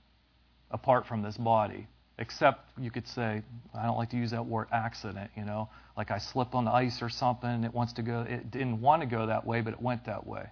apart 0.71 1.05
from 1.05 1.21
this 1.21 1.37
body 1.37 1.87
except 2.17 2.69
you 2.79 2.91
could 2.91 3.07
say 3.07 3.41
I 3.73 3.85
don't 3.85 3.97
like 3.97 4.09
to 4.11 4.17
use 4.17 4.31
that 4.31 4.45
word 4.45 4.67
accident, 4.71 5.31
you 5.35 5.45
know, 5.45 5.69
like 5.97 6.11
I 6.11 6.17
slipped 6.17 6.53
on 6.53 6.65
the 6.65 6.71
ice 6.71 7.01
or 7.01 7.09
something. 7.09 7.63
It 7.63 7.73
wants 7.73 7.93
to 7.93 8.01
go. 8.01 8.21
It 8.21 8.51
didn't 8.51 8.81
want 8.81 9.01
to 9.01 9.07
go 9.07 9.27
that 9.27 9.45
way, 9.45 9.61
but 9.61 9.73
it 9.73 9.81
went 9.81 10.05
that 10.05 10.25
way. 10.25 10.45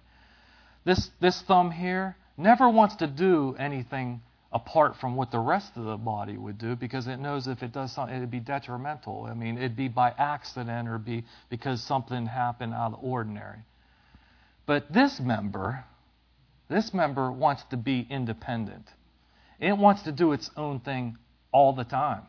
This 0.84 1.10
this 1.20 1.40
thumb 1.42 1.70
here 1.70 2.16
never 2.36 2.68
wants 2.68 2.96
to 2.96 3.06
do 3.06 3.56
anything 3.58 4.20
apart 4.54 4.94
from 4.96 5.16
what 5.16 5.32
the 5.32 5.38
rest 5.38 5.76
of 5.76 5.84
the 5.84 5.96
body 5.96 6.38
would 6.38 6.56
do 6.58 6.76
because 6.76 7.08
it 7.08 7.16
knows 7.16 7.48
if 7.48 7.64
it 7.64 7.72
does 7.72 7.92
something, 7.92 8.16
it'd 8.16 8.30
be 8.30 8.38
detrimental. 8.38 9.26
I 9.28 9.34
mean, 9.34 9.58
it'd 9.58 9.76
be 9.76 9.88
by 9.88 10.14
accident 10.16 10.88
or 10.88 10.96
be 10.96 11.24
because 11.50 11.82
something 11.82 12.26
happened 12.26 12.72
out 12.72 12.92
of 12.94 13.00
the 13.00 13.06
ordinary. 13.06 13.58
But 14.64 14.92
this 14.92 15.18
member, 15.18 15.84
this 16.68 16.94
member 16.94 17.32
wants 17.32 17.64
to 17.70 17.76
be 17.76 18.06
independent. 18.08 18.86
It 19.58 19.76
wants 19.76 20.02
to 20.02 20.12
do 20.12 20.32
its 20.32 20.48
own 20.56 20.78
thing 20.78 21.18
all 21.52 21.72
the 21.72 21.84
time. 21.84 22.22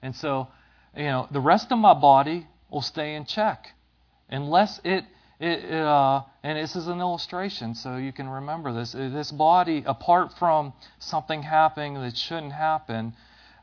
And 0.00 0.16
so, 0.16 0.48
you 0.96 1.04
know, 1.04 1.28
the 1.30 1.40
rest 1.40 1.72
of 1.72 1.78
my 1.78 1.94
body 1.94 2.46
will 2.70 2.82
stay 2.82 3.14
in 3.14 3.26
check 3.26 3.68
unless 4.30 4.80
it, 4.82 5.04
it, 5.38 5.70
uh, 5.70 6.22
and 6.42 6.58
this 6.58 6.76
is 6.76 6.86
an 6.86 7.00
illustration, 7.00 7.74
so 7.74 7.96
you 7.96 8.12
can 8.12 8.28
remember 8.28 8.72
this. 8.72 8.94
Uh, 8.94 9.10
this 9.12 9.30
body, 9.30 9.82
apart 9.84 10.32
from 10.38 10.72
something 10.98 11.42
happening 11.42 11.94
that 11.94 12.16
shouldn't 12.16 12.52
happen, 12.52 13.12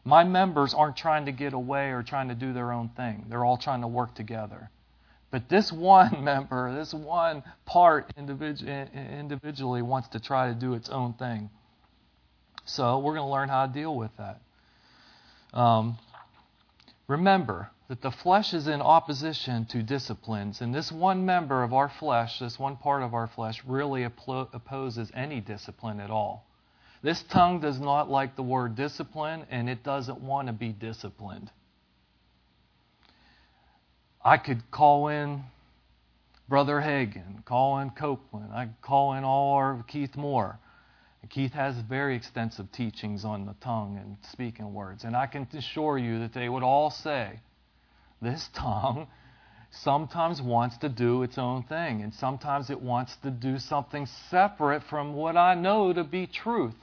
my 0.06 0.24
members 0.24 0.74
aren't 0.74 0.98
trying 0.98 1.26
to 1.26 1.32
get 1.32 1.54
away 1.54 1.92
or 1.92 2.04
trying 2.04 2.28
to 2.28 2.36
do 2.36 2.54
their 2.54 2.72
own 2.72 2.90
thing. 2.90 3.26
They're 3.30 3.44
all 3.44 3.58
trying 3.58 3.82
to 3.82 3.88
work 3.88 4.14
together. 4.14 4.70
But 5.32 5.50
this 5.50 5.72
one 5.72 6.24
member, 6.24 6.76
this 6.76 6.94
one 6.94 7.44
part 7.66 8.14
individually 8.18 9.82
wants 9.82 10.10
to 10.10 10.20
try 10.20 10.50
to 10.50 10.54
do 10.54 10.76
its 10.76 10.90
own 10.90 11.14
thing. 11.14 11.50
So 12.66 13.00
we're 13.00 13.16
going 13.16 13.28
to 13.28 13.32
learn 13.32 13.50
how 13.50 13.66
to 13.66 13.74
deal 13.74 13.96
with 13.96 14.12
that. 14.18 14.42
Um, 15.58 15.98
remember 17.08 17.70
that 17.90 18.02
the 18.02 18.12
flesh 18.12 18.54
is 18.54 18.68
in 18.68 18.82
opposition 18.82 19.66
to 19.66 19.84
disciplines, 19.84 20.62
and 20.62 20.74
this 20.74 20.92
one 20.92 21.26
member 21.26 21.64
of 21.64 21.74
our 21.74 21.90
flesh, 21.90 22.40
this 22.40 22.58
one 22.58 22.78
part 22.78 23.04
of 23.04 23.14
our 23.14 23.28
flesh, 23.28 23.62
really 23.66 24.04
opposes 24.04 25.12
any 25.14 25.42
discipline 25.42 26.00
at 26.00 26.10
all. 26.10 26.46
This 27.02 27.22
tongue 27.24 27.60
does 27.60 27.80
not 27.80 28.10
like 28.10 28.36
the 28.36 28.44
word 28.44 28.76
discipline, 28.76 29.46
and 29.52 29.70
it 29.70 29.84
doesn't 29.84 30.22
want 30.22 30.48
to 30.48 30.54
be 30.54 30.70
disciplined. 30.70 31.52
I 34.24 34.38
could 34.38 34.72
call 34.72 35.10
in 35.10 35.44
Brother 36.48 36.80
Hagin, 36.80 37.44
call 37.44 37.80
in 37.80 37.90
Copeland, 37.90 38.54
I 38.54 38.66
could 38.66 38.82
call 38.82 39.14
in 39.16 39.26
all 39.26 39.56
our 39.56 39.84
Keith 39.88 40.16
Moore. 40.16 40.58
Keith 41.30 41.54
has 41.54 41.76
very 41.76 42.16
extensive 42.16 42.72
teachings 42.72 43.26
on 43.26 43.46
the 43.46 43.56
tongue 43.62 43.98
and 43.98 44.18
speaking 44.32 44.74
words. 44.74 45.04
And 45.04 45.16
I 45.16 45.26
can 45.26 45.48
assure 45.54 45.98
you 45.98 46.20
that 46.20 46.34
they 46.34 46.48
would 46.48 46.64
all 46.64 46.90
say, 46.90 47.40
this 48.24 48.50
tongue 48.54 49.08
sometimes 49.74 50.42
wants 50.42 50.78
to 50.78 50.90
do 50.90 51.24
its 51.24 51.38
own 51.38 51.64
thing, 51.64 52.02
and 52.02 52.14
sometimes 52.14 52.70
it 52.70 52.82
wants 52.82 53.16
to 53.18 53.32
do 53.32 53.58
something 53.58 54.06
separate 54.30 54.84
from 54.84 55.14
what 55.14 55.36
I 55.36 55.56
know 55.56 55.92
to 55.92 56.04
be 56.04 56.28
truth 56.28 56.76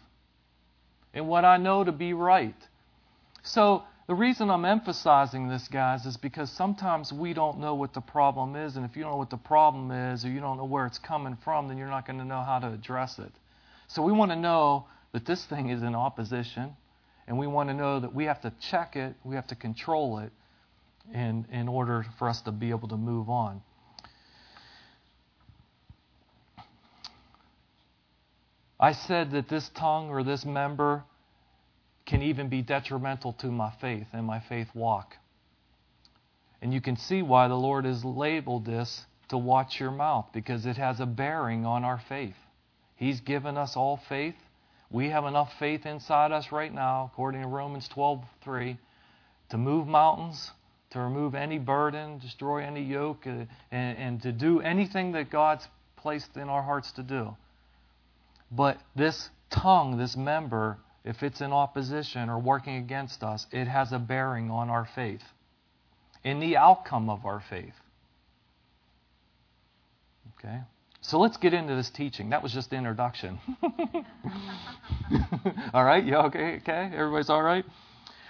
and 1.14 1.28
what 1.28 1.44
I 1.44 1.56
know 1.56 1.84
to 1.84 1.92
be 1.92 2.12
right. 2.12 2.54
So, 3.42 3.84
the 4.06 4.14
reason 4.16 4.50
I'm 4.50 4.64
emphasizing 4.64 5.48
this, 5.48 5.68
guys, 5.68 6.04
is 6.04 6.16
because 6.16 6.50
sometimes 6.50 7.12
we 7.12 7.32
don't 7.32 7.60
know 7.60 7.76
what 7.76 7.94
the 7.94 8.00
problem 8.00 8.56
is, 8.56 8.74
and 8.74 8.84
if 8.84 8.96
you 8.96 9.02
don't 9.02 9.12
know 9.12 9.18
what 9.18 9.30
the 9.30 9.36
problem 9.36 9.92
is 9.92 10.24
or 10.24 10.28
you 10.28 10.40
don't 10.40 10.56
know 10.56 10.64
where 10.64 10.84
it's 10.84 10.98
coming 10.98 11.38
from, 11.44 11.68
then 11.68 11.78
you're 11.78 11.86
not 11.86 12.06
going 12.06 12.18
to 12.18 12.24
know 12.24 12.42
how 12.42 12.58
to 12.58 12.66
address 12.72 13.20
it. 13.20 13.30
So 13.86 14.02
we 14.02 14.10
want 14.10 14.32
to 14.32 14.36
know 14.36 14.86
that 15.12 15.26
this 15.26 15.44
thing 15.44 15.70
is 15.70 15.84
in 15.84 15.94
opposition, 15.94 16.76
and 17.28 17.38
we 17.38 17.46
want 17.46 17.68
to 17.68 17.74
know 17.74 18.00
that 18.00 18.12
we 18.12 18.24
have 18.24 18.40
to 18.40 18.52
check 18.60 18.96
it, 18.96 19.14
we 19.22 19.36
have 19.36 19.46
to 19.46 19.54
control 19.54 20.18
it 20.18 20.32
in, 21.12 21.46
in 21.50 21.68
order 21.68 22.04
for 22.18 22.28
us 22.28 22.40
to 22.42 22.52
be 22.52 22.70
able 22.70 22.88
to 22.88 22.96
move 22.96 23.28
on. 23.28 23.62
I 28.78 28.92
said 28.92 29.32
that 29.32 29.48
this 29.48 29.68
tongue 29.70 30.08
or 30.08 30.24
this 30.24 30.44
member 30.44 31.04
can 32.06 32.22
even 32.22 32.48
be 32.48 32.62
detrimental 32.62 33.34
to 33.34 33.46
my 33.48 33.70
faith 33.80 34.06
and 34.12 34.26
my 34.26 34.40
faith 34.40 34.68
walk. 34.74 35.16
And 36.62 36.72
you 36.72 36.80
can 36.80 36.96
see 36.96 37.22
why 37.22 37.48
the 37.48 37.54
Lord 37.54 37.84
has 37.84 38.04
labeled 38.04 38.64
this 38.64 39.04
to 39.28 39.38
watch 39.38 39.78
your 39.78 39.90
mouth 39.90 40.26
because 40.32 40.66
it 40.66 40.76
has 40.76 40.98
a 40.98 41.06
bearing 41.06 41.66
on 41.66 41.84
our 41.84 42.00
faith. 42.08 42.36
He's 42.96 43.20
given 43.20 43.56
us 43.56 43.76
all 43.76 44.00
faith. 44.08 44.34
We 44.90 45.10
have 45.10 45.24
enough 45.24 45.52
faith 45.58 45.86
inside 45.86 46.32
us 46.32 46.50
right 46.50 46.72
now, 46.72 47.10
according 47.12 47.42
to 47.42 47.48
Romans 47.48 47.88
12:3, 47.88 48.76
to 49.50 49.58
move 49.58 49.86
mountains, 49.86 50.50
to 50.90 51.00
remove 51.00 51.34
any 51.34 51.58
burden, 51.58 52.18
destroy 52.18 52.64
any 52.64 52.82
yoke, 52.82 53.26
uh, 53.26 53.44
and, 53.70 53.98
and 53.98 54.22
to 54.22 54.32
do 54.32 54.60
anything 54.60 55.12
that 55.12 55.30
God's 55.30 55.66
placed 55.96 56.36
in 56.36 56.48
our 56.48 56.62
hearts 56.62 56.92
to 56.92 57.02
do. 57.02 57.36
But 58.50 58.78
this 58.96 59.30
tongue, 59.50 59.98
this 59.98 60.16
member, 60.16 60.78
if 61.04 61.22
it's 61.22 61.40
in 61.40 61.52
opposition 61.52 62.28
or 62.28 62.38
working 62.38 62.76
against 62.76 63.22
us, 63.22 63.46
it 63.52 63.66
has 63.66 63.92
a 63.92 63.98
bearing 63.98 64.50
on 64.50 64.68
our 64.70 64.88
faith, 64.94 65.22
in 66.24 66.40
the 66.40 66.56
outcome 66.56 67.08
of 67.08 67.24
our 67.24 67.42
faith. 67.48 67.74
Okay? 70.38 70.60
So 71.02 71.18
let's 71.18 71.36
get 71.36 71.54
into 71.54 71.74
this 71.74 71.90
teaching. 71.90 72.30
That 72.30 72.42
was 72.42 72.52
just 72.52 72.70
the 72.70 72.76
introduction. 72.76 73.38
all 75.72 75.84
right? 75.84 76.04
Yeah, 76.04 76.26
okay, 76.26 76.56
okay. 76.56 76.90
Everybody's 76.94 77.30
all 77.30 77.42
right? 77.42 77.64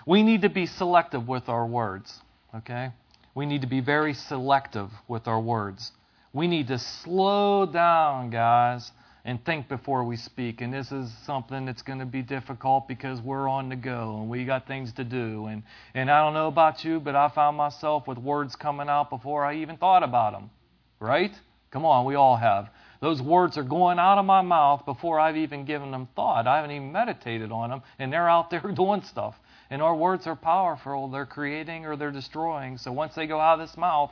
We 0.07 0.23
need 0.23 0.43
to 0.43 0.49
be 0.49 0.67
selective 0.67 1.27
with 1.27 1.49
our 1.49 1.67
words, 1.67 2.13
okay? 2.55 2.91
we 3.35 3.47
need 3.47 3.61
to 3.61 3.67
be 3.67 3.81
very 3.81 4.15
selective 4.15 4.91
with 5.09 5.27
our 5.29 5.41
words. 5.41 5.93
We 6.33 6.47
need 6.47 6.69
to 6.69 6.79
slow 6.79 7.67
down, 7.67 8.31
guys, 8.31 8.91
and 9.25 9.45
think 9.45 9.69
before 9.69 10.05
we 10.05 10.17
speak. 10.17 10.61
And 10.61 10.73
this 10.73 10.91
is 10.91 11.13
something 11.25 11.67
that's 11.67 11.83
going 11.83 11.99
to 11.99 12.07
be 12.07 12.23
difficult 12.23 12.89
because 12.89 13.21
we're 13.21 13.49
on 13.49 13.69
the 13.69 13.77
go 13.77 14.19
and 14.21 14.31
we 14.31 14.45
got 14.45 14.67
things 14.67 14.93
to 14.95 15.05
do. 15.05 15.47
And, 15.47 15.63
and 15.95 16.11
I 16.11 16.25
don't 16.25 16.35
know 16.35 16.49
about 16.49 16.85
you, 16.85 17.01
but 17.01 17.15
I 17.15 17.29
found 17.29 17.57
myself 17.57 18.07
with 18.07 18.19
words 18.19 18.57
coming 18.57 18.89
out 18.89 19.11
before 19.11 19.45
I 19.45 19.57
even 19.57 19.77
thought 19.77 20.03
about 20.03 20.33
them. 20.33 20.51
Right? 20.99 21.33
Come 21.71 21.85
on, 21.85 22.05
we 22.05 22.15
all 22.15 22.37
have. 22.37 22.69
Those 23.01 23.23
words 23.23 23.57
are 23.57 23.63
going 23.63 23.99
out 23.99 24.19
of 24.19 24.25
my 24.27 24.43
mouth 24.43 24.85
before 24.85 25.19
I've 25.19 25.37
even 25.37 25.65
given 25.65 25.91
them 25.91 26.09
thought. 26.15 26.47
I 26.47 26.57
haven't 26.57 26.73
even 26.73 26.93
meditated 26.93 27.51
on 27.51 27.71
them, 27.71 27.83
and 27.99 28.13
they're 28.13 28.29
out 28.29 28.51
there 28.51 28.61
doing 28.75 29.03
stuff. 29.03 29.35
And 29.71 29.81
our 29.81 29.95
words 29.95 30.27
are 30.27 30.37
powerful. 30.37 31.09
They're 31.09 31.27
creating 31.27 31.87
or 31.87 31.97
they're 31.97 32.11
destroying. 32.11 32.77
So 32.77 32.91
once 32.91 33.15
they 33.15 33.27
go 33.27 33.41
out 33.41 33.61
of 33.61 33.69
this 33.69 33.77
mouth, 33.77 34.11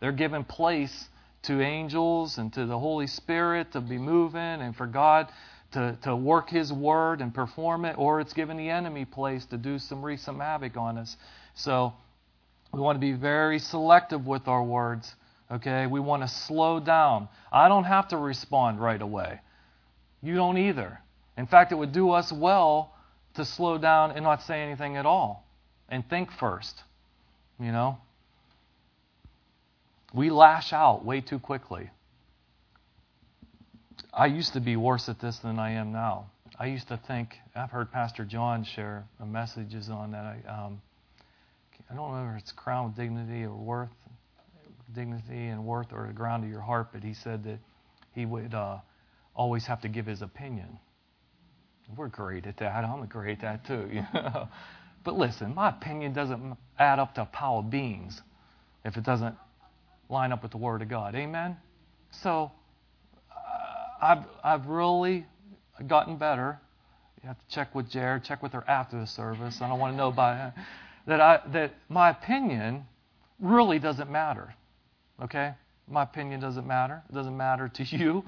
they're 0.00 0.12
giving 0.12 0.44
place 0.44 1.08
to 1.42 1.60
angels 1.60 2.38
and 2.38 2.52
to 2.52 2.64
the 2.66 2.78
Holy 2.78 3.06
Spirit 3.06 3.72
to 3.72 3.80
be 3.80 3.98
moving 3.98 4.40
and 4.40 4.76
for 4.76 4.86
God 4.86 5.28
to, 5.72 5.96
to 6.02 6.14
work 6.14 6.50
His 6.50 6.72
word 6.72 7.20
and 7.20 7.34
perform 7.34 7.84
it, 7.84 7.96
or 7.98 8.20
it's 8.20 8.32
giving 8.32 8.56
the 8.56 8.70
enemy 8.70 9.04
place 9.04 9.44
to 9.46 9.56
do 9.56 9.78
some 9.78 10.02
wreak 10.02 10.18
some 10.18 10.40
havoc 10.40 10.76
on 10.76 10.98
us. 10.98 11.16
So 11.54 11.92
we 12.72 12.80
want 12.80 12.96
to 12.96 13.00
be 13.00 13.12
very 13.12 13.58
selective 13.58 14.26
with 14.26 14.48
our 14.48 14.62
words. 14.62 15.14
Okay, 15.50 15.86
we 15.86 15.98
want 15.98 16.22
to 16.22 16.28
slow 16.28 16.78
down. 16.78 17.28
I 17.52 17.68
don't 17.68 17.84
have 17.84 18.08
to 18.08 18.16
respond 18.16 18.80
right 18.80 19.00
away. 19.00 19.40
You 20.22 20.34
don't 20.34 20.58
either. 20.58 21.00
In 21.36 21.46
fact, 21.46 21.72
it 21.72 21.74
would 21.76 21.92
do 21.92 22.10
us 22.10 22.32
well 22.32 22.89
to 23.34 23.44
slow 23.44 23.78
down 23.78 24.12
and 24.12 24.24
not 24.24 24.42
say 24.42 24.62
anything 24.62 24.96
at 24.96 25.06
all 25.06 25.44
and 25.88 26.08
think 26.08 26.30
first. 26.32 26.82
You 27.58 27.72
know? 27.72 27.98
We 30.12 30.30
lash 30.30 30.72
out 30.72 31.04
way 31.04 31.20
too 31.20 31.38
quickly. 31.38 31.90
I 34.12 34.26
used 34.26 34.54
to 34.54 34.60
be 34.60 34.76
worse 34.76 35.08
at 35.08 35.20
this 35.20 35.38
than 35.38 35.58
I 35.58 35.72
am 35.72 35.92
now. 35.92 36.30
I 36.58 36.66
used 36.66 36.88
to 36.88 37.00
think, 37.06 37.36
I've 37.54 37.70
heard 37.70 37.92
Pastor 37.92 38.24
John 38.24 38.64
share 38.64 39.04
messages 39.24 39.88
on 39.88 40.12
that. 40.12 40.24
I, 40.24 40.42
um, 40.48 40.82
I 41.90 41.94
don't 41.94 42.12
know 42.12 42.32
if 42.34 42.42
it's 42.42 42.52
crown 42.52 42.86
of 42.86 42.96
dignity 42.96 43.44
or 43.44 43.54
worth, 43.54 43.88
dignity 44.94 45.46
and 45.46 45.64
worth 45.64 45.92
or 45.92 46.06
the 46.06 46.12
ground 46.12 46.44
of 46.44 46.50
your 46.50 46.60
heart, 46.60 46.88
but 46.92 47.02
he 47.02 47.14
said 47.14 47.44
that 47.44 47.58
he 48.14 48.26
would 48.26 48.52
uh, 48.52 48.78
always 49.34 49.64
have 49.66 49.80
to 49.82 49.88
give 49.88 50.06
his 50.06 50.22
opinion. 50.22 50.78
We're 51.96 52.08
great 52.08 52.46
at 52.46 52.56
that. 52.58 52.84
I'm 52.84 53.04
great 53.06 53.42
at 53.42 53.62
that 53.62 53.66
too. 53.66 53.88
You 53.92 54.06
know? 54.14 54.48
But 55.02 55.16
listen, 55.16 55.54
my 55.54 55.70
opinion 55.70 56.12
doesn't 56.12 56.56
add 56.78 56.98
up 56.98 57.14
to 57.14 57.22
a 57.22 57.26
pile 57.26 57.60
of 57.60 57.70
beans 57.70 58.20
if 58.84 58.96
it 58.96 59.04
doesn't 59.04 59.34
line 60.10 60.32
up 60.32 60.42
with 60.42 60.52
the 60.52 60.58
Word 60.58 60.82
of 60.82 60.88
God. 60.88 61.14
Amen? 61.14 61.56
So 62.22 62.50
uh, 63.30 64.04
I've, 64.04 64.24
I've 64.44 64.66
really 64.66 65.24
gotten 65.86 66.16
better. 66.16 66.58
You 67.22 67.28
have 67.28 67.38
to 67.38 67.54
check 67.54 67.74
with 67.74 67.90
Jared, 67.90 68.24
check 68.24 68.42
with 68.42 68.52
her 68.52 68.64
after 68.68 68.98
the 68.98 69.06
service. 69.06 69.58
I 69.60 69.68
don't 69.68 69.78
want 69.78 69.94
to 69.94 69.96
know 69.96 70.08
about 70.08 70.54
that. 71.06 71.20
I, 71.20 71.40
that 71.52 71.74
my 71.88 72.10
opinion 72.10 72.84
really 73.40 73.78
doesn't 73.78 74.10
matter. 74.10 74.54
Okay? 75.22 75.52
My 75.88 76.02
opinion 76.02 76.40
doesn't 76.40 76.66
matter. 76.66 77.02
It 77.08 77.14
doesn't 77.14 77.36
matter 77.36 77.68
to 77.68 77.84
you. 77.84 78.24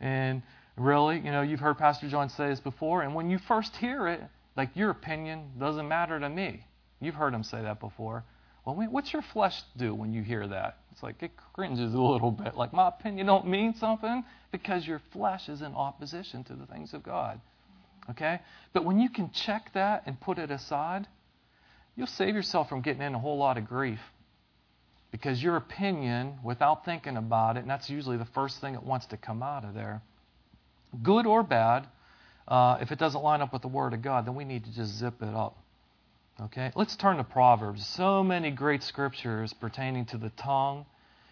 And 0.00 0.42
really, 0.78 1.16
you 1.16 1.30
know, 1.30 1.42
you've 1.42 1.60
heard 1.60 1.78
Pastor 1.78 2.08
John 2.08 2.28
say 2.28 2.48
this 2.48 2.60
before. 2.60 3.02
And 3.02 3.14
when 3.14 3.30
you 3.30 3.38
first 3.38 3.76
hear 3.76 4.08
it, 4.08 4.20
like 4.56 4.70
your 4.74 4.90
opinion 4.90 5.50
doesn't 5.58 5.88
matter 5.88 6.18
to 6.18 6.28
me. 6.28 6.64
You've 7.00 7.14
heard 7.14 7.32
him 7.32 7.44
say 7.44 7.62
that 7.62 7.80
before. 7.80 8.24
Well, 8.64 8.74
what's 8.90 9.12
your 9.12 9.22
flesh 9.22 9.62
do 9.76 9.94
when 9.94 10.12
you 10.12 10.22
hear 10.22 10.46
that? 10.46 10.78
It's 10.92 11.02
like 11.02 11.22
it 11.22 11.30
cringes 11.54 11.94
a 11.94 12.00
little 12.00 12.30
bit. 12.30 12.56
Like 12.56 12.72
my 12.72 12.88
opinion 12.88 13.26
don't 13.26 13.46
mean 13.46 13.74
something 13.74 14.24
because 14.52 14.86
your 14.86 15.00
flesh 15.12 15.48
is 15.48 15.62
in 15.62 15.74
opposition 15.74 16.44
to 16.44 16.54
the 16.54 16.66
things 16.66 16.92
of 16.92 17.02
God. 17.02 17.40
Okay? 18.10 18.40
But 18.72 18.84
when 18.84 18.98
you 18.98 19.08
can 19.08 19.30
check 19.30 19.70
that 19.74 20.02
and 20.06 20.20
put 20.20 20.38
it 20.38 20.50
aside, 20.50 21.06
you'll 21.96 22.06
save 22.06 22.34
yourself 22.34 22.68
from 22.68 22.82
getting 22.82 23.02
in 23.02 23.14
a 23.14 23.18
whole 23.18 23.38
lot 23.38 23.58
of 23.58 23.66
grief. 23.66 24.00
Because 25.10 25.42
your 25.42 25.56
opinion, 25.56 26.38
without 26.44 26.84
thinking 26.84 27.16
about 27.16 27.56
it, 27.56 27.60
and 27.60 27.70
that's 27.70 27.88
usually 27.88 28.18
the 28.18 28.26
first 28.26 28.60
thing 28.60 28.74
that 28.74 28.84
wants 28.84 29.06
to 29.06 29.16
come 29.16 29.42
out 29.42 29.64
of 29.64 29.72
there, 29.72 30.02
good 31.02 31.26
or 31.26 31.42
bad, 31.42 31.86
uh, 32.46 32.78
if 32.80 32.92
it 32.92 32.98
doesn't 32.98 33.22
line 33.22 33.40
up 33.40 33.52
with 33.52 33.62
the 33.62 33.68
Word 33.68 33.92
of 33.92 34.02
God, 34.02 34.26
then 34.26 34.34
we 34.34 34.44
need 34.44 34.64
to 34.64 34.74
just 34.74 34.96
zip 34.96 35.22
it 35.22 35.34
up. 35.34 35.56
Okay? 36.40 36.72
Let's 36.74 36.96
turn 36.96 37.16
to 37.16 37.24
Proverbs. 37.24 37.86
So 37.86 38.22
many 38.22 38.50
great 38.50 38.82
scriptures 38.82 39.52
pertaining 39.52 40.06
to 40.06 40.18
the 40.18 40.30
tongue 40.30 40.86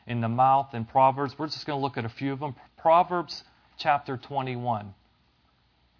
and 0.06 0.22
the 0.22 0.28
mouth 0.28 0.74
in 0.74 0.84
Proverbs. 0.84 1.38
We're 1.38 1.46
just 1.46 1.66
going 1.66 1.78
to 1.78 1.82
look 1.82 1.96
at 1.96 2.04
a 2.04 2.08
few 2.10 2.32
of 2.32 2.40
them. 2.40 2.54
Proverbs 2.76 3.44
chapter 3.78 4.16
21. 4.16 4.94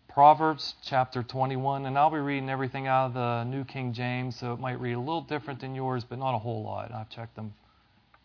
Proverbs 0.09 0.75
chapter 0.83 1.23
21, 1.23 1.85
and 1.85 1.99
I'll 1.99 2.11
be 2.11 2.17
reading 2.17 2.49
everything 2.49 2.87
out 2.87 3.09
of 3.09 3.15
the 3.15 3.45
New 3.45 3.65
King 3.65 3.93
James, 3.93 4.39
so 4.39 4.55
it 4.55 4.61
might 4.61 4.81
read 4.81 4.95
a 4.95 4.99
little 4.99 5.21
different 5.21 5.61
than 5.61 5.75
yours, 5.75 6.05
but 6.05 6.19
not 6.19 6.35
a 6.35 6.39
whole 6.39 6.63
lot. 6.63 6.91
I've 6.91 7.11
checked 7.11 7.37
them. 7.37 7.53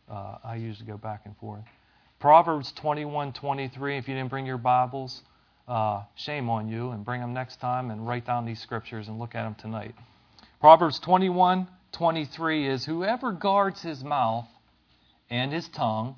Uh, 0.10 0.38
I 0.42 0.56
usually 0.56 0.88
go 0.88 0.96
back 0.96 1.24
and 1.26 1.36
forth. 1.38 1.66
Proverbs 2.22 2.72
21, 2.74 3.34
23. 3.34 3.98
If 3.98 4.08
you 4.08 4.14
didn't 4.14 4.30
bring 4.30 4.46
your 4.46 4.60
Bibles, 4.60 5.24
uh, 5.68 6.04
shame 6.14 6.52
on 6.52 6.70
you, 6.70 6.92
and 6.92 7.04
bring 7.04 7.20
them 7.20 7.34
next 7.34 7.60
time 7.60 7.90
and 7.90 8.08
write 8.08 8.28
down 8.28 8.46
these 8.46 8.60
scriptures 8.62 9.08
and 9.08 9.18
look 9.18 9.34
at 9.34 9.42
them 9.42 9.56
tonight. 9.56 9.96
Proverbs 10.60 11.00
21 11.00 11.68
23 11.94 12.68
is 12.68 12.86
Whoever 12.86 13.32
guards 13.32 13.82
his 13.82 14.04
mouth 14.04 14.46
and 15.32 15.52
his 15.52 15.68
tongue 15.70 16.16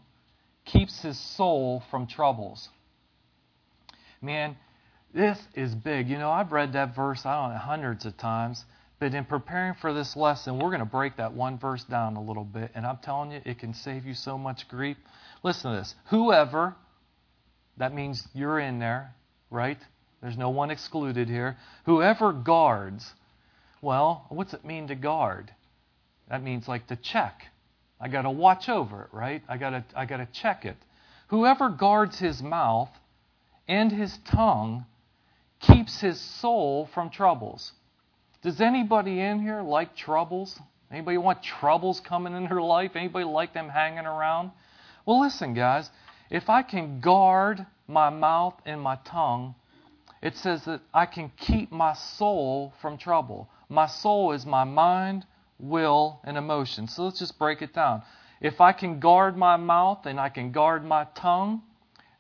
keeps 0.66 1.02
his 1.02 1.18
soul 1.18 1.82
from 1.90 2.06
troubles. 2.06 2.68
Man, 4.22 4.58
this 5.14 5.40
is 5.56 5.74
big. 5.74 6.10
You 6.10 6.18
know, 6.18 6.30
I've 6.30 6.52
read 6.52 6.74
that 6.74 6.94
verse, 6.94 7.26
I 7.26 7.42
don't 7.42 7.54
know, 7.54 7.60
hundreds 7.60 8.06
of 8.06 8.18
times. 8.18 8.66
But 9.00 9.14
in 9.14 9.24
preparing 9.24 9.74
for 9.76 9.94
this 9.94 10.18
lesson, 10.18 10.60
we're 10.60 10.70
going 10.70 10.80
to 10.80 10.86
break 10.86 11.16
that 11.18 11.34
one 11.34 11.58
verse 11.58 11.84
down 11.86 12.18
a 12.18 12.22
little 12.22 12.44
bit. 12.44 12.72
And 12.76 12.86
I'm 12.86 12.98
telling 12.98 13.32
you, 13.32 13.42
it 13.46 13.58
can 13.58 13.74
save 13.74 14.06
you 14.06 14.14
so 14.14 14.38
much 14.38 14.68
grief. 14.68 14.98
Listen 15.44 15.72
to 15.72 15.78
this. 15.78 15.94
Whoever, 16.06 16.76
that 17.78 17.94
means 17.94 18.28
you're 18.34 18.60
in 18.60 18.80
there, 18.80 19.14
right? 19.52 19.80
There's 20.22 20.38
no 20.38 20.50
one 20.50 20.72
excluded 20.72 21.28
here. 21.28 21.58
Whoever 21.86 22.32
guards 22.32 23.14
well, 23.84 24.26
what's 24.30 24.54
it 24.54 24.64
mean 24.64 24.88
to 24.88 24.96
guard? 24.96 25.54
That 26.30 26.42
means 26.42 26.70
like 26.70 26.88
to 26.88 26.96
check. 26.96 27.44
I 28.00 28.08
got 28.08 28.22
to 28.22 28.32
watch 28.32 28.70
over 28.70 29.04
it, 29.04 29.10
right? 29.12 29.44
I 29.50 29.58
got 29.58 29.72
to 29.72 29.84
I 29.94 30.06
got 30.06 30.18
to 30.18 30.28
check 30.32 30.64
it. 30.64 30.78
Whoever 31.28 31.68
guards 31.68 32.18
his 32.18 32.42
mouth 32.42 32.90
and 33.68 33.92
his 33.92 34.18
tongue 34.20 34.86
keeps 35.60 36.00
his 36.00 36.20
soul 36.20 36.90
from 36.94 37.10
troubles. 37.10 37.74
Does 38.42 38.62
anybody 38.62 39.20
in 39.20 39.42
here 39.42 39.62
like 39.62 39.98
troubles? 39.98 40.58
Anybody 40.90 41.18
want 41.18 41.44
troubles 41.44 42.00
coming 42.00 42.34
in 42.34 42.46
their 42.46 42.62
life? 42.62 42.92
Anybody 42.96 43.26
like 43.26 43.54
them 43.54 43.68
hanging 43.68 44.06
around? 44.06 44.52
Well, 45.06 45.20
listen, 45.20 45.54
guys, 45.54 45.90
if 46.30 46.50
I 46.50 46.62
can 46.62 47.02
guard 47.02 47.66
my 47.88 48.10
mouth 48.10 48.56
and 48.66 48.82
my 48.82 48.98
tongue, 49.04 49.56
it 50.22 50.38
says 50.38 50.64
that 50.66 50.80
I 50.94 51.06
can 51.06 51.32
keep 51.38 51.72
my 51.72 51.94
soul 51.94 52.74
from 52.82 52.98
trouble. 52.98 53.50
My 53.68 53.88
soul 53.88 54.32
is 54.32 54.46
my 54.46 54.64
mind, 54.64 55.26
will, 55.60 56.22
and 56.24 56.38
emotion. 56.38 56.88
So 56.88 57.04
let's 57.04 57.20
just 57.20 57.38
break 57.38 57.62
it 57.62 57.74
down. 57.74 58.04
If 58.40 58.62
I 58.62 58.72
can 58.72 59.00
guard 59.00 59.36
my 59.36 59.58
mouth 59.58 60.06
and 60.06 60.20
I 60.20 60.30
can 60.30 60.52
guard 60.52 60.86
my 60.86 61.08
tongue, 61.16 61.62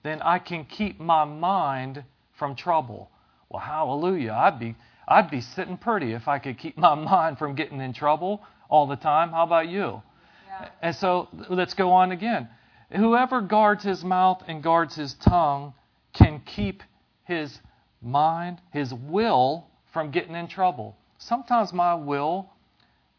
then 0.04 0.22
I 0.22 0.40
can 0.40 0.66
keep 0.66 1.00
my 1.00 1.24
mind 1.24 2.04
from 2.34 2.56
trouble. 2.56 3.10
Well, 3.50 3.62
hallelujah. 3.62 4.34
I'd 4.34 4.60
be 4.60 4.76
I'd 5.08 5.30
be 5.30 5.42
sitting 5.42 5.78
pretty 5.78 6.14
if 6.14 6.28
I 6.28 6.40
could 6.40 6.58
keep 6.58 6.78
my 6.90 6.96
mind 6.96 7.38
from 7.38 7.56
getting 7.56 7.80
in 7.80 7.94
trouble 7.94 8.42
all 8.70 8.88
the 8.88 8.96
time. 8.98 9.32
How 9.32 9.44
about 9.44 9.70
you? 9.70 10.02
Yeah. 10.48 10.70
And 10.82 10.96
so 10.96 11.30
let's 11.50 11.74
go 11.74 11.92
on 11.92 12.12
again. 12.12 12.50
Whoever 12.96 13.42
guards 13.42 13.84
his 13.84 14.04
mouth 14.04 14.44
and 14.48 14.62
guards 14.62 14.96
his 14.96 15.14
tongue 15.16 15.74
can 16.14 16.42
keep 16.42 16.84
his 17.24 17.60
mind, 18.02 18.62
his 18.72 18.94
will 18.94 19.68
from 19.92 20.12
getting 20.12 20.36
in 20.36 20.48
trouble 20.48 20.98
sometimes 21.24 21.72
my 21.72 21.94
will 21.96 22.50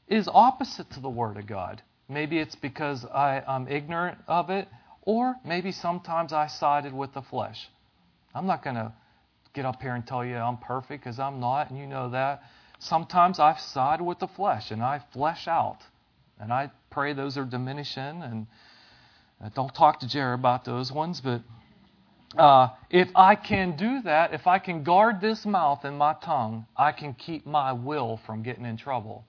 is 0.09 0.29
opposite 0.33 0.91
to 0.91 1.01
the 1.01 1.09
Word 1.09 1.37
of 1.37 1.47
God. 1.47 1.83
Maybe 2.09 2.39
it's 2.39 2.55
because 2.55 3.05
I, 3.07 3.43
am 3.47 3.67
ignorant 3.69 4.19
of 4.29 4.51
it, 4.51 4.69
or 5.03 5.35
maybe 5.45 5.73
sometimes 5.73 6.33
I 6.33 6.47
sided 6.47 6.93
with 6.93 7.15
the 7.15 7.23
flesh. 7.23 7.69
I'm 8.35 8.47
not 8.47 8.63
going 8.63 8.77
to 8.77 8.93
get 9.55 9.65
up 9.65 9.81
here 9.81 9.95
and 9.95 10.07
tell 10.07 10.25
you 10.25 10.37
I'm 10.37 10.59
perfect 10.59 11.03
because 11.03 11.19
I'm 11.19 11.41
not, 11.41 11.71
and 11.71 11.79
you 11.79 11.87
know 11.87 12.11
that. 12.11 12.43
Sometimes 12.79 13.39
I've 13.39 13.61
sided 13.61 14.05
with 14.05 14.19
the 14.19 14.29
flesh 14.29 14.71
and 14.71 14.83
I 14.83 15.01
flesh 15.13 15.49
out. 15.49 15.79
And 16.39 16.53
I 16.53 16.71
pray 16.91 17.15
those 17.15 17.39
are 17.39 17.45
diminishing. 17.45 18.23
And 18.23 18.47
uh, 19.43 19.49
don't 19.55 19.75
talk 19.75 20.01
to 20.01 20.09
Jerry 20.09 20.35
about 20.35 20.65
those 20.65 20.93
ones, 20.93 21.21
but 21.21 21.43
uh, 22.37 22.69
if 22.91 23.09
I 23.15 23.37
can 23.37 23.77
do 23.77 24.03
that, 24.03 24.35
if 24.35 24.47
I 24.47 24.59
can 24.59 24.83
guard 24.83 25.21
this 25.21 25.47
mouth 25.47 25.85
and 25.85 25.97
my 25.97 26.15
tongue, 26.15 26.67
I 26.77 26.93
can 26.93 27.15
keep 27.15 27.47
my 27.47 27.73
will 27.73 28.21
from 28.27 28.43
getting 28.43 28.65
in 28.65 28.77
trouble. 28.77 29.25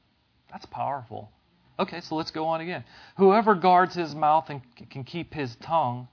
That's 0.51 0.65
powerful. 0.65 1.29
Okay, 1.77 2.01
so 2.01 2.15
let's 2.15 2.31
go 2.31 2.45
on 2.47 2.61
again. 2.61 2.83
Whoever 3.17 3.53
guards 3.53 3.95
his 3.95 4.15
mouth 4.15 4.49
and 4.49 4.61
can 4.89 5.03
keep 5.03 5.33
his 5.33 5.55
tongue 5.57 6.07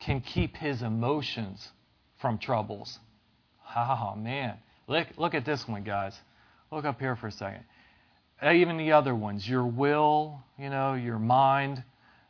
can 0.00 0.20
keep 0.20 0.56
his 0.56 0.82
emotions 0.82 1.68
from 2.20 2.38
troubles. 2.38 2.98
Oh, 3.76 4.14
man. 4.16 4.56
Look, 4.86 5.08
look 5.16 5.34
at 5.34 5.44
this 5.44 5.66
one, 5.68 5.84
guys. 5.84 6.18
Look 6.72 6.84
up 6.84 6.98
here 6.98 7.16
for 7.16 7.28
a 7.28 7.32
second. 7.32 7.64
Even 8.42 8.76
the 8.76 8.92
other 8.92 9.14
ones, 9.14 9.48
your 9.48 9.66
will, 9.66 10.42
you 10.58 10.68
know, 10.68 10.94
your 10.94 11.18
mind, 11.18 11.82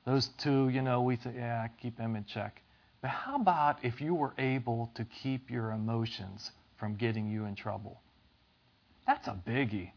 those 0.06 0.28
two, 0.38 0.68
you 0.68 0.82
know, 0.82 1.02
we 1.02 1.16
say, 1.16 1.32
yeah, 1.36 1.66
keep 1.80 1.96
them 1.96 2.16
in 2.16 2.24
check. 2.24 2.62
But 3.00 3.10
how 3.10 3.36
about 3.36 3.84
if 3.84 4.00
you 4.00 4.14
were 4.14 4.34
able 4.38 4.90
to 4.94 5.04
keep 5.04 5.50
your 5.50 5.72
emotions 5.72 6.50
from 6.78 6.96
getting 6.96 7.30
you 7.30 7.44
in 7.44 7.54
trouble? 7.54 8.00
That's 9.06 9.28
a 9.28 9.38
biggie. 9.46 9.90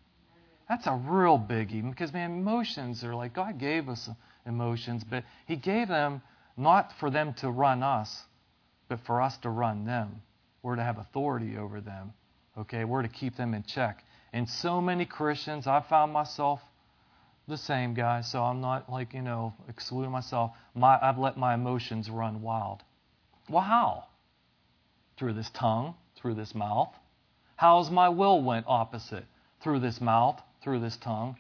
That's 0.69 0.87
a 0.87 0.93
real 0.93 1.37
biggie 1.37 1.87
because, 1.89 2.11
man, 2.11 2.31
emotions 2.31 3.03
are 3.03 3.15
like 3.15 3.33
God 3.33 3.57
gave 3.57 3.87
us 3.87 4.09
emotions, 4.45 5.03
but 5.03 5.23
He 5.45 5.55
gave 5.55 5.87
them 5.87 6.21
not 6.57 6.91
for 6.99 7.09
them 7.09 7.33
to 7.35 7.49
run 7.49 7.83
us, 7.83 8.23
but 8.89 8.99
for 9.05 9.21
us 9.21 9.37
to 9.39 9.49
run 9.49 9.85
them. 9.85 10.21
We're 10.61 10.75
to 10.75 10.83
have 10.83 10.97
authority 10.97 11.57
over 11.57 11.79
them. 11.79 12.13
Okay? 12.57 12.83
We're 12.83 13.03
to 13.03 13.07
keep 13.07 13.37
them 13.37 13.53
in 13.53 13.63
check. 13.63 14.03
And 14.33 14.49
so 14.49 14.81
many 14.81 15.05
Christians, 15.05 15.67
I 15.67 15.81
found 15.81 16.11
myself 16.11 16.59
the 17.47 17.57
same 17.57 17.93
guy, 17.93 18.21
so 18.21 18.43
I'm 18.43 18.59
not 18.59 18.91
like, 18.91 19.13
you 19.13 19.21
know, 19.21 19.53
excluding 19.69 20.11
myself. 20.11 20.51
My, 20.75 20.99
I've 21.01 21.17
let 21.17 21.37
my 21.37 21.53
emotions 21.53 22.09
run 22.09 22.41
wild. 22.41 22.83
Well, 23.49 23.63
how? 23.63 24.05
Through 25.17 25.33
this 25.33 25.49
tongue, 25.51 25.95
through 26.17 26.35
this 26.35 26.53
mouth. 26.53 26.93
How's 27.55 27.89
my 27.89 28.09
will 28.09 28.41
went 28.41 28.65
opposite? 28.67 29.25
Through 29.61 29.79
this 29.79 30.01
mouth, 30.01 30.41
through 30.61 30.81
this 30.81 30.97
tongue. 30.97 31.37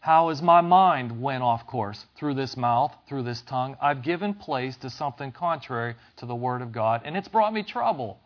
How 0.00 0.28
is 0.28 0.42
my 0.42 0.60
mind 0.60 1.20
went 1.20 1.42
off 1.42 1.66
course? 1.66 2.06
Through 2.16 2.34
this 2.34 2.56
mouth, 2.56 2.94
through 3.08 3.22
this 3.22 3.42
tongue. 3.42 3.76
I've 3.80 4.02
given 4.02 4.34
place 4.34 4.76
to 4.78 4.90
something 4.90 5.32
contrary 5.32 5.94
to 6.16 6.26
the 6.26 6.34
Word 6.34 6.62
of 6.62 6.72
God, 6.72 7.02
and 7.04 7.16
it's 7.16 7.28
brought 7.28 7.52
me 7.52 7.62
trouble. 7.62 8.20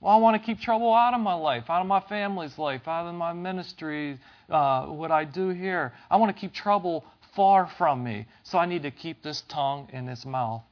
Well, 0.00 0.14
I 0.14 0.16
want 0.16 0.40
to 0.40 0.44
keep 0.44 0.60
trouble 0.60 0.94
out 0.94 1.12
of 1.12 1.20
my 1.20 1.34
life, 1.34 1.64
out 1.68 1.82
of 1.82 1.86
my 1.86 2.00
family's 2.00 2.56
life, 2.58 2.88
out 2.88 3.06
of 3.06 3.14
my 3.14 3.34
ministry, 3.34 4.18
uh, 4.48 4.86
what 4.86 5.10
I 5.10 5.24
do 5.24 5.50
here. 5.50 5.92
I 6.10 6.16
want 6.16 6.34
to 6.34 6.40
keep 6.40 6.54
trouble 6.54 7.04
far 7.36 7.70
from 7.76 8.02
me. 8.02 8.26
So 8.42 8.58
I 8.58 8.66
need 8.66 8.82
to 8.84 8.90
keep 8.90 9.22
this 9.22 9.42
tongue 9.48 9.88
in 9.92 10.06
this 10.06 10.24
mouth 10.24 10.62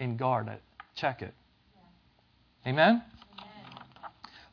and 0.00 0.18
guard 0.18 0.48
it, 0.48 0.62
check 0.96 1.20
it. 1.20 1.34
Amen? 2.66 3.02
Amen? 3.38 3.82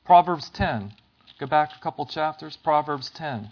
Proverbs 0.06 0.50
10. 0.50 0.92
Go 1.40 1.48
back 1.48 1.72
a 1.78 1.82
couple 1.82 2.06
chapters. 2.06 2.58
Proverbs 2.62 3.10
10. 3.16 3.52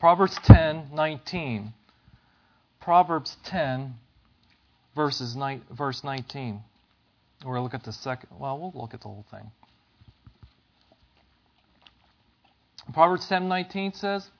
Proverbs 0.00 0.38
10, 0.44 0.90
19. 0.92 1.72
Proverbs 2.80 3.36
10, 3.44 3.94
verses 4.94 5.36
verse 5.70 6.04
19. 6.04 6.60
We'll 7.44 7.62
look 7.62 7.74
at 7.74 7.84
the 7.84 7.92
second. 7.92 8.30
Well, 8.38 8.58
we'll 8.58 8.72
look 8.74 8.94
at 8.94 9.02
the 9.02 9.08
whole 9.08 9.26
thing. 9.30 9.50
Proverbs 12.92 13.28
10:19 13.28 13.94
says, 13.94 14.30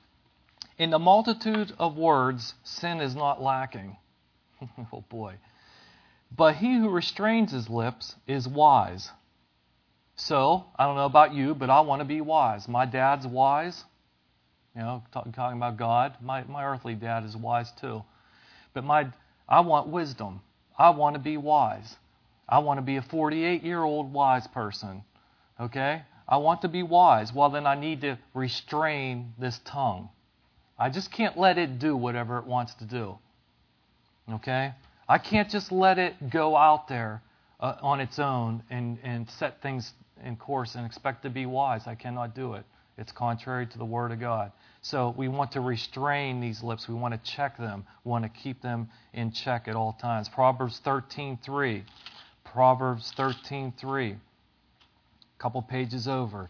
"In 0.77 0.89
the 0.89 0.99
multitude 0.99 1.73
of 1.77 1.97
words, 1.97 2.55
sin 2.63 3.01
is 3.01 3.15
not 3.15 3.41
lacking." 3.41 3.97
oh 4.93 5.01
boy. 5.09 5.35
But 6.35 6.55
he 6.55 6.75
who 6.77 6.89
restrains 6.89 7.51
his 7.51 7.69
lips 7.69 8.15
is 8.27 8.47
wise. 8.47 9.11
So, 10.15 10.65
I 10.77 10.85
don't 10.85 10.95
know 10.95 11.05
about 11.05 11.33
you, 11.33 11.53
but 11.55 11.69
I 11.69 11.81
want 11.81 11.99
to 11.99 12.05
be 12.05 12.21
wise. 12.21 12.67
My 12.67 12.85
dad's 12.85 13.27
wise. 13.27 13.83
You 14.75 14.81
know, 14.81 15.03
talking 15.11 15.57
about 15.57 15.77
God. 15.77 16.15
My, 16.21 16.43
my 16.43 16.65
earthly 16.65 16.95
dad 16.95 17.23
is 17.23 17.35
wise 17.37 17.71
too. 17.71 18.03
But 18.73 18.83
my, 18.83 19.07
I 19.47 19.61
want 19.61 19.87
wisdom. 19.87 20.41
I 20.77 20.89
want 20.89 21.13
to 21.15 21.19
be 21.19 21.37
wise. 21.37 21.95
I 22.47 22.59
want 22.59 22.77
to 22.77 22.81
be 22.81 22.97
a 22.97 23.01
48 23.01 23.63
year 23.63 23.83
old 23.83 24.13
wise 24.13 24.47
person. 24.47 25.03
Okay? 25.59 26.01
I 26.27 26.37
want 26.37 26.61
to 26.61 26.67
be 26.67 26.83
wise. 26.83 27.33
Well, 27.33 27.49
then 27.49 27.67
I 27.67 27.75
need 27.75 28.01
to 28.01 28.17
restrain 28.33 29.33
this 29.37 29.59
tongue. 29.65 30.09
I 30.77 30.89
just 30.89 31.11
can't 31.11 31.37
let 31.37 31.57
it 31.57 31.79
do 31.79 31.95
whatever 31.95 32.37
it 32.39 32.45
wants 32.45 32.73
to 32.75 32.85
do. 32.85 33.17
Okay? 34.31 34.73
I 35.07 35.17
can't 35.17 35.49
just 35.49 35.71
let 35.71 35.99
it 35.99 36.29
go 36.29 36.55
out 36.57 36.87
there 36.87 37.21
uh, 37.59 37.75
on 37.81 38.01
its 38.01 38.19
own 38.19 38.63
and, 38.69 38.97
and 39.03 39.29
set 39.29 39.61
things 39.61 39.93
in 40.23 40.35
course 40.35 40.75
and 40.75 40.85
expect 40.85 41.23
to 41.23 41.29
be 41.29 41.45
wise. 41.45 41.83
I 41.85 41.95
cannot 41.95 42.35
do 42.35 42.53
it. 42.53 42.65
It's 42.97 43.11
contrary 43.11 43.67
to 43.67 43.77
the 43.77 43.85
Word 43.85 44.11
of 44.11 44.19
God. 44.19 44.51
So 44.81 45.13
we 45.17 45.27
want 45.27 45.51
to 45.53 45.61
restrain 45.61 46.39
these 46.39 46.63
lips. 46.63 46.87
We 46.87 46.95
want 46.95 47.13
to 47.13 47.31
check 47.31 47.57
them. 47.57 47.85
We 48.03 48.09
want 48.09 48.23
to 48.23 48.29
keep 48.29 48.61
them 48.61 48.89
in 49.13 49.31
check 49.31 49.67
at 49.67 49.75
all 49.75 49.93
times. 49.93 50.29
Proverbs 50.29 50.81
13:3. 50.85 51.83
Proverbs 52.55 53.11
13:3. 53.17 54.13
A 54.13 54.17
couple 55.39 55.61
pages 55.61 56.07
over. 56.07 56.49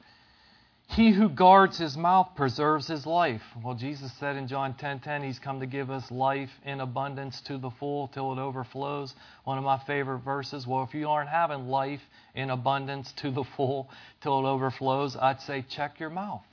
He 0.88 1.12
who 1.12 1.28
guards 1.28 1.80
his 1.80 1.98
mouth 1.98 2.36
preserves 2.36 2.86
his 2.86 3.08
life. 3.08 3.42
Well, 3.64 3.74
Jesus 3.74 4.14
said 4.14 4.36
in 4.36 4.48
John 4.48 4.76
10:10, 4.76 4.78
10, 4.78 5.00
10, 5.00 5.24
He's 5.24 5.40
come 5.40 5.62
to 5.62 5.66
give 5.66 5.90
us 5.90 6.12
life 6.12 6.52
in 6.64 6.80
abundance 6.80 7.42
to 7.42 7.58
the 7.58 7.72
full 7.72 8.08
till 8.10 8.32
it 8.34 8.38
overflows. 8.38 9.16
One 9.46 9.58
of 9.58 9.64
my 9.64 9.80
favorite 9.80 10.20
verses. 10.20 10.68
Well, 10.68 10.84
if 10.84 10.94
you 10.94 11.10
aren't 11.10 11.32
having 11.32 11.70
life 11.70 12.08
in 12.36 12.52
abundance 12.52 13.12
to 13.14 13.32
the 13.32 13.44
full 13.44 13.90
till 14.22 14.46
it 14.46 14.48
overflows, 14.48 15.18
I'd 15.18 15.42
say 15.42 15.64
check 15.64 16.00
your 16.00 16.12
mouth. 16.12 16.46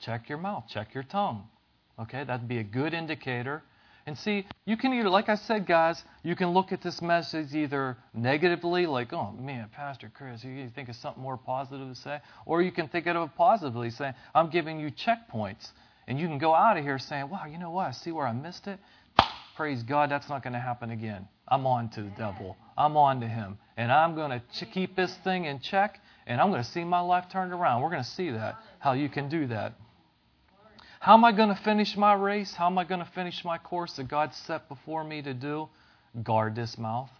Check 0.00 0.28
your 0.28 0.38
mouth. 0.38 0.64
Check 0.66 0.94
your 0.94 1.04
tongue. 1.04 1.48
Okay, 2.00 2.24
that'd 2.24 2.48
be 2.48 2.58
a 2.58 2.64
good 2.64 2.92
indicator 2.92 3.62
and 4.06 4.18
see, 4.18 4.46
you 4.66 4.76
can 4.76 4.92
either, 4.92 5.08
like 5.08 5.28
I 5.28 5.34
said, 5.36 5.66
guys, 5.66 6.02
you 6.22 6.36
can 6.36 6.50
look 6.50 6.72
at 6.72 6.82
this 6.82 7.00
message 7.00 7.54
either 7.54 7.96
negatively, 8.12 8.86
like, 8.86 9.12
oh 9.12 9.32
man, 9.32 9.68
Pastor 9.72 10.10
Chris, 10.14 10.44
you 10.44 10.68
think 10.74 10.88
of 10.88 10.96
something 10.96 11.22
more 11.22 11.38
positive 11.38 11.88
to 11.88 11.94
say, 11.94 12.20
or 12.44 12.60
you 12.60 12.70
can 12.70 12.88
think 12.88 13.06
of 13.06 13.16
it 13.16 13.34
positively, 13.36 13.90
saying, 13.90 14.14
I'm 14.34 14.50
giving 14.50 14.78
you 14.78 14.90
checkpoints. 14.90 15.70
And 16.06 16.20
you 16.20 16.26
can 16.26 16.38
go 16.38 16.54
out 16.54 16.76
of 16.76 16.84
here 16.84 16.98
saying, 16.98 17.30
wow, 17.30 17.46
you 17.46 17.58
know 17.58 17.70
what? 17.70 17.86
I 17.86 17.90
see 17.92 18.12
where 18.12 18.26
I 18.26 18.32
missed 18.32 18.66
it. 18.66 18.78
Praise 19.56 19.82
God, 19.82 20.10
that's 20.10 20.28
not 20.28 20.42
going 20.42 20.52
to 20.52 20.58
happen 20.58 20.90
again. 20.90 21.26
I'm 21.48 21.66
on 21.66 21.88
to 21.90 22.02
the 22.02 22.10
devil. 22.10 22.56
I'm 22.76 22.96
on 22.96 23.20
to 23.20 23.28
him. 23.28 23.56
And 23.76 23.90
I'm 23.90 24.14
going 24.14 24.30
to 24.30 24.40
ch- 24.52 24.70
keep 24.70 24.96
this 24.96 25.14
thing 25.24 25.44
in 25.44 25.60
check, 25.60 26.00
and 26.26 26.40
I'm 26.40 26.50
going 26.50 26.62
to 26.62 26.68
see 26.68 26.84
my 26.84 27.00
life 27.00 27.26
turned 27.30 27.52
around. 27.52 27.80
We're 27.80 27.90
going 27.90 28.02
to 28.02 28.08
see 28.08 28.30
that, 28.30 28.56
how 28.80 28.92
you 28.92 29.08
can 29.08 29.28
do 29.28 29.46
that. 29.46 29.74
How 31.04 31.12
am 31.12 31.22
I 31.22 31.32
going 31.32 31.50
to 31.50 31.62
finish 31.62 31.98
my 31.98 32.14
race? 32.14 32.54
How 32.54 32.64
am 32.64 32.78
I 32.78 32.84
going 32.84 33.04
to 33.04 33.10
finish 33.14 33.44
my 33.44 33.58
course 33.58 33.92
that 33.96 34.08
God 34.08 34.32
set 34.32 34.70
before 34.70 35.04
me 35.04 35.20
to 35.20 35.34
do? 35.34 35.68
Guard 36.22 36.56
this 36.56 36.78
mouth. 36.78 37.10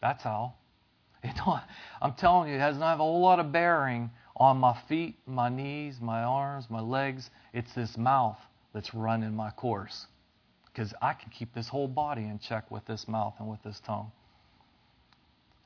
That's 0.00 0.24
how. 0.24 0.54
I'm 2.02 2.14
telling 2.14 2.48
you, 2.48 2.56
it 2.56 2.58
doesn't 2.58 2.82
have 2.82 2.98
a 2.98 3.04
whole 3.04 3.20
lot 3.20 3.38
of 3.38 3.52
bearing 3.52 4.10
on 4.36 4.56
my 4.56 4.76
feet, 4.88 5.14
my 5.24 5.48
knees, 5.48 6.00
my 6.00 6.24
arms, 6.24 6.66
my 6.68 6.80
legs. 6.80 7.30
It's 7.54 7.72
this 7.74 7.96
mouth 7.96 8.38
that's 8.74 8.92
running 8.92 9.36
my 9.36 9.50
course. 9.50 10.06
Because 10.66 10.92
I 11.00 11.12
can 11.12 11.30
keep 11.30 11.54
this 11.54 11.68
whole 11.68 11.86
body 11.86 12.22
in 12.22 12.40
check 12.40 12.72
with 12.72 12.84
this 12.86 13.06
mouth 13.06 13.34
and 13.38 13.48
with 13.48 13.62
this 13.62 13.80
tongue. 13.86 14.10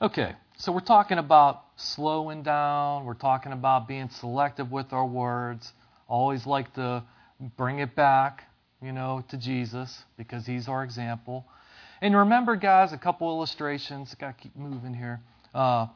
Okay, 0.02 0.34
so 0.58 0.72
we're 0.72 0.80
talking 0.80 1.16
about 1.16 1.62
slowing 1.76 2.42
down. 2.42 3.06
We're 3.06 3.14
talking 3.14 3.52
about 3.52 3.88
being 3.88 4.10
selective 4.10 4.70
with 4.70 4.92
our 4.92 5.06
words. 5.06 5.72
Always 6.06 6.46
like 6.46 6.74
to 6.74 7.02
bring 7.56 7.78
it 7.78 7.94
back, 7.94 8.44
you 8.82 8.92
know, 8.92 9.24
to 9.28 9.36
Jesus 9.36 10.04
because 10.16 10.46
he's 10.46 10.68
our 10.68 10.82
example. 10.84 11.44
And 12.00 12.16
remember, 12.16 12.56
guys, 12.56 12.92
a 12.92 12.98
couple 12.98 13.28
illustrations. 13.28 14.14
Got 14.14 14.36
to 14.36 14.42
keep 14.42 14.56
moving 14.56 14.94
here. 14.94 15.20
Uh, 15.54 15.86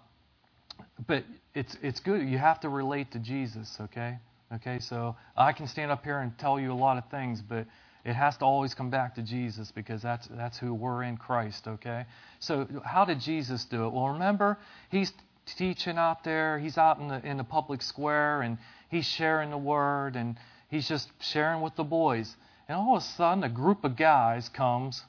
but 1.06 1.24
it's 1.54 1.76
it's 1.82 2.00
good. 2.00 2.26
You 2.26 2.38
have 2.38 2.60
to 2.60 2.68
relate 2.68 3.12
to 3.12 3.18
Jesus, 3.18 3.76
okay? 3.80 4.18
Okay, 4.52 4.80
so 4.80 5.16
I 5.36 5.52
can 5.52 5.66
stand 5.66 5.90
up 5.90 6.04
here 6.04 6.18
and 6.18 6.36
tell 6.38 6.58
you 6.58 6.72
a 6.72 6.74
lot 6.74 6.98
of 6.98 7.08
things, 7.10 7.40
but 7.40 7.66
it 8.04 8.14
has 8.14 8.36
to 8.38 8.44
always 8.44 8.74
come 8.74 8.90
back 8.90 9.14
to 9.14 9.22
Jesus 9.22 9.70
because 9.70 10.02
that's 10.02 10.26
that's 10.28 10.58
who 10.58 10.74
we're 10.74 11.02
in 11.04 11.16
Christ, 11.16 11.68
okay? 11.68 12.06
So 12.38 12.66
how 12.84 13.04
did 13.04 13.20
Jesus 13.20 13.64
do 13.66 13.86
it? 13.86 13.92
Well, 13.92 14.08
remember, 14.08 14.58
he's 14.90 15.12
teaching 15.56 15.98
out 15.98 16.24
there. 16.24 16.58
He's 16.58 16.78
out 16.78 16.98
in 16.98 17.08
the 17.08 17.24
in 17.26 17.36
the 17.36 17.44
public 17.44 17.82
square 17.82 18.42
and 18.42 18.58
he's 18.88 19.06
sharing 19.06 19.50
the 19.50 19.58
word 19.58 20.16
and 20.16 20.36
he's 20.70 20.88
just 20.88 21.10
sharing 21.20 21.60
with 21.60 21.76
the 21.76 21.84
boys. 21.84 22.36
And 22.68 22.78
all 22.78 22.96
of 22.96 23.02
a 23.02 23.04
sudden, 23.04 23.44
a 23.44 23.48
group 23.48 23.84
of 23.84 23.96
guys 23.96 24.48
comes. 24.48 25.02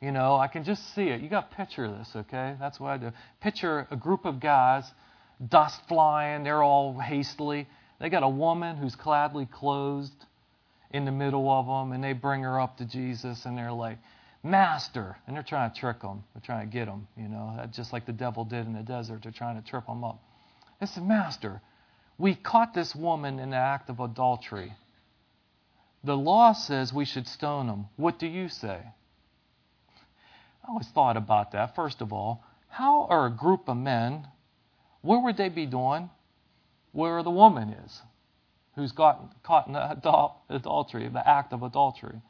You 0.00 0.12
know, 0.12 0.36
I 0.36 0.48
can 0.48 0.64
just 0.64 0.94
see 0.94 1.08
it. 1.08 1.22
You 1.22 1.28
got 1.28 1.50
to 1.50 1.56
picture 1.56 1.88
this, 1.88 2.10
okay? 2.14 2.54
That's 2.60 2.78
what 2.78 2.90
I 2.90 2.98
do. 2.98 3.12
Picture 3.40 3.86
a 3.90 3.96
group 3.96 4.24
of 4.26 4.40
guys, 4.40 4.84
dust 5.48 5.80
flying. 5.88 6.44
They're 6.44 6.62
all 6.62 6.98
hastily. 6.98 7.66
They 7.98 8.10
got 8.10 8.22
a 8.22 8.28
woman 8.28 8.76
who's 8.76 8.94
gladly 8.94 9.46
clothed 9.46 10.26
in 10.90 11.04
the 11.04 11.12
middle 11.12 11.50
of 11.50 11.66
them, 11.66 11.92
and 11.92 12.04
they 12.04 12.12
bring 12.12 12.42
her 12.42 12.60
up 12.60 12.76
to 12.78 12.84
Jesus, 12.84 13.46
and 13.46 13.56
they're 13.56 13.72
like, 13.72 13.98
Master. 14.42 15.16
And 15.26 15.34
they're 15.34 15.42
trying 15.42 15.70
to 15.72 15.78
trick 15.78 16.02
him. 16.02 16.22
They're 16.34 16.42
trying 16.44 16.68
to 16.68 16.72
get 16.72 16.88
him, 16.88 17.08
you 17.16 17.28
know, 17.28 17.66
just 17.72 17.92
like 17.92 18.06
the 18.06 18.12
devil 18.12 18.44
did 18.44 18.66
in 18.66 18.74
the 18.74 18.82
desert. 18.82 19.22
They're 19.22 19.32
trying 19.32 19.60
to 19.60 19.68
trip 19.68 19.86
him 19.86 20.04
up. 20.04 20.22
They 20.80 20.86
said, 20.86 21.04
Master, 21.04 21.60
we 22.18 22.34
caught 22.34 22.74
this 22.74 22.94
woman 22.94 23.38
in 23.38 23.50
the 23.50 23.56
act 23.56 23.90
of 23.90 23.98
adultery 23.98 24.72
The 26.06 26.16
law 26.16 26.52
says 26.52 26.92
we 26.92 27.04
should 27.04 27.26
stone 27.26 27.66
them. 27.66 27.86
What 27.96 28.20
do 28.20 28.28
you 28.28 28.48
say? 28.48 28.78
I 30.64 30.68
always 30.68 30.86
thought 30.86 31.16
about 31.16 31.50
that. 31.50 31.74
First 31.74 32.00
of 32.00 32.12
all, 32.12 32.44
how 32.68 33.06
are 33.10 33.26
a 33.26 33.30
group 33.30 33.68
of 33.68 33.76
men, 33.76 34.28
where 35.02 35.18
would 35.18 35.36
they 35.36 35.48
be 35.48 35.66
doing? 35.66 36.10
Where 36.92 37.22
the 37.24 37.30
woman 37.30 37.70
is, 37.70 38.00
who's 38.76 38.92
got 38.92 39.42
caught 39.42 39.66
in 39.66 39.74
adultery, 39.74 41.08
the 41.08 41.28
act 41.28 41.52
of 41.52 41.64
adultery. 41.64 42.22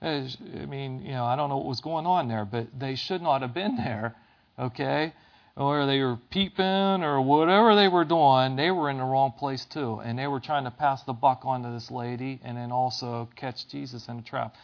I 0.00 0.28
mean, 0.68 1.02
you 1.02 1.12
know, 1.12 1.24
I 1.24 1.34
don't 1.34 1.48
know 1.48 1.56
what 1.56 1.66
was 1.66 1.80
going 1.80 2.06
on 2.06 2.28
there, 2.28 2.44
but 2.44 2.78
they 2.78 2.94
should 2.94 3.22
not 3.22 3.42
have 3.42 3.52
been 3.52 3.76
there, 3.76 4.14
okay? 4.56 5.12
Or 5.56 5.86
they 5.86 6.00
were 6.00 6.18
peeping 6.30 7.02
or 7.02 7.20
whatever 7.22 7.74
they 7.74 7.88
were 7.88 8.04
doing, 8.04 8.56
they 8.56 8.70
were 8.70 8.90
in 8.90 8.98
the 8.98 9.04
wrong 9.04 9.32
place 9.32 9.64
too. 9.64 10.00
And 10.04 10.18
they 10.18 10.26
were 10.26 10.40
trying 10.40 10.64
to 10.64 10.70
pass 10.70 11.02
the 11.04 11.14
buck 11.14 11.42
on 11.44 11.62
to 11.62 11.70
this 11.70 11.90
lady 11.90 12.40
and 12.44 12.56
then 12.58 12.70
also 12.70 13.28
catch 13.36 13.66
Jesus 13.68 14.06
in 14.08 14.18
a 14.18 14.22
trap. 14.22 14.54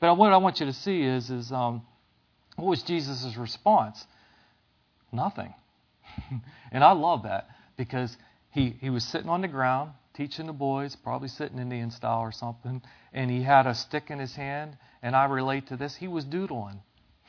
But 0.00 0.16
what 0.16 0.32
I 0.32 0.38
want 0.38 0.60
you 0.60 0.66
to 0.66 0.72
see 0.72 1.02
is, 1.02 1.28
is 1.28 1.52
um, 1.52 1.82
what 2.56 2.68
was 2.68 2.82
Jesus' 2.82 3.36
response? 3.36 4.06
Nothing. 5.12 5.52
and 6.72 6.82
I 6.82 6.92
love 6.92 7.24
that 7.24 7.48
because 7.76 8.16
he, 8.50 8.74
he 8.80 8.88
was 8.88 9.04
sitting 9.04 9.28
on 9.28 9.42
the 9.42 9.48
ground 9.48 9.92
teaching 10.18 10.46
the 10.46 10.52
boys, 10.52 10.96
probably 10.96 11.28
sitting 11.28 11.60
Indian 11.60 11.92
style 11.92 12.18
or 12.18 12.32
something, 12.32 12.82
and 13.12 13.30
he 13.30 13.40
had 13.40 13.68
a 13.68 13.74
stick 13.74 14.10
in 14.10 14.18
his 14.18 14.34
hand, 14.34 14.76
and 15.00 15.14
I 15.14 15.26
relate 15.26 15.68
to 15.68 15.76
this. 15.76 15.94
He 15.94 16.08
was 16.08 16.24
doodling. 16.24 16.80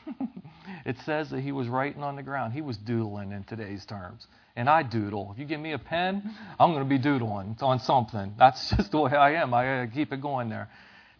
it 0.85 0.97
says 1.05 1.29
that 1.31 1.41
he 1.41 1.51
was 1.51 1.67
writing 1.67 2.03
on 2.03 2.15
the 2.15 2.23
ground. 2.23 2.53
He 2.53 2.61
was 2.61 2.77
doodling 2.77 3.31
in 3.31 3.43
today's 3.43 3.85
terms. 3.85 4.27
And 4.55 4.69
I 4.69 4.83
doodle. 4.83 5.31
If 5.33 5.39
you 5.39 5.45
give 5.45 5.59
me 5.59 5.73
a 5.73 5.79
pen, 5.79 6.33
I'm 6.59 6.71
going 6.71 6.83
to 6.83 6.89
be 6.89 6.97
doodling 6.97 7.57
on 7.61 7.79
something. 7.79 8.33
That's 8.37 8.69
just 8.75 8.91
the 8.91 8.99
way 8.99 9.11
I 9.11 9.33
am. 9.41 9.53
I 9.53 9.87
keep 9.93 10.11
it 10.11 10.21
going 10.21 10.49
there. 10.49 10.69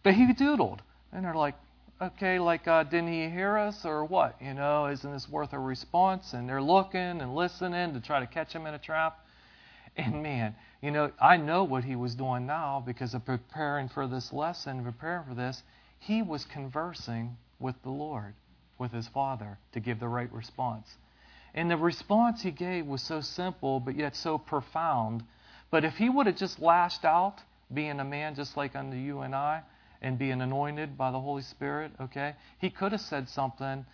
But 0.02 0.14
he 0.14 0.32
doodled. 0.32 0.80
And 1.12 1.24
they're 1.24 1.34
like, 1.34 1.54
okay, 2.00 2.38
like, 2.38 2.66
uh, 2.66 2.84
didn't 2.84 3.12
he 3.12 3.28
hear 3.28 3.58
us 3.58 3.84
or 3.84 4.04
what? 4.04 4.36
You 4.40 4.54
know, 4.54 4.86
isn't 4.86 5.12
this 5.12 5.28
worth 5.28 5.52
a 5.52 5.58
response? 5.58 6.32
And 6.32 6.48
they're 6.48 6.62
looking 6.62 7.00
and 7.00 7.34
listening 7.34 7.94
to 7.94 8.00
try 8.00 8.20
to 8.20 8.26
catch 8.26 8.52
him 8.52 8.66
in 8.66 8.74
a 8.74 8.78
trap. 8.78 9.18
And 9.96 10.22
man, 10.22 10.54
you 10.80 10.90
know, 10.90 11.10
I 11.20 11.36
know 11.36 11.64
what 11.64 11.84
he 11.84 11.96
was 11.96 12.14
doing 12.14 12.46
now 12.46 12.82
because 12.84 13.12
of 13.14 13.24
preparing 13.26 13.88
for 13.88 14.06
this 14.06 14.32
lesson, 14.32 14.82
preparing 14.84 15.26
for 15.26 15.34
this. 15.34 15.62
He 15.98 16.22
was 16.22 16.44
conversing 16.44 17.36
with 17.58 17.74
the 17.82 17.90
Lord, 17.90 18.34
with 18.80 18.92
his 18.92 19.06
Father, 19.06 19.58
to 19.72 19.78
give 19.78 20.00
the 20.00 20.08
right 20.08 20.32
response. 20.32 20.96
And 21.54 21.70
the 21.70 21.76
response 21.76 22.42
he 22.42 22.50
gave 22.50 22.86
was 22.86 23.02
so 23.02 23.20
simple, 23.20 23.78
but 23.78 23.94
yet 23.94 24.16
so 24.16 24.38
profound. 24.38 25.22
But 25.70 25.84
if 25.84 25.96
he 25.96 26.08
would 26.08 26.26
have 26.26 26.36
just 26.36 26.58
lashed 26.58 27.04
out, 27.04 27.42
being 27.72 28.00
a 28.00 28.04
man 28.04 28.34
just 28.34 28.56
like 28.56 28.74
unto 28.74 28.96
you 28.96 29.20
and 29.20 29.34
I, 29.34 29.62
and 30.02 30.18
being 30.18 30.40
anointed 30.40 30.96
by 30.96 31.10
the 31.10 31.20
Holy 31.20 31.42
Spirit, 31.42 31.92
okay, 32.00 32.34
he 32.58 32.70
could 32.70 32.92
have 32.92 33.00
said 33.00 33.28
something 33.28 33.84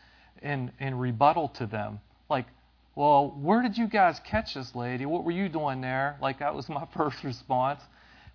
in, 0.41 0.70
in 0.78 0.97
rebuttal 0.97 1.49
to 1.49 1.66
them. 1.66 2.01
Like, 2.30 2.47
well, 2.95 3.37
where 3.41 3.62
did 3.62 3.76
you 3.76 3.89
guys 3.89 4.20
catch 4.20 4.55
this 4.55 4.74
lady? 4.74 5.05
What 5.05 5.24
were 5.24 5.32
you 5.32 5.49
doing 5.49 5.80
there? 5.80 6.16
Like, 6.22 6.39
that 6.39 6.55
was 6.55 6.68
my 6.68 6.87
first 6.97 7.24
response. 7.24 7.82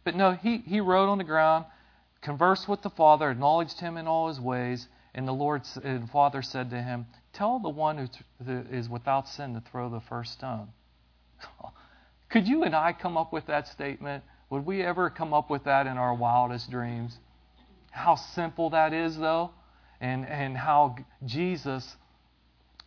But 0.04 0.16
no, 0.16 0.34
he, 0.34 0.58
he 0.58 0.82
wrote 0.82 1.10
on 1.10 1.18
the 1.18 1.24
ground, 1.24 1.66
conversed 2.22 2.68
with 2.68 2.82
the 2.82 2.90
Father, 2.90 3.32
acknowledged 3.32 3.80
him 3.80 3.98
in 3.98 4.08
all 4.08 4.28
his 4.28 4.40
ways, 4.40 4.88
and 5.14 5.28
the 5.28 5.34
Lord 5.34 5.64
and 5.84 6.10
Father 6.10 6.42
said 6.42 6.70
to 6.70 6.82
him, 6.82 7.06
Tell 7.34 7.60
the 7.60 7.70
one 7.70 8.10
who 8.46 8.64
is 8.72 8.90
without 8.90 9.28
sin 9.28 9.54
to 9.54 9.62
throw 9.62 9.90
the 9.90 10.00
first 10.00 10.34
stone. 10.34 10.70
Could 12.30 12.48
you 12.48 12.64
and 12.64 12.76
I 12.76 12.94
come 12.94 13.18
up 13.18 13.34
with 13.34 13.48
that 13.48 13.68
statement? 13.68 14.24
Would 14.50 14.66
we 14.66 14.82
ever 14.84 15.10
come 15.10 15.34
up 15.34 15.50
with 15.50 15.66
that 15.66 15.88
in 15.88 15.98
our 15.98 16.14
wildest 16.14 16.70
dreams? 16.70 17.18
How 17.90 18.16
simple 18.16 18.70
that 18.70 18.94
is, 18.94 19.18
though, 19.18 19.52
and, 20.00 20.26
and 20.28 20.56
how 20.58 20.96
Jesus 21.26 21.98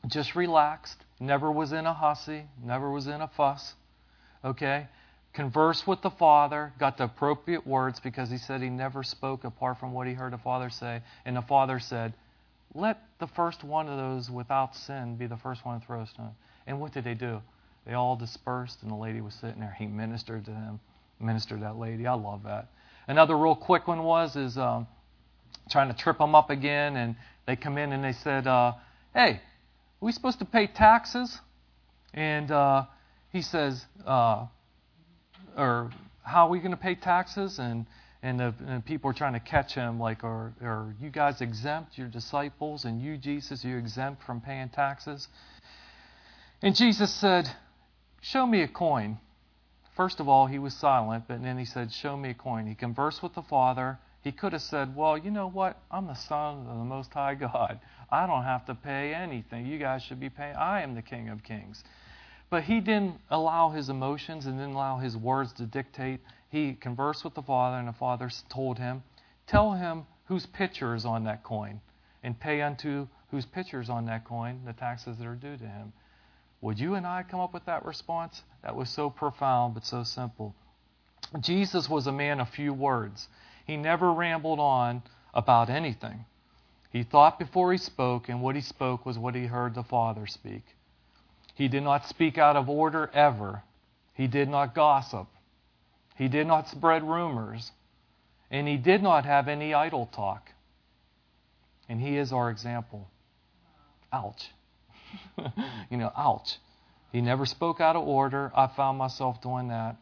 just 0.06 0.34
relaxed, 0.34 1.04
never 1.20 1.50
was 1.50 1.72
in 1.72 1.86
a 1.86 1.92
hussy, 1.92 2.44
never 2.62 2.90
was 2.90 3.06
in 3.06 3.20
a 3.20 3.28
fuss. 3.28 3.74
Okay? 4.44 4.88
Conversed 5.34 5.88
with 5.88 6.00
the 6.00 6.10
Father, 6.10 6.72
got 6.78 6.96
the 6.96 7.04
appropriate 7.04 7.66
words 7.66 7.98
because 7.98 8.30
he 8.30 8.38
said 8.38 8.62
he 8.62 8.68
never 8.68 9.02
spoke 9.02 9.42
apart 9.42 9.80
from 9.80 9.92
what 9.92 10.06
he 10.06 10.14
heard 10.14 10.32
the 10.32 10.38
Father 10.38 10.70
say. 10.70 11.02
And 11.24 11.36
the 11.36 11.42
Father 11.42 11.80
said, 11.80 12.14
Let 12.72 13.00
the 13.18 13.26
first 13.26 13.64
one 13.64 13.88
of 13.88 13.98
those 13.98 14.30
without 14.30 14.76
sin 14.76 15.16
be 15.16 15.26
the 15.26 15.36
first 15.36 15.66
one 15.66 15.80
to 15.80 15.86
throw 15.86 16.02
a 16.02 16.06
stone. 16.06 16.36
And 16.68 16.80
what 16.80 16.92
did 16.92 17.02
they 17.02 17.14
do? 17.14 17.42
They 17.84 17.94
all 17.94 18.14
dispersed, 18.14 18.78
and 18.82 18.90
the 18.90 18.96
lady 18.96 19.20
was 19.20 19.34
sitting 19.34 19.58
there. 19.58 19.74
He 19.76 19.86
ministered 19.86 20.44
to 20.44 20.52
them, 20.52 20.78
ministered 21.18 21.58
to 21.58 21.64
that 21.64 21.76
lady. 21.78 22.06
I 22.06 22.14
love 22.14 22.44
that. 22.44 22.68
Another 23.08 23.36
real 23.36 23.56
quick 23.56 23.88
one 23.88 24.04
was 24.04 24.36
is 24.36 24.56
um, 24.56 24.86
trying 25.68 25.88
to 25.88 25.94
trip 25.94 26.18
them 26.18 26.36
up 26.36 26.48
again, 26.48 26.96
and 26.96 27.16
they 27.46 27.56
come 27.56 27.76
in 27.76 27.92
and 27.92 28.04
they 28.04 28.12
said, 28.12 28.46
uh, 28.46 28.74
"Hey, 29.12 29.40
we 30.00 30.12
supposed 30.12 30.38
to 30.38 30.44
pay 30.44 30.68
taxes? 30.68 31.40
And 32.14 32.50
uh, 32.52 32.84
he 33.32 33.42
says, 33.42 33.84
uh, 34.06 34.46
or 35.56 35.90
how 36.22 36.46
are 36.46 36.50
we 36.50 36.58
going 36.58 36.70
to 36.70 36.76
pay 36.76 36.94
taxes? 36.94 37.58
And 37.58 37.86
and, 38.24 38.40
the, 38.40 38.54
and 38.66 38.82
people 38.82 39.10
are 39.10 39.14
trying 39.14 39.34
to 39.34 39.40
catch 39.40 39.74
him, 39.74 40.00
like, 40.00 40.24
are, 40.24 40.54
are 40.62 40.94
you 40.98 41.10
guys 41.10 41.42
exempt, 41.42 41.98
your 41.98 42.08
disciples, 42.08 42.86
and 42.86 43.02
you, 43.02 43.18
Jesus, 43.18 43.62
are 43.66 43.68
you 43.68 43.76
exempt 43.76 44.22
from 44.22 44.40
paying 44.40 44.70
taxes? 44.70 45.28
And 46.62 46.74
Jesus 46.74 47.12
said, 47.12 47.50
Show 48.22 48.46
me 48.46 48.62
a 48.62 48.68
coin. 48.68 49.18
First 49.94 50.20
of 50.20 50.28
all, 50.28 50.46
he 50.46 50.58
was 50.58 50.72
silent, 50.72 51.24
but 51.28 51.42
then 51.42 51.58
he 51.58 51.66
said, 51.66 51.92
Show 51.92 52.16
me 52.16 52.30
a 52.30 52.34
coin. 52.34 52.66
He 52.66 52.74
conversed 52.74 53.22
with 53.22 53.34
the 53.34 53.42
Father. 53.42 53.98
He 54.22 54.32
could 54.32 54.54
have 54.54 54.62
said, 54.62 54.96
Well, 54.96 55.18
you 55.18 55.30
know 55.30 55.50
what? 55.50 55.78
I'm 55.90 56.06
the 56.06 56.14
Son 56.14 56.66
of 56.66 56.78
the 56.78 56.84
Most 56.84 57.12
High 57.12 57.34
God. 57.34 57.78
I 58.10 58.26
don't 58.26 58.44
have 58.44 58.64
to 58.66 58.74
pay 58.74 59.12
anything. 59.12 59.66
You 59.66 59.78
guys 59.78 60.02
should 60.02 60.18
be 60.18 60.30
paying. 60.30 60.56
I 60.56 60.80
am 60.80 60.94
the 60.94 61.02
King 61.02 61.28
of 61.28 61.42
Kings. 61.42 61.84
But 62.54 62.62
he 62.62 62.78
didn't 62.78 63.20
allow 63.30 63.70
his 63.70 63.88
emotions 63.88 64.46
and 64.46 64.56
didn't 64.56 64.74
allow 64.74 64.98
his 64.98 65.16
words 65.16 65.52
to 65.54 65.66
dictate. 65.66 66.20
He 66.50 66.74
conversed 66.74 67.24
with 67.24 67.34
the 67.34 67.42
Father, 67.42 67.78
and 67.78 67.88
the 67.88 67.92
Father 67.92 68.30
told 68.48 68.78
him, 68.78 69.02
Tell 69.48 69.72
him 69.72 70.06
whose 70.26 70.46
picture 70.46 70.94
is 70.94 71.04
on 71.04 71.24
that 71.24 71.42
coin, 71.42 71.80
and 72.22 72.38
pay 72.38 72.62
unto 72.62 73.08
whose 73.32 73.44
picture 73.44 73.80
is 73.80 73.90
on 73.90 74.06
that 74.06 74.24
coin 74.24 74.60
the 74.64 74.72
taxes 74.72 75.18
that 75.18 75.26
are 75.26 75.34
due 75.34 75.56
to 75.56 75.66
him. 75.66 75.92
Would 76.60 76.78
you 76.78 76.94
and 76.94 77.04
I 77.04 77.24
come 77.24 77.40
up 77.40 77.52
with 77.52 77.64
that 77.64 77.84
response? 77.84 78.44
That 78.62 78.76
was 78.76 78.88
so 78.88 79.10
profound, 79.10 79.74
but 79.74 79.84
so 79.84 80.04
simple. 80.04 80.54
Jesus 81.40 81.88
was 81.88 82.06
a 82.06 82.12
man 82.12 82.38
of 82.38 82.48
few 82.50 82.72
words. 82.72 83.28
He 83.66 83.76
never 83.76 84.12
rambled 84.12 84.60
on 84.60 85.02
about 85.34 85.70
anything. 85.70 86.24
He 86.92 87.02
thought 87.02 87.36
before 87.40 87.72
he 87.72 87.78
spoke, 87.78 88.28
and 88.28 88.40
what 88.40 88.54
he 88.54 88.62
spoke 88.62 89.04
was 89.04 89.18
what 89.18 89.34
he 89.34 89.46
heard 89.46 89.74
the 89.74 89.82
Father 89.82 90.28
speak. 90.28 90.62
He 91.54 91.68
did 91.68 91.82
not 91.82 92.06
speak 92.06 92.36
out 92.36 92.56
of 92.56 92.68
order 92.68 93.10
ever. 93.14 93.62
He 94.14 94.26
did 94.26 94.48
not 94.48 94.74
gossip. 94.74 95.28
He 96.16 96.28
did 96.28 96.46
not 96.46 96.68
spread 96.68 97.02
rumors. 97.02 97.70
And 98.50 98.68
he 98.68 98.76
did 98.76 99.02
not 99.02 99.24
have 99.24 99.48
any 99.48 99.74
idle 99.74 100.06
talk. 100.06 100.50
And 101.88 102.00
he 102.00 102.16
is 102.16 102.32
our 102.32 102.50
example. 102.50 103.08
Ouch. 104.12 104.50
you 105.90 105.96
know, 105.96 106.12
ouch. 106.16 106.58
He 107.12 107.20
never 107.20 107.46
spoke 107.46 107.80
out 107.80 107.96
of 107.96 108.06
order. 108.06 108.52
I 108.54 108.66
found 108.66 108.98
myself 108.98 109.40
doing 109.42 109.68
that. 109.68 109.96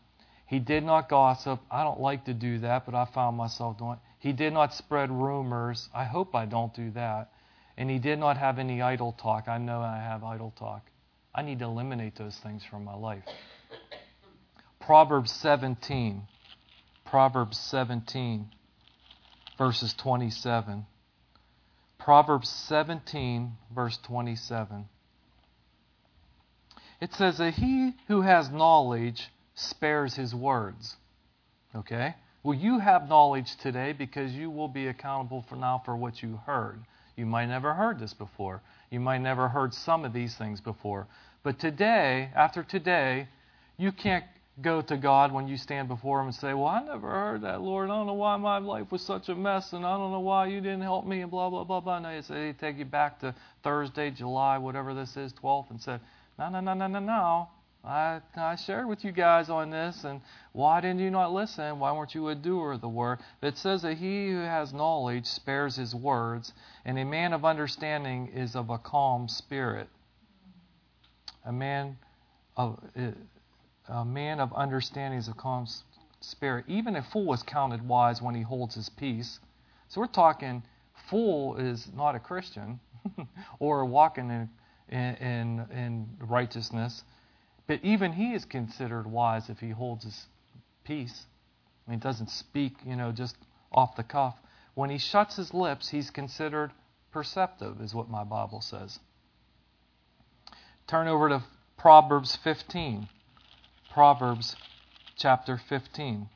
He 0.47 0.59
did 0.59 0.85
not 0.85 1.09
gossip. 1.09 1.61
I 1.71 1.83
don't 1.83 2.01
like 2.01 2.27
to 2.27 2.35
do 2.35 2.59
that, 2.59 2.85
but 2.85 2.95
I 2.95 3.07
found 3.07 3.37
myself 3.37 3.79
doing 3.79 3.93
it. 3.93 3.99
He 4.19 4.33
did 4.33 4.53
not 4.53 4.75
spread 4.75 5.11
rumors. 5.11 5.89
I 5.95 6.05
hope 6.05 6.35
I 6.35 6.45
don't 6.47 6.75
do 6.75 6.91
that. 6.93 7.31
And 7.77 7.91
he 7.91 7.99
did 7.99 8.19
not 8.19 8.37
have 8.37 8.59
any 8.59 8.83
idle 8.83 9.13
talk. 9.13 9.49
I 9.49 9.59
know 9.59 9.81
I 9.81 9.97
have 9.97 10.23
idle 10.23 10.53
talk. 10.59 10.83
I 11.35 11.43
need 11.43 11.61
to 11.61 11.65
eliminate 11.65 12.17
those 12.17 12.37
things 12.43 12.63
from 12.71 12.85
my 12.85 12.95
life. 12.95 13.25
Proverbs 14.81 15.33
17. 15.33 16.23
Proverbs 17.13 17.59
17, 17.59 18.49
verses 19.59 19.95
27. 19.99 20.87
Proverbs 21.99 22.49
17, 22.49 23.53
verse 23.75 23.99
27. 24.07 24.89
It 27.03 27.13
says 27.13 27.37
that 27.37 27.53
he 27.53 27.93
who 28.09 28.23
has 28.23 28.49
knowledge 28.51 29.29
spares 29.55 30.15
his 30.15 30.35
words. 30.35 30.97
Okay? 31.75 32.15
Well, 32.43 32.57
you 32.57 32.79
have 32.79 33.09
knowledge 33.09 33.57
today 33.57 33.93
because 33.93 34.33
you 34.33 34.51
will 34.51 34.69
be 34.69 34.87
accountable 34.87 35.45
for 35.49 35.57
now 35.57 35.83
for 35.85 35.97
what 35.97 36.23
you 36.23 36.41
heard. 36.47 36.79
You 37.15 37.27
might 37.27 37.47
never 37.47 37.75
heard 37.75 37.99
this 37.99 38.15
before. 38.15 38.63
You 38.93 39.01
might 39.01 39.23
never 39.23 39.49
heard 39.49 39.73
some 39.73 40.05
of 40.05 40.13
these 40.13 40.37
things 40.37 40.61
before. 40.61 41.07
But 41.43 41.59
today, 41.59 42.29
after 42.37 42.63
today, 42.63 43.27
you 43.79 43.91
can't 43.91 44.27
go 44.61 44.83
to 44.83 44.99
God 44.99 45.33
when 45.33 45.49
you 45.49 45.57
stand 45.57 45.89
before 45.89 46.21
Him 46.21 46.27
and 46.27 46.35
say, 46.35 46.53
Well, 46.53 46.67
I 46.67 46.83
never 46.83 47.09
heard 47.09 47.41
that, 47.41 47.63
Lord. 47.63 47.89
I 47.89 47.95
don't 47.95 48.07
know 48.07 48.13
why 48.13 48.37
my 48.37 48.59
life 48.59 48.93
was 48.93 49.01
such 49.01 49.31
a 49.31 49.35
mess, 49.35 49.73
and 49.73 49.87
I 49.87 49.97
don't 49.97 50.13
know 50.13 50.21
why 50.21 50.49
you 50.49 50.61
didn't 50.61 50.83
help 50.83 51.07
me, 51.07 51.23
and 51.23 51.31
blah, 51.31 51.49
blah, 51.49 51.65
blah, 51.65 51.81
blah. 51.81 52.01
No, 52.01 52.15
you 52.15 52.21
say, 52.21 52.35
they 52.35 52.53
take 52.53 52.77
you 52.77 52.85
back 52.85 53.19
to 53.21 53.35
Thursday, 53.65 54.11
July, 54.11 54.59
whatever 54.59 54.93
this 54.93 55.17
is, 55.17 55.33
12th, 55.43 55.71
and 55.71 55.81
say, 55.81 55.99
No, 56.39 56.51
no, 56.51 56.61
no, 56.61 56.75
no, 56.75 56.87
no, 56.87 56.99
no. 56.99 57.49
I, 57.85 58.21
I 58.37 58.55
shared 58.57 58.87
with 58.87 59.05
you 59.05 59.11
guys 59.11 59.51
on 59.51 59.71
this, 59.71 60.05
and 60.05 60.21
why 60.53 60.81
didn't 60.81 61.01
you 61.01 61.11
not 61.11 61.33
listen? 61.33 61.81
Why 61.81 61.93
weren't 61.93 62.15
you 62.15 62.29
a 62.29 62.35
doer 62.35 62.73
of 62.73 62.81
the 62.81 62.89
word? 62.89 63.19
It 63.43 63.59
says 63.59 63.83
that 63.83 63.95
he 63.95 64.31
who 64.31 64.39
has 64.39 64.73
knowledge 64.73 65.27
spares 65.27 65.77
his 65.77 65.95
words, 65.95 66.53
and 66.85 66.97
a 66.99 67.05
man 67.05 67.33
of 67.33 67.45
understanding 67.45 68.29
is 68.29 68.55
of 68.55 68.71
a 68.71 68.79
calm 68.79 69.29
spirit. 69.29 69.89
A 71.45 71.53
man 71.53 71.97
of 72.57 72.79
a 73.89 74.05
man 74.05 74.39
of 74.39 74.53
understanding 74.53 75.19
is 75.19 75.27
a 75.27 75.35
calm 75.35 75.67
spirit. 76.21 76.65
Even 76.69 76.95
a 76.95 77.03
fool 77.03 77.33
is 77.33 77.43
counted 77.43 77.87
wise 77.87 78.23
when 78.23 78.35
he 78.35 78.43
holds 78.43 78.77
his 78.77 78.89
peace. 78.89 79.41
So 79.89 80.01
we're 80.01 80.07
talking 80.07 80.63
fool 81.11 81.57
is 81.57 81.89
not 81.95 82.15
a 82.15 82.21
Christian 82.21 82.79
or 83.59 83.85
walking 83.85 84.31
in, 84.31 84.99
in, 84.99 85.67
in 85.71 86.09
righteousness, 86.21 87.03
but 87.73 87.83
even 87.83 88.13
he 88.13 88.35
is 88.35 88.45
considered 88.45 89.07
wise 89.07 89.49
if 89.49 89.59
he 89.61 89.71
holds 89.71 90.05
his 90.05 90.27
peace. 90.85 91.25
I 91.87 91.91
mean, 91.91 92.01
doesn't 92.01 92.29
speak, 92.29 92.75
you 92.85 92.97
know, 92.97 93.13
just 93.13 93.35
off 93.73 93.97
the 93.97 94.03
cuff. 94.03 94.35
When 94.75 94.91
he 94.91 94.99
shuts 94.99 95.37
his 95.37 95.55
lips, 95.55 95.89
he's 95.89 96.11
considered 96.11 96.73
perceptive, 97.13 97.81
is 97.81 97.95
what 97.95 98.11
my 98.11 98.25
Bible 98.25 98.61
says. 98.61 98.99
Turn 100.87 101.09
over 101.09 101.31
to 101.31 101.45
Proverbs 101.79 102.37
15. 102.45 103.09
Proverbs 103.91 104.55
chapter 105.17 105.57
15, 105.57 106.29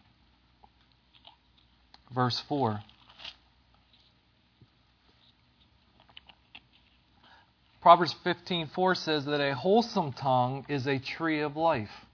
verse 2.14 2.41
4. 2.49 2.80
Proverbs 7.87 8.16
15:4 8.24 8.97
says 8.97 9.26
that 9.26 9.41
a 9.41 9.55
wholesome 9.55 10.12
tongue 10.12 10.66
is 10.68 10.89
a 10.89 10.99
tree 10.99 11.43
of 11.43 11.57
life. 11.57 12.05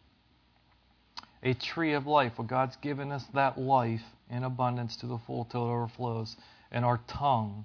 A 1.42 1.54
tree 1.54 1.94
of 1.94 2.06
life. 2.06 2.34
Well, 2.36 2.46
God's 2.46 2.76
given 2.76 3.10
us 3.10 3.24
that 3.32 3.58
life 3.58 4.02
in 4.28 4.44
abundance 4.44 4.98
to 4.98 5.06
the 5.06 5.16
full 5.16 5.46
till 5.46 5.64
it 5.64 5.72
overflows. 5.72 6.36
And 6.70 6.84
our 6.84 6.98
tongue, 7.08 7.64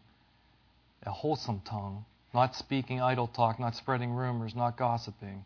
a 1.03 1.11
wholesome 1.11 1.59
tongue, 1.65 2.05
not 2.33 2.55
speaking 2.55 3.01
idle 3.01 3.27
talk, 3.27 3.59
not 3.59 3.75
spreading 3.75 4.13
rumors, 4.13 4.55
not 4.55 4.77
gossiping, 4.77 5.43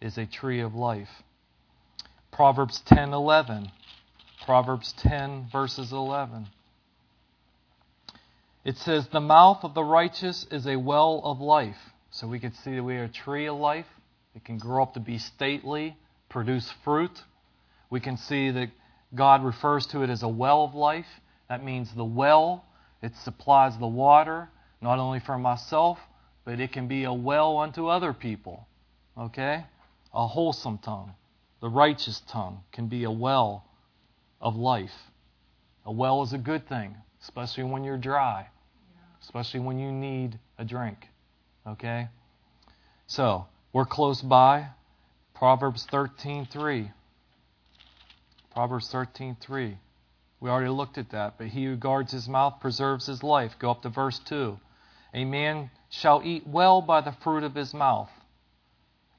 is 0.00 0.16
a 0.16 0.24
tree 0.24 0.60
of 0.60 0.74
life. 0.74 1.22
Proverbs 2.30 2.80
10:11. 2.86 3.70
Proverbs 4.46 4.94
10 4.94 5.50
verses 5.52 5.92
11. 5.92 6.48
It 8.64 8.78
says, 8.78 9.08
"The 9.08 9.20
mouth 9.20 9.62
of 9.62 9.74
the 9.74 9.84
righteous 9.84 10.44
is 10.44 10.66
a 10.66 10.76
well 10.76 11.20
of 11.22 11.42
life." 11.42 11.92
So 12.10 12.26
we 12.26 12.38
can 12.38 12.52
see 12.52 12.74
that 12.74 12.82
we 12.82 12.96
are 12.96 13.04
a 13.04 13.08
tree 13.08 13.46
of 13.46 13.56
life. 13.56 13.86
It 14.34 14.44
can 14.44 14.58
grow 14.58 14.82
up 14.82 14.94
to 14.94 15.00
be 15.00 15.18
stately, 15.18 15.96
produce 16.28 16.72
fruit. 16.84 17.22
We 17.90 18.00
can 18.00 18.16
see 18.16 18.50
that 18.50 18.70
God 19.14 19.44
refers 19.44 19.86
to 19.88 20.02
it 20.02 20.10
as 20.10 20.22
a 20.22 20.28
well 20.28 20.64
of 20.64 20.74
life. 20.74 21.06
That 21.48 21.64
means 21.64 21.92
the 21.94 22.04
well, 22.04 22.64
it 23.02 23.16
supplies 23.16 23.78
the 23.78 23.86
water, 23.86 24.48
not 24.80 24.98
only 24.98 25.20
for 25.20 25.38
myself, 25.38 25.98
but 26.44 26.60
it 26.60 26.72
can 26.72 26.88
be 26.88 27.04
a 27.04 27.12
well 27.12 27.58
unto 27.58 27.88
other 27.88 28.12
people. 28.12 28.66
Okay? 29.18 29.64
A 30.14 30.26
wholesome 30.26 30.78
tongue. 30.78 31.14
The 31.60 31.68
righteous 31.68 32.22
tongue 32.28 32.62
can 32.72 32.88
be 32.88 33.04
a 33.04 33.10
well 33.10 33.64
of 34.40 34.56
life. 34.56 34.94
A 35.84 35.92
well 35.92 36.22
is 36.22 36.32
a 36.32 36.38
good 36.38 36.68
thing, 36.68 36.96
especially 37.22 37.64
when 37.64 37.82
you're 37.82 37.98
dry, 37.98 38.46
especially 39.22 39.60
when 39.60 39.78
you 39.78 39.90
need 39.90 40.38
a 40.58 40.64
drink. 40.64 41.08
Okay? 41.68 42.08
So, 43.06 43.46
we're 43.72 43.84
close 43.84 44.22
by. 44.22 44.68
Proverbs 45.34 45.86
13:3. 45.86 46.90
Proverbs 48.50 48.90
13:3. 48.90 49.78
We 50.40 50.50
already 50.50 50.70
looked 50.70 50.98
at 50.98 51.10
that, 51.10 51.36
but 51.36 51.48
he 51.48 51.64
who 51.64 51.76
guards 51.76 52.12
his 52.12 52.28
mouth 52.28 52.60
preserves 52.60 53.06
his 53.06 53.22
life. 53.22 53.58
Go 53.58 53.70
up 53.70 53.82
to 53.82 53.88
verse 53.88 54.18
2. 54.20 54.58
A 55.14 55.24
man 55.24 55.70
shall 55.90 56.22
eat 56.24 56.46
well 56.46 56.80
by 56.80 57.00
the 57.00 57.12
fruit 57.12 57.44
of 57.44 57.54
his 57.54 57.74
mouth. 57.74 58.10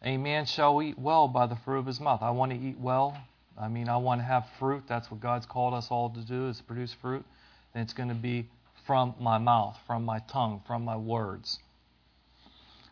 A 0.01 0.17
man 0.17 0.45
shall 0.45 0.81
eat 0.81 0.97
well 0.97 1.27
by 1.27 1.45
the 1.45 1.57
fruit 1.57 1.79
of 1.79 1.85
his 1.85 1.99
mouth. 1.99 2.21
I 2.21 2.31
want 2.31 2.51
to 2.51 2.57
eat 2.57 2.79
well. 2.79 3.17
I 3.57 3.67
mean, 3.67 3.89
I 3.89 3.97
want 3.97 4.21
to 4.21 4.25
have 4.25 4.47
fruit. 4.59 4.83
That's 4.87 5.11
what 5.11 5.19
God's 5.19 5.45
called 5.45 5.73
us 5.73 5.91
all 5.91 6.09
to 6.09 6.21
do, 6.21 6.47
is 6.47 6.61
produce 6.61 6.93
fruit. 6.93 7.25
And 7.73 7.83
it's 7.83 7.93
going 7.93 8.09
to 8.09 8.15
be 8.15 8.47
from 8.85 9.13
my 9.19 9.37
mouth, 9.37 9.77
from 9.85 10.05
my 10.05 10.19
tongue, 10.19 10.61
from 10.65 10.85
my 10.85 10.95
words. 10.95 11.59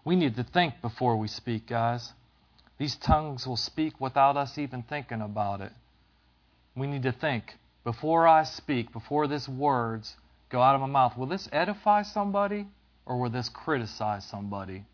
We 0.07 0.15
need 0.15 0.37
to 0.37 0.43
think 0.45 0.81
before 0.81 1.17
we 1.17 1.27
speak, 1.27 1.67
guys. 1.67 2.13
These 2.77 2.95
tongues 2.95 3.45
will 3.45 3.57
speak 3.57 3.99
without 3.99 4.37
us 4.37 4.57
even 4.57 4.83
thinking 4.83 5.19
about 5.19 5.59
it. 5.59 5.73
We 6.77 6.87
need 6.87 7.03
to 7.03 7.11
think 7.11 7.57
before 7.83 8.25
I 8.25 8.43
speak, 8.43 8.93
before 8.93 9.27
this 9.27 9.49
words 9.49 10.15
go 10.47 10.61
out 10.61 10.75
of 10.75 10.79
my 10.79 10.87
mouth, 10.87 11.17
will 11.17 11.25
this 11.25 11.49
edify 11.51 12.03
somebody 12.03 12.67
or 13.05 13.19
will 13.19 13.29
this 13.29 13.49
criticize 13.49 14.23
somebody? 14.23 14.85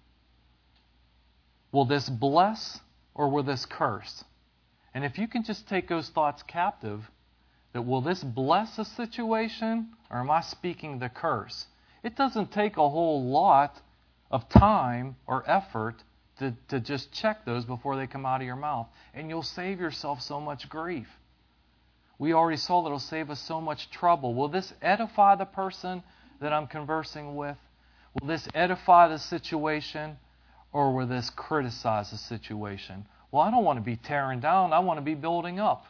Will 1.72 1.86
this 1.86 2.10
bless 2.10 2.80
or 3.14 3.30
will 3.30 3.44
this 3.44 3.68
curse? 3.68 4.24
And 4.96 5.06
if 5.06 5.20
you 5.20 5.28
can 5.28 5.44
just 5.44 5.70
take 5.70 5.88
those 5.88 6.10
thoughts 6.10 6.42
captive, 6.42 7.08
that 7.74 7.84
will 7.84 8.02
this 8.02 8.24
bless 8.24 8.80
a 8.80 8.86
situation 8.86 9.90
or 10.10 10.22
am 10.22 10.32
I 10.32 10.42
speaking 10.42 10.98
the 10.98 11.10
curse? 11.10 11.68
It 12.02 12.16
doesn't 12.16 12.52
take 12.52 12.78
a 12.78 12.90
whole 12.90 13.30
lot 13.30 13.80
of 14.32 14.50
time 14.50 15.16
or 15.28 15.44
effort 15.50 16.04
to, 16.40 16.54
to 16.70 16.80
just 16.80 17.12
check 17.12 17.46
those 17.46 17.66
before 17.66 17.96
they 17.96 18.08
come 18.08 18.26
out 18.26 18.42
of 18.42 18.48
your 18.48 18.56
mouth. 18.56 18.88
And 19.14 19.30
you'll 19.30 19.44
save 19.44 19.80
yourself 19.80 20.22
so 20.22 20.40
much 20.40 20.70
grief. 20.70 21.08
We 22.18 22.34
already 22.34 22.58
saw 22.58 22.82
that 22.82 22.88
it'll 22.88 23.00
save 23.00 23.30
us 23.30 23.40
so 23.40 23.62
much 23.62 23.90
trouble. 23.92 24.34
Will 24.34 24.48
this 24.48 24.74
edify 24.82 25.36
the 25.36 25.46
person 25.46 26.04
that 26.42 26.54
I'm 26.54 26.68
conversing 26.68 27.36
with? 27.36 27.58
Will 28.20 28.28
this 28.28 28.48
edify 28.54 29.08
the 29.08 29.20
situation? 29.20 30.18
or 30.74 30.92
will 30.92 31.08
this 31.08 31.30
criticize 31.30 32.12
the 32.12 32.18
situation? 32.18 33.06
Well, 33.32 33.44
I 33.44 33.52
don't 33.52 33.64
want 33.64 33.78
to 33.78 33.84
be 33.84 33.96
tearing 33.96 34.40
down, 34.40 34.74
I 34.74 34.80
want 34.80 34.98
to 34.98 35.04
be 35.04 35.14
building 35.14 35.60
up. 35.60 35.86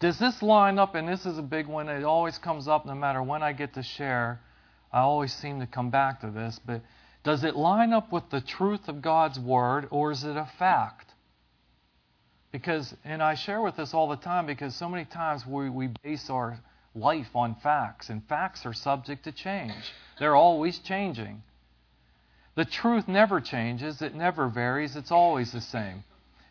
Does 0.00 0.18
this 0.18 0.42
line 0.42 0.78
up? 0.78 0.94
And 0.94 1.08
this 1.08 1.26
is 1.26 1.38
a 1.38 1.42
big 1.42 1.66
one. 1.66 1.88
It 1.88 2.04
always 2.04 2.38
comes 2.38 2.68
up 2.68 2.86
no 2.86 2.94
matter 2.94 3.20
when 3.20 3.42
I 3.42 3.52
get 3.52 3.74
to 3.74 3.82
share. 3.82 4.40
I 4.92 5.00
always 5.00 5.32
seem 5.32 5.60
to 5.60 5.66
come 5.66 5.90
back 5.90 6.20
to 6.20 6.30
this. 6.30 6.58
But 6.64 6.82
does 7.24 7.44
it 7.44 7.56
line 7.56 7.92
up 7.92 8.12
with 8.12 8.30
the 8.30 8.40
truth 8.40 8.88
of 8.88 9.02
God's 9.02 9.38
Word 9.38 9.88
or 9.90 10.12
is 10.12 10.24
it 10.24 10.36
a 10.36 10.48
fact? 10.58 11.14
Because, 12.50 12.94
and 13.04 13.22
I 13.22 13.34
share 13.34 13.60
with 13.60 13.76
this 13.76 13.92
all 13.92 14.08
the 14.08 14.16
time 14.16 14.46
because 14.46 14.74
so 14.74 14.88
many 14.88 15.04
times 15.04 15.46
we, 15.46 15.68
we 15.68 15.90
base 16.02 16.30
our 16.30 16.58
life 16.94 17.34
on 17.34 17.54
facts, 17.56 18.08
and 18.08 18.26
facts 18.26 18.64
are 18.64 18.72
subject 18.72 19.24
to 19.24 19.32
change. 19.32 19.92
They're 20.18 20.34
always 20.34 20.78
changing. 20.78 21.42
The 22.54 22.64
truth 22.64 23.06
never 23.06 23.40
changes, 23.40 24.02
it 24.02 24.14
never 24.14 24.48
varies, 24.48 24.96
it's 24.96 25.12
always 25.12 25.52
the 25.52 25.60
same. 25.60 26.02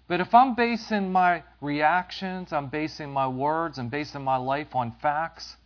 But 0.07 0.21
if 0.21 0.33
I'm 0.33 0.55
basing 0.55 1.11
my 1.11 1.43
reactions, 1.59 2.53
I'm 2.53 2.67
basing 2.67 3.11
my 3.11 3.27
words, 3.27 3.77
I'm 3.77 3.89
basing 3.89 4.23
my 4.23 4.37
life 4.37 4.73
on 4.73 4.93
facts, 5.01 5.57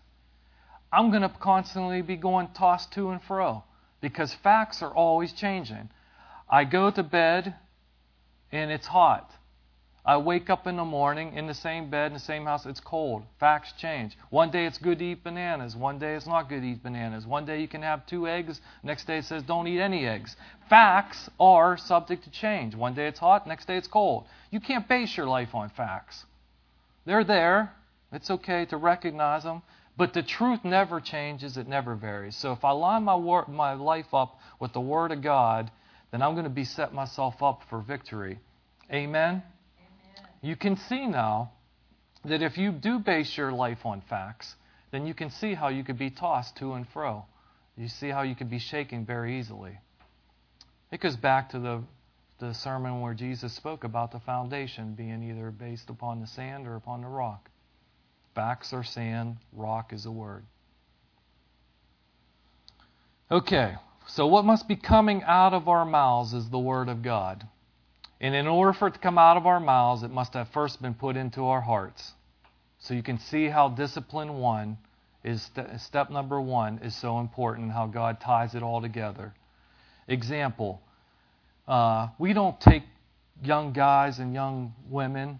I'm 0.91 1.09
going 1.09 1.21
to 1.21 1.29
constantly 1.29 2.01
be 2.01 2.17
going 2.17 2.49
tossed 2.49 2.91
to 2.93 3.09
and 3.09 3.21
fro 3.21 3.63
because 4.01 4.33
facts 4.33 4.81
are 4.81 4.93
always 4.93 5.31
changing. 5.31 5.89
I 6.49 6.65
go 6.65 6.91
to 6.91 7.03
bed 7.03 7.55
and 8.51 8.71
it's 8.71 8.87
hot. 8.87 9.31
I 10.03 10.17
wake 10.17 10.49
up 10.49 10.65
in 10.65 10.77
the 10.77 10.83
morning 10.83 11.35
in 11.35 11.45
the 11.45 11.53
same 11.53 11.91
bed, 11.91 12.07
in 12.07 12.13
the 12.13 12.19
same 12.19 12.45
house, 12.45 12.65
it's 12.65 12.79
cold. 12.79 13.23
Facts 13.39 13.71
change. 13.73 14.17
One 14.31 14.49
day 14.49 14.65
it's 14.65 14.79
good 14.79 14.97
to 14.97 15.05
eat 15.05 15.23
bananas. 15.23 15.75
One 15.75 15.99
day 15.99 16.15
it's 16.15 16.25
not 16.25 16.49
good 16.49 16.61
to 16.61 16.67
eat 16.67 16.81
bananas. 16.81 17.27
One 17.27 17.45
day 17.45 17.61
you 17.61 17.67
can 17.67 17.83
have 17.83 18.07
two 18.07 18.27
eggs. 18.27 18.59
Next 18.81 19.05
day 19.05 19.19
it 19.19 19.25
says 19.25 19.43
don't 19.43 19.67
eat 19.67 19.79
any 19.79 20.07
eggs. 20.07 20.35
Facts 20.69 21.29
are 21.39 21.77
subject 21.77 22.23
to 22.23 22.31
change. 22.31 22.73
One 22.73 22.95
day 22.95 23.07
it's 23.07 23.19
hot, 23.19 23.45
next 23.45 23.67
day 23.67 23.77
it's 23.77 23.87
cold. 23.87 24.25
You 24.49 24.59
can't 24.59 24.87
base 24.87 25.15
your 25.15 25.27
life 25.27 25.53
on 25.53 25.69
facts. 25.69 26.25
They're 27.05 27.23
there. 27.23 27.71
It's 28.11 28.31
okay 28.31 28.65
to 28.65 28.77
recognize 28.77 29.43
them. 29.43 29.61
But 29.97 30.13
the 30.13 30.23
truth 30.23 30.63
never 30.63 30.99
changes, 30.99 31.57
it 31.57 31.67
never 31.67 31.95
varies. 31.95 32.35
So 32.35 32.53
if 32.53 32.63
I 32.63 32.71
line 32.71 33.03
my, 33.03 33.15
wor- 33.15 33.47
my 33.47 33.73
life 33.73 34.13
up 34.13 34.39
with 34.59 34.73
the 34.73 34.81
Word 34.81 35.11
of 35.11 35.21
God, 35.21 35.69
then 36.11 36.21
I'm 36.21 36.33
going 36.33 36.45
to 36.45 36.49
be 36.49 36.65
set 36.65 36.93
myself 36.93 37.41
up 37.43 37.63
for 37.69 37.81
victory. 37.81 38.39
Amen? 38.91 39.43
you 40.41 40.55
can 40.55 40.75
see 40.75 41.05
now 41.05 41.51
that 42.25 42.41
if 42.41 42.57
you 42.57 42.71
do 42.71 42.99
base 42.99 43.37
your 43.37 43.51
life 43.51 43.85
on 43.85 44.01
facts, 44.09 44.55
then 44.91 45.05
you 45.05 45.13
can 45.13 45.29
see 45.29 45.53
how 45.53 45.69
you 45.69 45.83
could 45.83 45.97
be 45.97 46.09
tossed 46.09 46.57
to 46.57 46.73
and 46.73 46.87
fro. 46.89 47.25
You 47.77 47.87
see 47.87 48.09
how 48.09 48.23
you 48.23 48.35
could 48.35 48.49
be 48.49 48.59
shaken 48.59 49.05
very 49.05 49.39
easily. 49.39 49.77
It 50.91 50.99
goes 50.99 51.15
back 51.15 51.51
to 51.51 51.59
the, 51.59 51.83
the 52.39 52.53
sermon 52.53 53.01
where 53.01 53.13
Jesus 53.13 53.53
spoke 53.53 53.83
about 53.83 54.11
the 54.11 54.19
foundation 54.19 54.93
being 54.93 55.23
either 55.23 55.51
based 55.51 55.89
upon 55.89 56.19
the 56.19 56.27
sand 56.27 56.67
or 56.67 56.75
upon 56.75 57.01
the 57.01 57.07
rock. 57.07 57.49
Facts 58.35 58.73
are 58.73 58.83
sand, 58.83 59.37
rock 59.53 59.93
is 59.93 60.05
a 60.05 60.11
word. 60.11 60.45
Okay, 63.29 63.75
so 64.07 64.27
what 64.27 64.45
must 64.45 64.67
be 64.67 64.75
coming 64.75 65.23
out 65.23 65.53
of 65.53 65.67
our 65.67 65.85
mouths 65.85 66.33
is 66.33 66.49
the 66.49 66.59
Word 66.59 66.89
of 66.89 67.01
God. 67.01 67.47
And 68.19 68.35
in 68.35 68.45
order 68.45 68.73
for 68.73 68.89
it 68.89 68.93
to 68.93 68.99
come 68.99 69.17
out 69.17 69.37
of 69.37 69.45
our 69.45 69.59
mouths, 69.59 70.03
it 70.03 70.11
must 70.11 70.33
have 70.33 70.49
first 70.49 70.81
been 70.81 70.93
put 70.93 71.15
into 71.15 71.45
our 71.45 71.61
hearts. 71.61 72.13
So 72.79 72.93
you 72.93 73.03
can 73.03 73.19
see 73.19 73.47
how 73.47 73.69
discipline 73.69 74.37
one 74.39 74.77
is 75.23 75.43
st- 75.43 75.79
step 75.79 76.09
number 76.09 76.41
one 76.41 76.79
is 76.83 76.95
so 76.95 77.19
important, 77.19 77.71
how 77.71 77.87
God 77.87 78.19
ties 78.19 78.53
it 78.53 78.63
all 78.63 78.81
together. 78.81 79.33
Example 80.07 80.81
uh, 81.67 82.09
we 82.19 82.33
don't 82.33 82.59
take 82.59 82.83
young 83.43 83.71
guys 83.71 84.19
and 84.19 84.33
young 84.33 84.73
women 84.89 85.39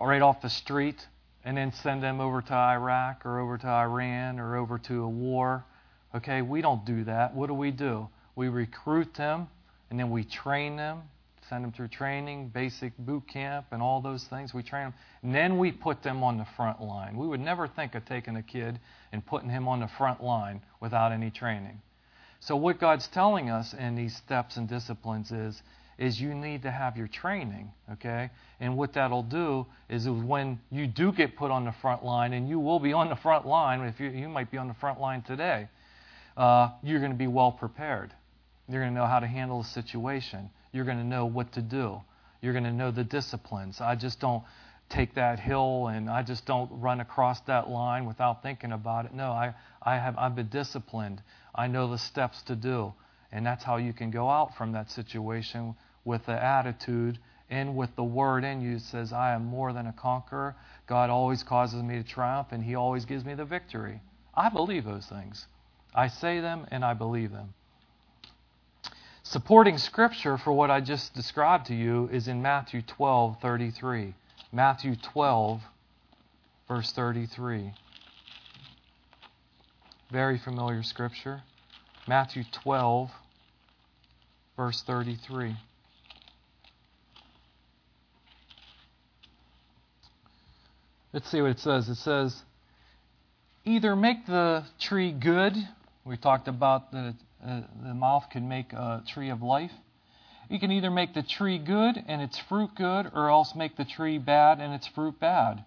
right 0.00 0.22
off 0.22 0.40
the 0.42 0.50
street 0.50 1.06
and 1.44 1.56
then 1.56 1.72
send 1.72 2.02
them 2.02 2.20
over 2.20 2.40
to 2.42 2.54
Iraq 2.54 3.26
or 3.26 3.40
over 3.40 3.58
to 3.58 3.66
Iran 3.66 4.38
or 4.38 4.56
over 4.56 4.78
to 4.78 5.02
a 5.02 5.08
war. 5.08 5.64
Okay, 6.14 6.42
we 6.42 6.60
don't 6.60 6.84
do 6.84 7.04
that. 7.04 7.34
What 7.34 7.48
do 7.48 7.54
we 7.54 7.70
do? 7.70 8.08
We 8.36 8.48
recruit 8.48 9.14
them 9.14 9.48
and 9.90 9.98
then 9.98 10.10
we 10.10 10.24
train 10.24 10.76
them, 10.76 11.02
send 11.48 11.64
them 11.64 11.72
through 11.72 11.88
training, 11.88 12.48
basic 12.48 12.96
boot 12.96 13.28
camp, 13.28 13.66
and 13.72 13.82
all 13.82 14.00
those 14.00 14.24
things. 14.24 14.54
We 14.54 14.62
train 14.62 14.84
them. 14.84 14.94
And 15.22 15.34
then 15.34 15.58
we 15.58 15.72
put 15.72 16.02
them 16.02 16.22
on 16.22 16.38
the 16.38 16.46
front 16.56 16.80
line. 16.80 17.16
We 17.16 17.26
would 17.26 17.40
never 17.40 17.68
think 17.68 17.94
of 17.94 18.04
taking 18.06 18.36
a 18.36 18.42
kid 18.42 18.78
and 19.12 19.24
putting 19.24 19.50
him 19.50 19.68
on 19.68 19.80
the 19.80 19.88
front 19.98 20.22
line 20.22 20.62
without 20.80 21.12
any 21.12 21.30
training. 21.30 21.80
So, 22.40 22.56
what 22.56 22.80
God's 22.80 23.06
telling 23.08 23.50
us 23.50 23.74
in 23.74 23.94
these 23.94 24.16
steps 24.16 24.56
and 24.56 24.68
disciplines 24.68 25.30
is 25.30 25.62
is 25.98 26.20
you 26.20 26.34
need 26.34 26.62
to 26.62 26.70
have 26.70 26.96
your 26.96 27.08
training, 27.08 27.70
okay? 27.92 28.30
And 28.60 28.76
what 28.76 28.94
that'll 28.94 29.22
do 29.22 29.66
is 29.88 30.08
when 30.08 30.60
you 30.70 30.86
do 30.86 31.12
get 31.12 31.36
put 31.36 31.50
on 31.50 31.64
the 31.64 31.72
front 31.80 32.04
line, 32.04 32.32
and 32.32 32.48
you 32.48 32.58
will 32.58 32.80
be 32.80 32.92
on 32.92 33.08
the 33.08 33.16
front 33.16 33.46
line, 33.46 33.80
if 33.80 34.00
you, 34.00 34.08
you 34.08 34.28
might 34.28 34.50
be 34.50 34.58
on 34.58 34.68
the 34.68 34.74
front 34.74 35.00
line 35.00 35.22
today, 35.22 35.68
uh, 36.36 36.70
you're 36.82 37.00
going 37.00 37.12
to 37.12 37.18
be 37.18 37.26
well 37.26 37.52
prepared. 37.52 38.12
You're 38.68 38.80
going 38.80 38.94
to 38.94 39.00
know 39.00 39.06
how 39.06 39.20
to 39.20 39.26
handle 39.26 39.62
the 39.62 39.68
situation. 39.68 40.50
You're 40.72 40.84
going 40.84 40.98
to 40.98 41.04
know 41.04 41.26
what 41.26 41.52
to 41.52 41.62
do. 41.62 42.00
You're 42.40 42.52
going 42.52 42.64
to 42.64 42.72
know 42.72 42.90
the 42.90 43.04
disciplines. 43.04 43.80
I 43.80 43.94
just 43.94 44.18
don't 44.18 44.42
take 44.88 45.14
that 45.14 45.40
hill 45.40 45.88
and 45.88 46.08
I 46.08 46.22
just 46.22 46.44
don't 46.44 46.70
run 46.80 47.00
across 47.00 47.40
that 47.42 47.68
line 47.68 48.04
without 48.04 48.42
thinking 48.42 48.72
about 48.72 49.06
it. 49.06 49.14
No, 49.14 49.30
I, 49.30 49.54
I 49.82 49.96
have 49.96 50.16
I've 50.18 50.36
been 50.36 50.48
disciplined. 50.48 51.22
I 51.54 51.66
know 51.66 51.90
the 51.90 51.98
steps 51.98 52.42
to 52.42 52.56
do. 52.56 52.92
And 53.32 53.44
that's 53.46 53.64
how 53.64 53.76
you 53.76 53.92
can 53.92 54.10
go 54.10 54.28
out 54.28 54.56
from 54.56 54.72
that 54.72 54.90
situation 54.90 55.74
with 56.04 56.26
the 56.26 56.42
attitude 56.44 57.18
and 57.50 57.76
with 57.76 57.94
the 57.96 58.04
word 58.04 58.44
in 58.44 58.60
you 58.60 58.78
says, 58.78 59.12
I 59.12 59.34
am 59.34 59.44
more 59.44 59.72
than 59.72 59.86
a 59.86 59.92
conqueror. 59.92 60.54
God 60.86 61.10
always 61.10 61.42
causes 61.42 61.82
me 61.82 61.96
to 61.96 62.02
triumph, 62.02 62.48
and 62.50 62.62
He 62.62 62.74
always 62.74 63.04
gives 63.04 63.24
me 63.24 63.34
the 63.34 63.44
victory. 63.44 64.00
I 64.34 64.48
believe 64.48 64.84
those 64.84 65.06
things. 65.06 65.46
I 65.94 66.08
say 66.08 66.40
them 66.40 66.66
and 66.70 66.84
I 66.84 66.94
believe 66.94 67.30
them. 67.32 67.52
Supporting 69.22 69.78
scripture 69.78 70.36
for 70.36 70.52
what 70.52 70.70
I 70.70 70.80
just 70.80 71.14
described 71.14 71.66
to 71.66 71.74
you 71.74 72.08
is 72.10 72.28
in 72.28 72.42
Matthew 72.42 72.82
12, 72.82 73.38
33. 73.40 74.14
Matthew 74.50 74.96
12, 74.96 75.62
verse 76.68 76.92
33. 76.92 77.72
Very 80.10 80.38
familiar 80.38 80.82
scripture. 80.82 81.42
Matthew 82.08 82.44
12, 82.50 83.10
verse 84.56 84.82
33. 84.86 85.56
Let's 91.12 91.30
see 91.30 91.42
what 91.42 91.50
it 91.50 91.58
says. 91.58 91.88
It 91.88 91.96
says, 91.96 92.42
either 93.64 93.94
make 93.94 94.26
the 94.26 94.64
tree 94.80 95.12
good. 95.12 95.54
We 96.04 96.16
talked 96.16 96.48
about 96.48 96.90
the, 96.90 97.14
uh, 97.46 97.60
the 97.84 97.94
mouth 97.94 98.24
can 98.30 98.48
make 98.48 98.72
a 98.72 99.02
tree 99.06 99.28
of 99.28 99.42
life. 99.42 99.72
You 100.48 100.58
can 100.58 100.70
either 100.70 100.90
make 100.90 101.14
the 101.14 101.22
tree 101.22 101.58
good 101.58 101.96
and 102.06 102.20
its 102.22 102.38
fruit 102.38 102.70
good, 102.74 103.10
or 103.14 103.30
else 103.30 103.54
make 103.54 103.76
the 103.76 103.84
tree 103.84 104.18
bad 104.18 104.58
and 104.58 104.74
its 104.74 104.86
fruit 104.86 105.18
bad. 105.20 105.64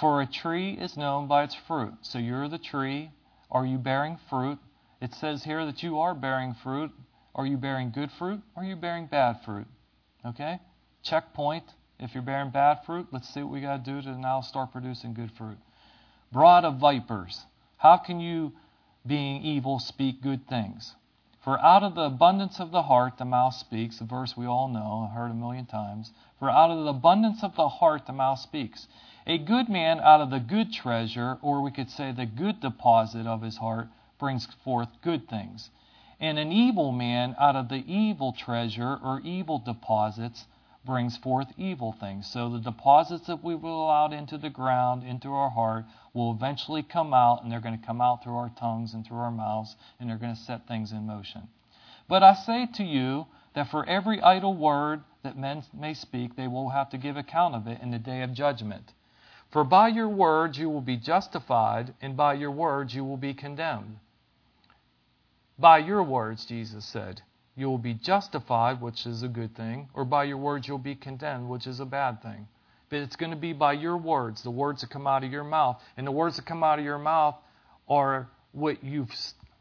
For 0.00 0.22
a 0.22 0.26
tree 0.26 0.72
is 0.72 0.96
known 0.96 1.26
by 1.26 1.44
its 1.44 1.56
fruit. 1.66 1.94
So 2.02 2.18
you're 2.18 2.48
the 2.48 2.58
tree. 2.58 3.10
Are 3.50 3.66
you 3.66 3.78
bearing 3.78 4.18
fruit? 4.28 4.58
It 5.00 5.14
says 5.14 5.44
here 5.44 5.66
that 5.66 5.82
you 5.82 5.98
are 5.98 6.14
bearing 6.14 6.54
fruit. 6.62 6.92
Are 7.34 7.46
you 7.46 7.56
bearing 7.56 7.90
good 7.90 8.10
fruit? 8.18 8.40
Are 8.56 8.64
you 8.64 8.76
bearing 8.76 9.06
bad 9.06 9.40
fruit? 9.44 9.66
Okay? 10.26 10.58
Checkpoint. 11.02 11.64
If 11.98 12.14
you're 12.14 12.22
bearing 12.22 12.50
bad 12.50 12.78
fruit, 12.86 13.08
let's 13.12 13.28
see 13.32 13.42
what 13.42 13.52
we 13.52 13.60
got 13.60 13.84
to 13.84 13.90
do 13.90 14.02
to 14.02 14.18
now 14.18 14.40
start 14.40 14.72
producing 14.72 15.14
good 15.14 15.30
fruit. 15.32 15.58
Brood 16.32 16.64
of 16.64 16.78
vipers, 16.78 17.44
how 17.76 17.98
can 17.98 18.20
you, 18.20 18.52
being 19.06 19.42
evil, 19.42 19.78
speak 19.78 20.22
good 20.22 20.48
things? 20.48 20.94
For 21.44 21.58
out 21.60 21.82
of 21.82 21.94
the 21.94 22.02
abundance 22.02 22.60
of 22.60 22.70
the 22.70 22.82
heart 22.82 23.16
the 23.16 23.24
mouth 23.24 23.54
speaks, 23.54 24.00
a 24.00 24.04
verse 24.04 24.36
we 24.36 24.46
all 24.46 24.68
know, 24.68 25.10
heard 25.14 25.30
a 25.30 25.34
million 25.34 25.66
times. 25.66 26.12
For 26.38 26.50
out 26.50 26.70
of 26.70 26.84
the 26.84 26.90
abundance 26.90 27.42
of 27.42 27.56
the 27.56 27.68
heart 27.68 28.06
the 28.06 28.12
mouth 28.12 28.38
speaks. 28.40 28.86
A 29.26 29.38
good 29.38 29.68
man 29.68 30.00
out 30.00 30.20
of 30.20 30.30
the 30.30 30.40
good 30.40 30.72
treasure, 30.72 31.38
or 31.40 31.62
we 31.62 31.70
could 31.70 31.90
say 31.90 32.12
the 32.12 32.26
good 32.26 32.60
deposit 32.60 33.26
of 33.26 33.42
his 33.42 33.56
heart, 33.56 33.88
brings 34.18 34.46
forth 34.64 34.88
good 35.02 35.28
things. 35.28 35.70
And 36.20 36.38
an 36.38 36.52
evil 36.52 36.92
man 36.92 37.34
out 37.40 37.56
of 37.56 37.70
the 37.70 37.82
evil 37.90 38.32
treasure 38.32 38.98
or 39.02 39.20
evil 39.24 39.58
deposits 39.58 40.46
brings 40.84 41.16
forth 41.16 41.48
evil 41.56 41.92
things. 41.92 42.26
So 42.26 42.50
the 42.50 42.58
deposits 42.58 43.26
that 43.26 43.42
we've 43.42 43.62
allowed 43.62 44.12
into 44.12 44.36
the 44.36 44.50
ground, 44.50 45.02
into 45.02 45.28
our 45.28 45.50
heart, 45.50 45.86
will 46.12 46.32
eventually 46.32 46.82
come 46.82 47.14
out, 47.14 47.42
and 47.42 47.50
they're 47.50 47.60
going 47.60 47.78
to 47.78 47.86
come 47.86 48.00
out 48.00 48.22
through 48.22 48.36
our 48.36 48.50
tongues 48.50 48.92
and 48.92 49.06
through 49.06 49.18
our 49.18 49.30
mouths, 49.30 49.76
and 49.98 50.08
they're 50.08 50.18
going 50.18 50.34
to 50.34 50.40
set 50.40 50.66
things 50.66 50.92
in 50.92 51.06
motion. 51.06 51.48
But 52.08 52.22
I 52.22 52.34
say 52.34 52.66
to 52.74 52.84
you 52.84 53.26
that 53.54 53.70
for 53.70 53.88
every 53.88 54.20
idle 54.20 54.54
word 54.54 55.02
that 55.22 55.38
men 55.38 55.62
may 55.72 55.94
speak, 55.94 56.36
they 56.36 56.48
will 56.48 56.70
have 56.70 56.90
to 56.90 56.98
give 56.98 57.16
account 57.16 57.54
of 57.54 57.66
it 57.66 57.80
in 57.80 57.90
the 57.90 57.98
day 57.98 58.22
of 58.22 58.32
judgment. 58.32 58.92
For 59.50 59.64
by 59.64 59.88
your 59.88 60.08
words 60.08 60.58
you 60.58 60.68
will 60.70 60.80
be 60.80 60.96
justified, 60.96 61.94
and 62.00 62.16
by 62.16 62.34
your 62.34 62.50
words 62.50 62.94
you 62.94 63.04
will 63.04 63.16
be 63.16 63.34
condemned. 63.34 63.98
By 65.60 65.78
your 65.78 66.02
words, 66.02 66.46
Jesus 66.46 66.86
said 66.86 67.20
you 67.54 67.68
will 67.68 67.78
be 67.78 67.92
justified, 67.92 68.80
which 68.80 69.04
is 69.04 69.22
a 69.22 69.28
good 69.28 69.54
thing, 69.54 69.90
or 69.92 70.06
by 70.06 70.24
your 70.24 70.38
words 70.38 70.66
you'll 70.66 70.78
be 70.78 70.94
condemned, 70.94 71.50
which 71.50 71.66
is 71.66 71.80
a 71.80 71.84
bad 71.84 72.22
thing. 72.22 72.48
But 72.88 73.00
it's 73.00 73.16
going 73.16 73.30
to 73.30 73.36
be 73.36 73.52
by 73.52 73.74
your 73.74 73.98
words, 73.98 74.42
the 74.42 74.50
words 74.50 74.80
that 74.80 74.88
come 74.88 75.06
out 75.06 75.22
of 75.22 75.30
your 75.30 75.44
mouth. 75.44 75.80
And 75.98 76.06
the 76.06 76.12
words 76.12 76.36
that 76.36 76.46
come 76.46 76.64
out 76.64 76.78
of 76.78 76.84
your 76.86 76.98
mouth 76.98 77.36
are 77.88 78.28
what 78.52 78.82
you've 78.82 79.14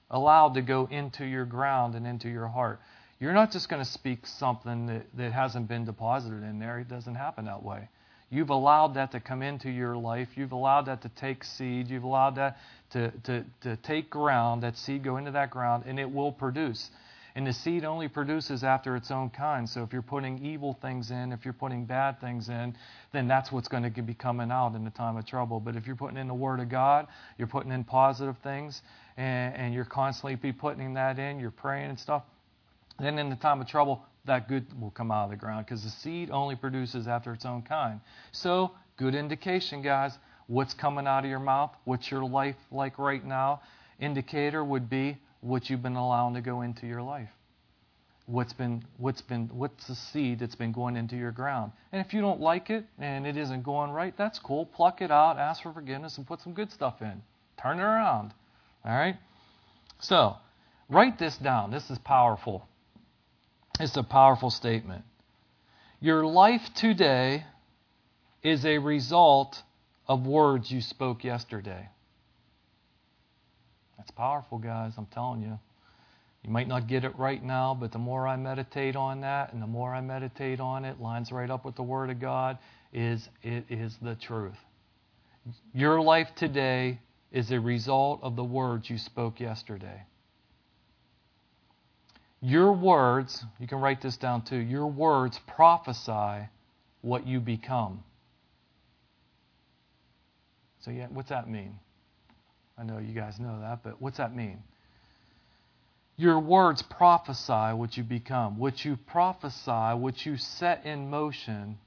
allowed 0.09 0.53
to 0.53 0.61
go 0.61 0.87
into 0.89 1.25
your 1.25 1.43
ground 1.43 1.95
and 1.95 2.07
into 2.07 2.29
your 2.29 2.47
heart. 2.47 2.79
You're 3.19 3.33
not 3.33 3.51
just 3.51 3.67
going 3.67 3.83
to 3.83 3.91
speak 3.91 4.25
something 4.25 4.85
that, 4.85 5.05
that 5.17 5.33
hasn't 5.33 5.67
been 5.67 5.83
deposited 5.83 6.43
in 6.43 6.59
there. 6.59 6.79
It 6.79 6.87
doesn't 6.87 7.15
happen 7.15 7.45
that 7.45 7.61
way. 7.61 7.89
You've 8.29 8.51
allowed 8.51 8.93
that 8.93 9.11
to 9.13 9.19
come 9.19 9.41
into 9.41 9.69
your 9.69 9.95
life. 9.97 10.29
You've 10.35 10.51
allowed 10.51 10.83
that 10.83 11.01
to 11.01 11.09
take 11.09 11.43
seed. 11.43 11.89
You've 11.89 12.03
allowed 12.03 12.35
that 12.35 12.57
to, 12.91 13.11
to, 13.23 13.45
to 13.61 13.75
take 13.77 14.09
ground, 14.09 14.63
that 14.63 14.77
seed 14.77 15.03
go 15.03 15.17
into 15.17 15.31
that 15.31 15.49
ground, 15.49 15.83
and 15.87 15.99
it 15.99 16.11
will 16.11 16.31
produce. 16.31 16.89
And 17.35 17.45
the 17.45 17.53
seed 17.53 17.85
only 17.85 18.07
produces 18.07 18.63
after 18.63 18.95
its 18.95 19.11
own 19.11 19.29
kind. 19.29 19.69
So 19.69 19.83
if 19.83 19.93
you're 19.93 20.01
putting 20.01 20.43
evil 20.43 20.77
things 20.81 21.11
in, 21.11 21.31
if 21.31 21.45
you're 21.45 21.53
putting 21.53 21.85
bad 21.85 22.19
things 22.19 22.49
in, 22.49 22.75
then 23.13 23.27
that's 23.27 23.51
what's 23.51 23.67
going 23.67 23.83
to 23.91 24.01
be 24.01 24.13
coming 24.13 24.51
out 24.51 24.75
in 24.75 24.83
the 24.83 24.89
time 24.89 25.15
of 25.15 25.25
trouble. 25.25 25.59
But 25.59 25.75
if 25.75 25.85
you're 25.87 25.95
putting 25.95 26.17
in 26.17 26.27
the 26.27 26.33
Word 26.33 26.59
of 26.59 26.69
God, 26.69 27.07
you're 27.37 27.47
putting 27.47 27.71
in 27.71 27.83
positive 27.83 28.35
things, 28.43 28.81
and, 29.15 29.55
and 29.55 29.73
you're 29.73 29.85
constantly 29.85 30.35
be 30.35 30.51
putting 30.51 30.95
that 30.95 31.19
in, 31.19 31.39
you're 31.39 31.51
praying 31.51 31.89
and 31.89 31.99
stuff, 31.99 32.23
then 32.99 33.17
in 33.19 33.29
the 33.29 33.35
time 33.35 33.61
of 33.61 33.67
trouble, 33.67 34.03
that 34.25 34.47
good 34.47 34.79
will 34.79 34.91
come 34.91 35.11
out 35.11 35.25
of 35.25 35.29
the 35.31 35.35
ground 35.35 35.65
because 35.65 35.83
the 35.83 35.89
seed 35.89 36.29
only 36.29 36.55
produces 36.55 37.07
after 37.07 37.33
its 37.33 37.45
own 37.45 37.61
kind. 37.61 37.99
So, 38.31 38.71
good 38.97 39.15
indication, 39.15 39.81
guys. 39.81 40.17
What's 40.47 40.73
coming 40.73 41.07
out 41.07 41.23
of 41.23 41.29
your 41.29 41.39
mouth? 41.39 41.71
What's 41.85 42.09
your 42.09 42.25
life 42.25 42.55
like 42.71 42.97
right 42.97 43.23
now? 43.23 43.61
Indicator 43.99 44.63
would 44.63 44.89
be 44.89 45.17
what 45.41 45.69
you've 45.69 45.83
been 45.83 45.95
allowing 45.95 46.33
to 46.35 46.41
go 46.41 46.61
into 46.61 46.87
your 46.87 47.01
life. 47.01 47.29
What's 48.25 48.53
been 48.53 48.83
what's 48.97 49.21
been 49.21 49.49
what's 49.51 49.87
the 49.87 49.95
seed 49.95 50.39
that's 50.39 50.55
been 50.55 50.71
going 50.71 50.95
into 50.95 51.15
your 51.15 51.31
ground. 51.31 51.71
And 51.91 52.05
if 52.05 52.13
you 52.13 52.21
don't 52.21 52.39
like 52.39 52.69
it 52.69 52.85
and 52.99 53.25
it 53.25 53.37
isn't 53.37 53.63
going 53.63 53.89
right, 53.89 54.15
that's 54.17 54.37
cool. 54.37 54.67
Pluck 54.67 55.01
it 55.01 55.09
out, 55.09 55.37
ask 55.37 55.63
for 55.63 55.73
forgiveness, 55.73 56.17
and 56.17 56.27
put 56.27 56.41
some 56.41 56.53
good 56.53 56.71
stuff 56.71 57.01
in. 57.01 57.23
Turn 57.61 57.79
it 57.79 57.83
around. 57.83 58.33
All 58.85 58.95
right? 58.95 59.15
So, 59.99 60.35
write 60.89 61.17
this 61.17 61.37
down. 61.37 61.71
This 61.71 61.89
is 61.89 61.97
powerful. 61.97 62.68
It's 63.79 63.95
a 63.95 64.03
powerful 64.03 64.49
statement. 64.49 65.05
Your 66.01 66.25
life 66.25 66.61
today 66.75 67.45
is 68.43 68.65
a 68.65 68.77
result 68.77 69.61
of 70.05 70.27
words 70.27 70.69
you 70.69 70.81
spoke 70.81 71.23
yesterday. 71.23 71.87
That's 73.97 74.11
powerful, 74.11 74.57
guys. 74.57 74.93
I'm 74.97 75.05
telling 75.07 75.41
you. 75.41 75.59
You 76.43 76.51
might 76.51 76.67
not 76.67 76.87
get 76.87 77.03
it 77.03 77.17
right 77.17 77.43
now, 77.43 77.75
but 77.79 77.91
the 77.91 77.99
more 77.99 78.27
I 78.27 78.35
meditate 78.35 78.95
on 78.95 79.21
that 79.21 79.53
and 79.53 79.61
the 79.61 79.67
more 79.67 79.93
I 79.93 80.01
meditate 80.01 80.59
on 80.59 80.83
it, 80.83 80.99
lines 80.99 81.31
right 81.31 81.49
up 81.49 81.63
with 81.63 81.75
the 81.75 81.83
Word 81.83 82.09
of 82.09 82.19
God, 82.19 82.57
is 82.93 83.27
it 83.43 83.65
is 83.69 83.95
the 84.01 84.15
truth. 84.15 84.57
Your 85.73 86.01
life 86.01 86.29
today 86.35 86.99
is 87.31 87.51
a 87.51 87.59
result 87.59 88.21
of 88.23 88.35
the 88.35 88.43
words 88.43 88.89
you 88.89 88.97
spoke 88.97 89.39
yesterday. 89.39 90.03
Your 92.41 92.71
words, 92.71 93.43
you 93.59 93.67
can 93.67 93.79
write 93.79 94.01
this 94.01 94.17
down 94.17 94.43
too, 94.43 94.57
your 94.57 94.87
words 94.87 95.39
prophesy 95.47 96.47
what 97.01 97.27
you 97.27 97.39
become. 97.39 98.03
So, 100.81 100.91
yeah, 100.91 101.07
what's 101.09 101.29
that 101.29 101.49
mean? 101.49 101.77
I 102.77 102.83
know 102.83 102.99
you 102.99 103.13
guys 103.13 103.39
know 103.39 103.59
that, 103.59 103.83
but 103.83 104.01
what's 104.01 104.17
that 104.17 104.33
mean? 104.33 104.63
Your 106.15 106.39
words 106.39 106.81
prophesy 106.81 107.73
what 107.75 107.97
you 107.97 108.03
become. 108.03 108.57
What 108.57 108.85
you 108.85 108.97
prophesy, 108.97 109.95
what 109.95 110.25
you 110.25 110.37
set 110.37 110.85
in 110.85 111.09
motion, 111.09 111.77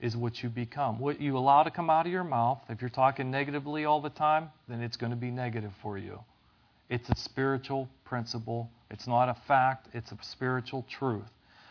is 0.00 0.16
what 0.16 0.42
you 0.42 0.48
become. 0.48 0.98
What 0.98 1.20
you 1.20 1.36
allow 1.36 1.62
to 1.62 1.70
come 1.70 1.90
out 1.90 2.06
of 2.06 2.12
your 2.12 2.24
mouth, 2.24 2.60
if 2.68 2.80
you're 2.80 2.90
talking 2.90 3.30
negatively 3.30 3.84
all 3.84 4.00
the 4.00 4.10
time, 4.10 4.50
then 4.68 4.82
it's 4.82 4.96
going 4.96 5.10
to 5.10 5.16
be 5.16 5.30
negative 5.30 5.72
for 5.82 5.98
you. 5.98 6.20
It's 6.88 7.08
a 7.08 7.16
spiritual 7.16 7.88
principle. 8.04 8.70
It's 8.90 9.06
not 9.06 9.28
a 9.28 9.36
fact, 9.46 9.88
it's 9.92 10.12
a 10.12 10.18
spiritual 10.22 10.86
truth. 10.88 11.30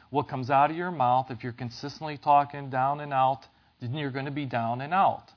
What 0.10 0.28
comes 0.28 0.50
out 0.50 0.70
of 0.72 0.78
your 0.78 0.92
mouth, 0.92 1.32
if 1.32 1.44
you're 1.44 1.54
consistently 1.54 2.18
talking 2.18 2.70
down 2.70 3.00
and 3.00 3.14
out, 3.14 3.48
then 3.82 3.96
you're 3.96 4.12
going 4.12 4.26
to 4.26 4.32
be 4.32 4.46
down 4.46 4.82
and 4.82 4.94
out. 4.94 5.32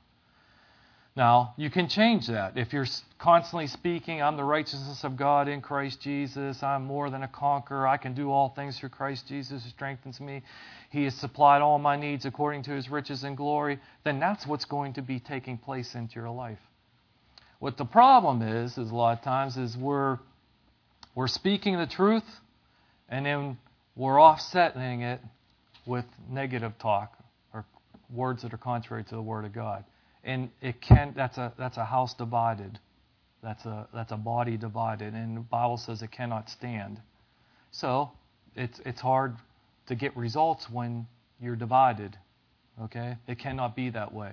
Now, 1.16 1.54
you 1.56 1.68
can 1.68 1.88
change 1.88 2.28
that. 2.28 2.56
If 2.56 2.72
you're 2.72 2.86
constantly 3.18 3.66
speaking, 3.66 4.22
I'm 4.22 4.36
the 4.36 4.44
righteousness 4.44 5.02
of 5.02 5.16
God 5.16 5.48
in 5.48 5.60
Christ 5.60 6.00
Jesus, 6.00 6.62
I'm 6.62 6.84
more 6.84 7.10
than 7.10 7.24
a 7.24 7.28
conqueror, 7.28 7.88
I 7.88 7.96
can 7.96 8.14
do 8.14 8.30
all 8.30 8.50
things 8.50 8.78
through 8.78 8.90
Christ 8.90 9.26
Jesus 9.26 9.64
who 9.64 9.70
strengthens 9.70 10.20
me, 10.20 10.42
He 10.90 11.02
has 11.04 11.14
supplied 11.14 11.60
all 11.60 11.80
my 11.80 11.96
needs 11.96 12.24
according 12.24 12.62
to 12.64 12.70
His 12.70 12.88
riches 12.88 13.24
and 13.24 13.36
glory, 13.36 13.80
then 14.04 14.20
that's 14.20 14.46
what's 14.46 14.64
going 14.64 14.92
to 14.92 15.02
be 15.02 15.18
taking 15.18 15.58
place 15.58 15.96
into 15.96 16.14
your 16.14 16.30
life. 16.30 16.60
What 17.58 17.76
the 17.76 17.84
problem 17.84 18.42
is, 18.42 18.78
is 18.78 18.90
a 18.90 18.94
lot 18.94 19.18
of 19.18 19.24
times, 19.24 19.56
is 19.56 19.76
we're, 19.76 20.18
we're 21.14 21.28
speaking 21.28 21.76
the 21.76 21.86
truth 21.86 22.24
and 23.08 23.26
then 23.26 23.58
we're 23.96 24.20
offsetting 24.20 25.02
it 25.02 25.20
with 25.86 26.04
negative 26.30 26.72
talk 26.78 27.12
or 27.52 27.64
words 28.14 28.42
that 28.42 28.52
are 28.52 28.58
contrary 28.58 29.04
to 29.04 29.14
the 29.14 29.22
Word 29.22 29.44
of 29.44 29.52
God. 29.52 29.84
And 30.22 30.50
it 30.60 30.80
can 30.80 31.14
that's 31.16 31.38
a 31.38 31.52
that's 31.58 31.78
a 31.78 31.84
house 31.84 32.12
divided. 32.14 32.78
That's 33.42 33.64
a 33.64 33.88
that's 33.94 34.12
a 34.12 34.16
body 34.16 34.56
divided. 34.56 35.14
And 35.14 35.36
the 35.36 35.40
bible 35.40 35.78
says 35.78 36.02
it 36.02 36.10
cannot 36.10 36.50
stand. 36.50 37.00
So 37.70 38.10
it's 38.54 38.78
it's 38.84 39.00
hard 39.00 39.36
to 39.86 39.94
get 39.94 40.16
results 40.16 40.66
when 40.70 41.06
you're 41.40 41.56
divided 41.56 42.16
okay? 42.84 43.16
It 43.26 43.38
cannot 43.38 43.76
be 43.76 43.90
that 43.90 44.12
way 44.12 44.32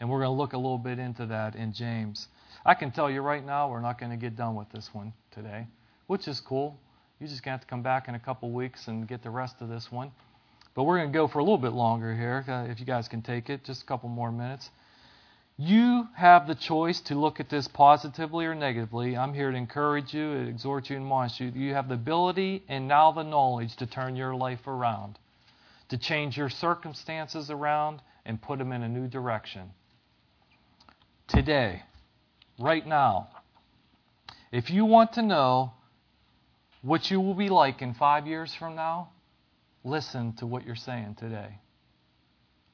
and 0.00 0.08
we're 0.08 0.18
going 0.18 0.34
to 0.34 0.38
look 0.38 0.54
a 0.54 0.56
little 0.56 0.78
bit 0.78 0.98
into 0.98 1.26
that 1.26 1.54
in 1.54 1.72
james 1.72 2.28
i 2.64 2.74
can 2.74 2.90
tell 2.90 3.10
you 3.10 3.20
right 3.20 3.44
now 3.44 3.70
we're 3.70 3.80
not 3.80 3.98
going 3.98 4.10
to 4.10 4.16
get 4.16 4.36
done 4.36 4.54
with 4.54 4.70
this 4.72 4.88
one 4.92 5.12
today 5.32 5.66
which 6.06 6.26
is 6.26 6.40
cool 6.40 6.76
you're 7.18 7.28
just 7.28 7.44
going 7.44 7.50
to 7.50 7.58
have 7.58 7.60
to 7.60 7.66
come 7.66 7.82
back 7.82 8.08
in 8.08 8.14
a 8.14 8.20
couple 8.20 8.50
weeks 8.50 8.88
and 8.88 9.06
get 9.06 9.22
the 9.22 9.30
rest 9.30 9.56
of 9.60 9.68
this 9.68 9.90
one 9.90 10.10
but 10.74 10.84
we're 10.84 10.98
going 10.98 11.12
to 11.12 11.16
go 11.16 11.28
for 11.28 11.38
a 11.38 11.42
little 11.42 11.58
bit 11.58 11.72
longer 11.72 12.14
here 12.14 12.44
uh, 12.48 12.70
if 12.70 12.80
you 12.80 12.86
guys 12.86 13.08
can 13.08 13.22
take 13.22 13.50
it 13.50 13.64
just 13.64 13.82
a 13.82 13.86
couple 13.86 14.08
more 14.08 14.32
minutes 14.32 14.70
you 15.62 16.08
have 16.16 16.46
the 16.46 16.54
choice 16.54 17.02
to 17.02 17.14
look 17.14 17.38
at 17.38 17.50
this 17.50 17.68
positively 17.68 18.46
or 18.46 18.54
negatively. 18.54 19.14
I'm 19.14 19.34
here 19.34 19.50
to 19.50 19.56
encourage 19.58 20.14
you, 20.14 20.32
exhort 20.32 20.88
you, 20.88 20.96
and 20.96 21.04
admonish 21.04 21.38
you. 21.38 21.48
You 21.48 21.74
have 21.74 21.86
the 21.86 21.96
ability 21.96 22.62
and 22.66 22.88
now 22.88 23.12
the 23.12 23.24
knowledge 23.24 23.76
to 23.76 23.86
turn 23.86 24.16
your 24.16 24.34
life 24.34 24.66
around, 24.66 25.18
to 25.90 25.98
change 25.98 26.38
your 26.38 26.48
circumstances 26.48 27.50
around 27.50 28.00
and 28.24 28.40
put 28.40 28.58
them 28.58 28.72
in 28.72 28.82
a 28.82 28.88
new 28.88 29.06
direction. 29.06 29.70
Today, 31.30 31.82
right 32.58 32.84
now, 32.84 33.28
if 34.50 34.68
you 34.68 34.84
want 34.84 35.12
to 35.12 35.22
know 35.22 35.72
what 36.82 37.08
you 37.08 37.20
will 37.20 37.34
be 37.34 37.48
like 37.48 37.82
in 37.82 37.94
five 37.94 38.26
years 38.26 38.52
from 38.58 38.74
now, 38.74 39.10
listen 39.84 40.34
to 40.38 40.46
what 40.46 40.66
you're 40.66 40.74
saying 40.74 41.16
today. 41.20 41.58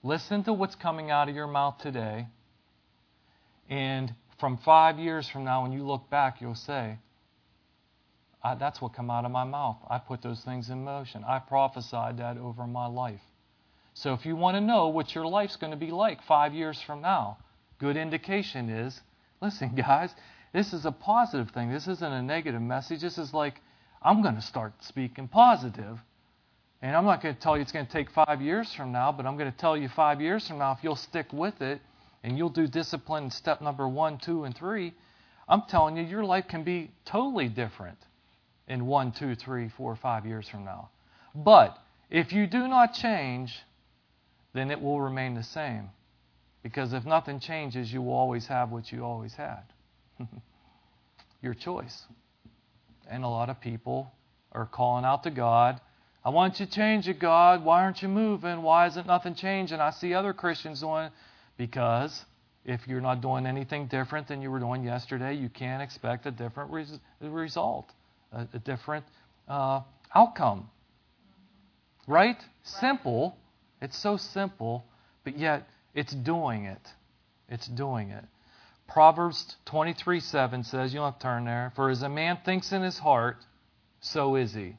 Listen 0.02 0.42
to 0.44 0.54
what's 0.54 0.74
coming 0.74 1.10
out 1.10 1.28
of 1.28 1.34
your 1.34 1.46
mouth 1.46 1.76
today 1.78 2.28
and 3.68 4.14
from 4.40 4.56
five 4.58 4.98
years 4.98 5.28
from 5.28 5.44
now, 5.44 5.62
when 5.62 5.72
you 5.72 5.84
look 5.86 6.08
back, 6.08 6.40
you'll 6.40 6.54
say, 6.54 6.98
that's 8.58 8.80
what 8.80 8.94
come 8.94 9.10
out 9.10 9.24
of 9.26 9.32
my 9.32 9.44
mouth. 9.44 9.76
I 9.90 9.98
put 9.98 10.22
those 10.22 10.40
things 10.40 10.70
in 10.70 10.82
motion. 10.82 11.24
I 11.24 11.40
prophesied 11.40 12.18
that 12.18 12.38
over 12.38 12.66
my 12.66 12.86
life. 12.86 13.20
So 13.92 14.14
if 14.14 14.24
you 14.24 14.34
want 14.34 14.56
to 14.56 14.60
know 14.60 14.88
what 14.88 15.14
your 15.14 15.26
life's 15.26 15.56
going 15.56 15.72
to 15.72 15.76
be 15.76 15.90
like 15.90 16.22
five 16.22 16.54
years 16.54 16.80
from 16.86 17.02
now, 17.02 17.38
good 17.78 17.96
indication 17.96 18.68
is, 18.68 19.00
listen, 19.42 19.74
guys, 19.74 20.14
this 20.52 20.72
is 20.72 20.86
a 20.86 20.92
positive 20.92 21.50
thing. 21.50 21.70
This 21.70 21.86
isn't 21.86 22.12
a 22.12 22.22
negative 22.22 22.62
message. 22.62 23.00
This 23.00 23.18
is 23.18 23.34
like, 23.34 23.60
I'm 24.02 24.22
going 24.22 24.36
to 24.36 24.42
start 24.42 24.72
speaking 24.80 25.28
positive. 25.28 25.98
And 26.82 26.94
I'm 26.94 27.04
not 27.04 27.22
going 27.22 27.34
to 27.34 27.40
tell 27.40 27.56
you 27.56 27.62
it's 27.62 27.72
going 27.72 27.86
to 27.86 27.92
take 27.92 28.10
five 28.10 28.40
years 28.40 28.72
from 28.74 28.92
now, 28.92 29.10
but 29.10 29.26
I'm 29.26 29.36
going 29.36 29.50
to 29.50 29.58
tell 29.58 29.76
you 29.76 29.88
five 29.88 30.20
years 30.20 30.46
from 30.46 30.58
now, 30.58 30.72
if 30.72 30.78
you'll 30.82 30.96
stick 30.96 31.32
with 31.32 31.60
it, 31.62 31.80
and 32.22 32.36
you'll 32.36 32.50
do 32.50 32.66
discipline 32.66 33.30
step 33.30 33.60
number 33.60 33.88
one, 33.88 34.18
two, 34.18 34.44
and 34.44 34.56
three, 34.56 34.94
I'm 35.48 35.62
telling 35.68 35.96
you, 35.96 36.02
your 36.02 36.24
life 36.24 36.48
can 36.48 36.64
be 36.64 36.90
totally 37.04 37.48
different 37.48 37.98
in 38.66 38.86
one, 38.86 39.12
two, 39.12 39.34
three, 39.34 39.68
four, 39.68 39.94
five 39.96 40.26
years 40.26 40.48
from 40.48 40.64
now. 40.64 40.90
But 41.34 41.78
if 42.10 42.32
you 42.32 42.46
do 42.46 42.66
not 42.66 42.94
change, 42.94 43.56
then 44.54 44.70
it 44.70 44.80
will 44.80 45.00
remain 45.00 45.34
the 45.34 45.42
same. 45.42 45.90
Because 46.66 46.92
if 46.92 47.06
nothing 47.06 47.38
changes, 47.38 47.92
you 47.92 48.02
will 48.02 48.14
always 48.14 48.48
have 48.48 48.72
what 48.72 48.90
you 48.90 49.04
always 49.04 49.32
had. 49.34 49.62
your 51.40 51.54
choice. 51.54 52.02
And 53.08 53.22
a 53.22 53.28
lot 53.28 53.48
of 53.50 53.60
people 53.60 54.10
are 54.50 54.66
calling 54.66 55.04
out 55.04 55.22
to 55.22 55.30
God. 55.30 55.80
I 56.24 56.30
want 56.30 56.58
you 56.58 56.66
to 56.66 56.72
change 56.72 57.06
it, 57.06 57.20
God. 57.20 57.64
Why 57.64 57.84
aren't 57.84 58.02
you 58.02 58.08
moving? 58.08 58.62
Why 58.62 58.88
isn't 58.88 59.06
nothing 59.06 59.36
changing? 59.36 59.78
I 59.78 59.90
see 59.90 60.12
other 60.12 60.32
Christians 60.32 60.80
doing 60.80 61.10
because 61.56 62.24
if 62.64 62.80
you're 62.88 63.00
not 63.00 63.20
doing 63.20 63.46
anything 63.46 63.86
different 63.86 64.26
than 64.26 64.42
you 64.42 64.50
were 64.50 64.58
doing 64.58 64.82
yesterday, 64.82 65.34
you 65.34 65.48
can't 65.48 65.80
expect 65.80 66.26
a 66.26 66.32
different 66.32 66.72
res- 66.72 66.98
result, 67.20 67.92
a, 68.32 68.48
a 68.52 68.58
different 68.58 69.04
uh, 69.46 69.82
outcome. 70.12 70.68
Right? 72.08 72.36
right? 72.36 72.44
Simple. 72.64 73.36
It's 73.80 73.96
so 73.96 74.16
simple, 74.16 74.84
but 75.22 75.38
yet 75.38 75.68
it's 75.96 76.12
doing 76.12 76.66
it. 76.66 76.92
It's 77.48 77.66
doing 77.66 78.10
it. 78.10 78.24
Proverbs 78.86 79.56
23 79.64 80.20
7 80.20 80.62
says, 80.62 80.92
you 80.92 81.00
don't 81.00 81.12
have 81.12 81.18
to 81.18 81.22
turn 81.22 81.46
there, 81.46 81.72
for 81.74 81.90
as 81.90 82.02
a 82.02 82.08
man 82.08 82.38
thinks 82.44 82.70
in 82.70 82.82
his 82.82 82.98
heart, 82.98 83.38
so 84.00 84.36
is 84.36 84.54
he. 84.54 84.76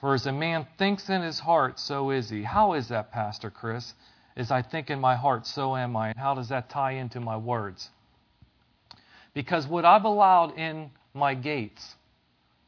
For 0.00 0.14
as 0.14 0.26
a 0.26 0.32
man 0.32 0.66
thinks 0.76 1.08
in 1.08 1.22
his 1.22 1.40
heart, 1.40 1.80
so 1.80 2.10
is 2.10 2.30
he. 2.30 2.42
How 2.42 2.74
is 2.74 2.88
that, 2.88 3.10
Pastor 3.10 3.50
Chris? 3.50 3.94
As 4.36 4.52
I 4.52 4.62
think 4.62 4.90
in 4.90 5.00
my 5.00 5.16
heart, 5.16 5.46
so 5.46 5.74
am 5.74 5.96
I. 5.96 6.10
And 6.10 6.18
how 6.18 6.34
does 6.34 6.50
that 6.50 6.70
tie 6.70 6.92
into 6.92 7.18
my 7.18 7.36
words? 7.36 7.88
Because 9.34 9.66
what 9.66 9.84
I've 9.84 10.04
allowed 10.04 10.56
in 10.56 10.90
my 11.14 11.34
gates, 11.34 11.96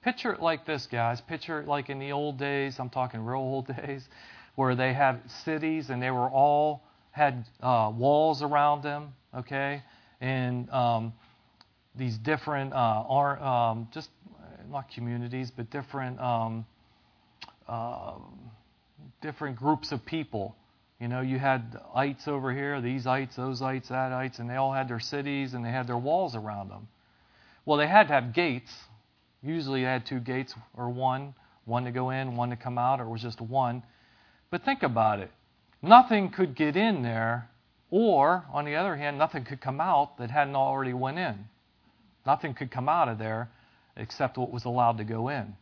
picture 0.03 0.33
it 0.33 0.41
like 0.41 0.67
this, 0.67 0.87
guys. 0.87 1.21
Picture 1.21 1.61
it 1.61 1.69
like 1.69 1.91
in 1.91 2.01
the 2.01 2.11
old 2.11 2.39
days, 2.39 2.81
I'm 2.81 2.91
talking 2.91 3.25
real 3.25 3.39
old 3.39 3.67
days, 3.77 4.09
where 4.57 4.75
they 4.75 4.93
had 4.93 5.21
cities 5.45 5.91
and 5.91 6.03
they 6.03 6.11
were 6.11 6.29
all 6.29 6.83
had 7.11 7.45
uh, 7.61 7.93
walls 7.95 8.43
around 8.43 8.83
them, 8.83 9.15
okay? 9.37 9.83
And 10.21 10.71
um, 10.71 11.13
these 11.95 12.17
different, 12.19 12.73
uh, 12.73 12.77
are, 12.77 13.43
um, 13.43 13.89
just 13.93 14.11
not 14.71 14.91
communities, 14.91 15.51
but 15.55 15.71
different, 15.71 16.21
um, 16.21 16.67
uh, 17.69 18.15
different 19.21 19.57
groups 19.57 19.93
of 19.93 20.05
people 20.05 20.57
you 21.01 21.09
know, 21.09 21.23
you 21.23 21.39
had 21.39 21.73
the 21.73 21.81
ites 21.95 22.29
over 22.29 22.53
here, 22.53 22.83
these 22.83 23.07
ites, 23.07 23.35
those 23.35 23.63
ites, 23.63 23.89
that 23.89 24.13
ites, 24.13 24.39
and 24.39 24.51
they 24.51 24.57
all 24.57 24.73
had 24.73 24.87
their 24.89 25.01
cities 25.01 25.55
and 25.55 25.65
they 25.65 25.71
had 25.71 25.87
their 25.87 25.97
walls 25.97 26.37
around 26.37 26.69
them. 26.69 26.89
Well, 27.65 27.79
they 27.79 27.87
had 27.87 28.09
to 28.09 28.13
have 28.13 28.35
gates. 28.35 28.71
Usually 29.43 29.81
they 29.81 29.87
had 29.87 30.05
two 30.05 30.21
gates 30.21 30.55
or 30.77 30.91
one, 30.91 31.35
one 31.65 31.85
to 31.85 31.91
go 31.91 32.11
in, 32.11 32.37
one 32.37 32.51
to 32.51 32.57
come 32.57 32.77
out, 32.77 33.01
or 33.01 33.05
it 33.05 33.09
was 33.09 33.23
just 33.23 33.41
one. 33.41 33.83
But 34.51 34.63
think 34.65 34.83
about 34.83 35.21
it. 35.21 35.31
Nothing 35.83 36.31
could 36.31 36.55
get 36.55 36.77
in 36.77 37.03
there, 37.03 37.49
or, 37.91 38.45
on 38.53 38.65
the 38.65 38.77
other 38.77 38.97
hand, 38.97 39.19
nothing 39.19 39.45
could 39.45 39.61
come 39.61 39.81
out 39.81 40.19
that 40.19 40.31
hadn't 40.31 40.57
already 40.57 40.93
went 40.93 41.19
in. 41.19 41.47
Nothing 42.27 42.55
could 42.55 42.71
come 42.71 42.89
out 42.89 43.09
of 43.09 43.19
there 43.19 43.49
except 43.97 44.39
what 44.39 44.53
was 44.53 44.65
allowed 44.65 44.99
to 44.99 45.05
go 45.05 45.29
in. 45.29 45.55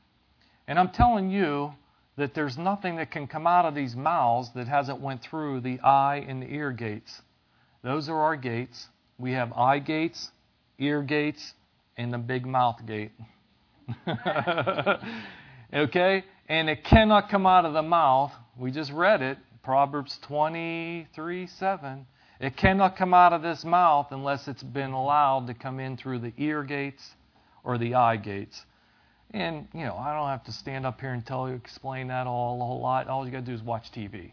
And 0.66 0.78
I'm 0.78 0.90
telling 0.90 1.30
you, 1.30 1.72
that 2.18 2.34
there's 2.34 2.58
nothing 2.58 2.96
that 2.96 3.12
can 3.12 3.28
come 3.28 3.46
out 3.46 3.64
of 3.64 3.74
these 3.76 3.94
mouths 3.94 4.50
that 4.56 4.66
hasn't 4.66 5.00
went 5.00 5.22
through 5.22 5.60
the 5.60 5.78
eye 5.80 6.24
and 6.28 6.42
the 6.42 6.52
ear 6.52 6.72
gates. 6.72 7.22
Those 7.82 8.08
are 8.08 8.20
our 8.20 8.36
gates. 8.36 8.88
We 9.18 9.32
have 9.32 9.52
eye 9.52 9.78
gates, 9.78 10.30
ear 10.78 11.00
gates, 11.00 11.54
and 11.96 12.12
the 12.12 12.18
big 12.18 12.44
mouth 12.44 12.84
gate. 12.84 13.12
okay? 15.72 16.24
And 16.48 16.68
it 16.68 16.84
cannot 16.84 17.30
come 17.30 17.46
out 17.46 17.64
of 17.64 17.72
the 17.72 17.82
mouth. 17.82 18.32
We 18.58 18.72
just 18.72 18.90
read 18.92 19.22
it, 19.22 19.38
Proverbs 19.62 20.18
23 20.26 21.46
7. 21.46 22.06
It 22.40 22.56
cannot 22.56 22.96
come 22.96 23.14
out 23.14 23.32
of 23.32 23.42
this 23.42 23.64
mouth 23.64 24.08
unless 24.10 24.46
it's 24.46 24.62
been 24.62 24.92
allowed 24.92 25.48
to 25.48 25.54
come 25.54 25.80
in 25.80 25.96
through 25.96 26.20
the 26.20 26.32
ear 26.38 26.62
gates 26.62 27.02
or 27.64 27.78
the 27.78 27.94
eye 27.94 28.16
gates. 28.16 28.64
And, 29.32 29.68
you 29.74 29.84
know, 29.84 29.96
I 29.96 30.14
don't 30.14 30.28
have 30.28 30.44
to 30.44 30.52
stand 30.52 30.86
up 30.86 31.00
here 31.00 31.12
and 31.12 31.24
tell 31.26 31.48
you, 31.48 31.54
explain 31.54 32.08
that 32.08 32.26
all 32.26 32.62
a 32.62 32.64
whole 32.64 32.80
lot. 32.80 33.08
All 33.08 33.26
you 33.26 33.32
got 33.32 33.40
to 33.40 33.46
do 33.46 33.52
is 33.52 33.62
watch 33.62 33.90
TV. 33.92 34.32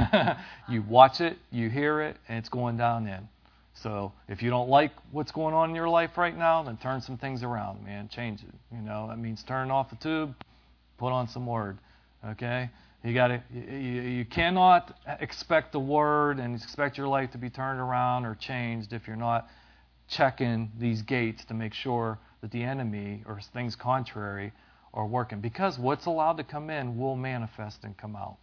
you 0.68 0.82
watch 0.88 1.20
it, 1.20 1.36
you 1.50 1.68
hear 1.68 2.00
it, 2.00 2.16
and 2.28 2.38
it's 2.38 2.48
going 2.48 2.76
down 2.78 3.06
in. 3.06 3.28
So 3.74 4.12
if 4.28 4.42
you 4.42 4.50
don't 4.50 4.68
like 4.68 4.92
what's 5.10 5.32
going 5.32 5.54
on 5.54 5.70
in 5.70 5.74
your 5.74 5.88
life 5.88 6.16
right 6.16 6.36
now, 6.36 6.62
then 6.62 6.76
turn 6.76 7.00
some 7.00 7.18
things 7.18 7.42
around, 7.42 7.84
man. 7.84 8.08
Change 8.08 8.40
it. 8.42 8.54
You 8.74 8.80
know, 8.80 9.08
that 9.08 9.18
means 9.18 9.42
turn 9.42 9.70
off 9.70 9.90
the 9.90 9.96
tube, 9.96 10.34
put 10.98 11.12
on 11.12 11.28
some 11.28 11.46
word. 11.46 11.78
Okay? 12.26 12.70
You 13.04 13.14
got. 13.14 13.30
You, 13.52 13.62
you 13.62 14.24
cannot 14.24 14.96
expect 15.20 15.72
the 15.72 15.80
word 15.80 16.38
and 16.38 16.54
expect 16.54 16.96
your 16.96 17.08
life 17.08 17.32
to 17.32 17.38
be 17.38 17.50
turned 17.50 17.80
around 17.80 18.24
or 18.24 18.36
changed 18.36 18.92
if 18.92 19.06
you're 19.06 19.16
not 19.16 19.48
checking 20.08 20.70
these 20.78 21.02
gates 21.02 21.44
to 21.46 21.54
make 21.54 21.74
sure 21.74 22.18
that 22.42 22.50
the 22.50 22.62
enemy 22.62 23.22
or 23.26 23.40
things 23.52 23.74
contrary 23.74 24.52
are 24.94 25.06
working. 25.06 25.40
Because 25.40 25.78
what's 25.78 26.06
allowed 26.06 26.36
to 26.36 26.44
come 26.44 26.70
in 26.70 26.98
will 26.98 27.16
manifest 27.16 27.82
and 27.84 27.96
come 27.96 28.14
out. 28.14 28.36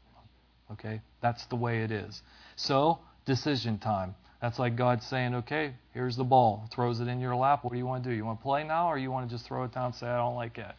Okay? 0.72 1.02
That's 1.22 1.46
the 1.46 1.56
way 1.56 1.84
it 1.84 1.92
is. 1.92 2.22
So, 2.56 3.00
decision 3.26 3.78
time. 3.78 4.16
That's 4.42 4.58
like 4.58 4.76
God 4.76 5.04
saying, 5.04 5.36
okay, 5.36 5.74
here's 5.94 6.16
the 6.16 6.24
ball. 6.24 6.68
Throws 6.72 7.02
it 7.02 7.08
in 7.08 7.20
your 7.20 7.36
lap. 7.36 7.64
What 7.64 7.74
do 7.74 7.78
you 7.78 7.86
want 7.86 8.04
to 8.04 8.10
do? 8.10 8.16
You 8.16 8.26
want 8.26 8.40
to 8.40 8.44
play 8.44 8.64
now 8.64 8.88
or 8.88 8.98
you 8.98 9.12
want 9.12 9.30
to 9.30 9.36
just 9.36 9.46
throw 9.46 9.64
it 9.64 9.74
down 9.74 9.88
and 9.88 9.96
say, 9.96 10.08
I 10.08 10.18
don't 10.18 10.36
like 10.36 10.58
it? 10.58 10.72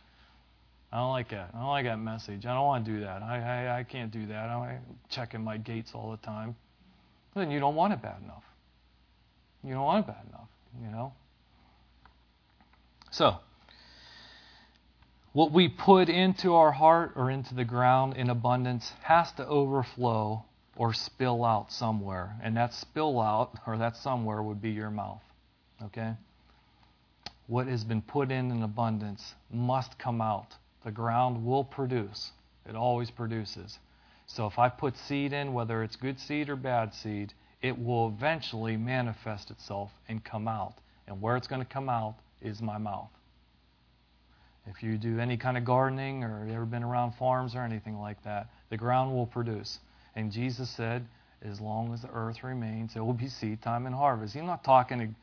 I 0.93 0.99
don't 0.99 1.11
like 1.11 1.29
that. 1.31 1.51
I 1.55 1.59
don't 1.59 1.69
like 1.69 1.85
that 1.85 1.99
message. 2.01 2.47
I 2.47 2.55
don't 2.55 2.67
want 2.67 2.85
to 2.85 2.91
do 2.91 3.01
that. 3.01 3.23
I, 3.23 3.39
I, 3.39 3.79
I 3.79 3.83
can't 3.85 4.11
do 4.11 4.27
that. 4.27 4.51
I'm 4.51 4.81
checking 5.09 5.43
my 5.43 5.57
gates 5.57 5.93
all 5.95 6.11
the 6.11 6.17
time. 6.19 6.57
Then 7.35 7.51
you 7.51 7.61
don't 7.61 7.77
want 7.77 7.93
it 7.93 8.03
bad 8.03 8.21
enough. 8.25 8.43
You 9.63 9.75
don't 9.75 9.85
want 9.85 10.05
it 10.05 10.09
bad 10.09 10.25
enough, 10.29 10.49
you 10.83 10.91
know? 10.91 11.13
So, 13.13 13.37
what 15.33 15.53
we 15.53 15.69
put 15.69 16.09
into 16.09 16.55
our 16.55 16.73
heart 16.73 17.13
or 17.15 17.31
into 17.31 17.55
the 17.55 17.65
ground 17.65 18.17
in 18.17 18.31
abundance 18.31 18.93
has 19.03 19.31
to 19.33 19.47
overflow 19.47 20.45
or 20.77 20.93
spill 20.93 21.45
out 21.45 21.71
somewhere. 21.71 22.37
And 22.43 22.57
that 22.57 22.75
spill 22.75 23.21
out 23.21 23.53
or 23.67 23.77
that 23.79 23.97
somewhere 23.97 24.43
would 24.43 24.61
be 24.61 24.71
your 24.71 24.91
mouth. 24.91 25.23
Okay? 25.85 26.15
What 27.47 27.67
has 27.67 27.85
been 27.85 28.03
put 28.03 28.31
in 28.31 28.51
in 28.51 28.63
abundance 28.63 29.35
must 29.53 29.99
come 29.99 30.21
out. 30.21 30.55
The 30.85 30.91
ground 30.91 31.45
will 31.45 31.65
produce, 31.65 32.33
it 32.69 32.75
always 32.75 33.11
produces. 33.11 33.79
So 34.27 34.47
if 34.47 34.59
I 34.59 34.69
put 34.69 34.97
seed 34.97 35.33
in, 35.33 35.53
whether 35.53 35.83
it's 35.83 35.97
good 35.97 36.19
seed 36.21 36.49
or 36.49 36.57
bad 36.57 36.95
seed, 36.95 37.35
it 37.63 37.79
will 37.79 38.09
eventually 38.09 38.77
manifest 38.77 39.51
itself 39.51 39.91
and 40.09 40.25
come 40.25 40.49
out. 40.49 40.75
And 41.07 41.21
where 41.21 41.37
it's 41.37 41.49
going 41.49 41.63
to 41.63 41.69
come 41.69 41.89
out 41.89 42.15
is 42.41 42.63
my 42.63 42.79
mouth. 42.79 43.11
If 44.67 44.83
you 44.83 44.97
do 44.97 45.19
any 45.19 45.37
kind 45.37 45.59
of 45.59 45.65
gardening 45.65 46.23
or 46.23 46.47
ever 46.51 46.65
been 46.65 46.85
around 46.85 47.13
farms 47.13 47.55
or 47.55 47.63
anything 47.63 47.99
like 47.99 48.23
that, 48.25 48.47
the 48.69 48.77
ground 48.77 49.15
will 49.15 49.27
produce. 49.27 49.79
And 50.15 50.31
Jesus 50.31 50.71
said, 50.71 51.05
as 51.43 51.61
long 51.61 51.93
as 51.93 52.03
the 52.03 52.11
earth 52.11 52.45
remains, 52.45 52.95
there 52.95 53.03
will 53.03 53.15
be 53.15 53.29
seed 53.29 53.63
time 53.63 53.87
and 53.87 53.95
harvest. 53.95 54.35
He's 54.35 54.43
not 54.43 54.63
talking 54.63 55.15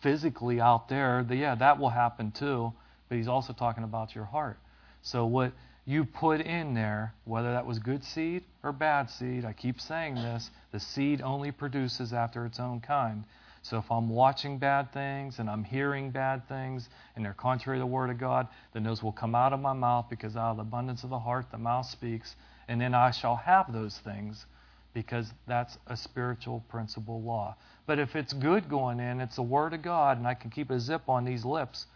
physically 0.00 0.60
out 0.60 0.88
there. 0.88 1.26
Yeah, 1.30 1.54
that 1.56 1.78
will 1.78 1.90
happen 1.90 2.32
too. 2.32 2.72
But 3.08 3.18
he's 3.18 3.28
also 3.28 3.52
talking 3.52 3.84
about 3.84 4.14
your 4.14 4.24
heart. 4.24 4.58
So 5.02 5.26
what 5.26 5.52
you 5.84 6.04
put 6.04 6.40
in 6.40 6.74
there, 6.74 7.14
whether 7.24 7.52
that 7.52 7.64
was 7.64 7.78
good 7.78 8.02
seed 8.02 8.42
or 8.62 8.72
bad 8.72 9.08
seed, 9.08 9.44
I 9.44 9.52
keep 9.52 9.80
saying 9.80 10.16
this, 10.16 10.50
the 10.72 10.80
seed 10.80 11.22
only 11.22 11.52
produces 11.52 12.12
after 12.12 12.44
its 12.44 12.58
own 12.58 12.80
kind. 12.80 13.24
So 13.62 13.78
if 13.78 13.90
I'm 13.90 14.08
watching 14.08 14.58
bad 14.58 14.92
things 14.92 15.38
and 15.38 15.50
I'm 15.50 15.64
hearing 15.64 16.10
bad 16.10 16.48
things 16.48 16.88
and 17.14 17.24
they're 17.24 17.34
contrary 17.34 17.78
to 17.78 17.82
the 17.82 17.86
Word 17.86 18.10
of 18.10 18.18
God, 18.18 18.48
then 18.72 18.84
those 18.84 19.02
will 19.02 19.12
come 19.12 19.34
out 19.34 19.52
of 19.52 19.60
my 19.60 19.72
mouth 19.72 20.06
because 20.08 20.36
out 20.36 20.52
of 20.52 20.56
the 20.56 20.62
abundance 20.62 21.02
of 21.04 21.10
the 21.10 21.18
heart 21.18 21.46
the 21.50 21.58
mouth 21.58 21.86
speaks 21.86 22.36
and 22.68 22.80
then 22.80 22.94
I 22.94 23.10
shall 23.10 23.36
have 23.36 23.72
those 23.72 23.98
things 23.98 24.46
because 24.94 25.32
that's 25.46 25.78
a 25.86 25.96
spiritual 25.96 26.64
principle 26.68 27.20
law. 27.22 27.54
But 27.86 27.98
if 27.98 28.16
it's 28.16 28.32
good 28.32 28.68
going 28.68 28.98
in, 28.98 29.20
it's 29.20 29.36
the 29.36 29.42
Word 29.42 29.74
of 29.74 29.82
God, 29.82 30.18
and 30.18 30.26
I 30.26 30.34
can 30.34 30.50
keep 30.50 30.70
a 30.70 30.80
zip 30.80 31.08
on 31.08 31.24
these 31.24 31.44
lips, 31.44 31.86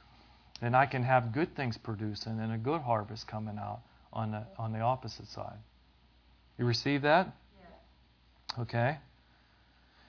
then 0.60 0.74
I 0.74 0.86
can 0.86 1.02
have 1.02 1.32
good 1.32 1.54
things 1.56 1.76
producing 1.76 2.38
and 2.40 2.52
a 2.52 2.58
good 2.58 2.80
harvest 2.82 3.26
coming 3.26 3.58
out 3.58 3.80
on 4.12 4.32
the, 4.32 4.44
on 4.58 4.72
the 4.72 4.80
opposite 4.80 5.28
side. 5.28 5.58
You 6.58 6.66
receive 6.66 7.02
that? 7.02 7.32
Okay. 8.58 8.98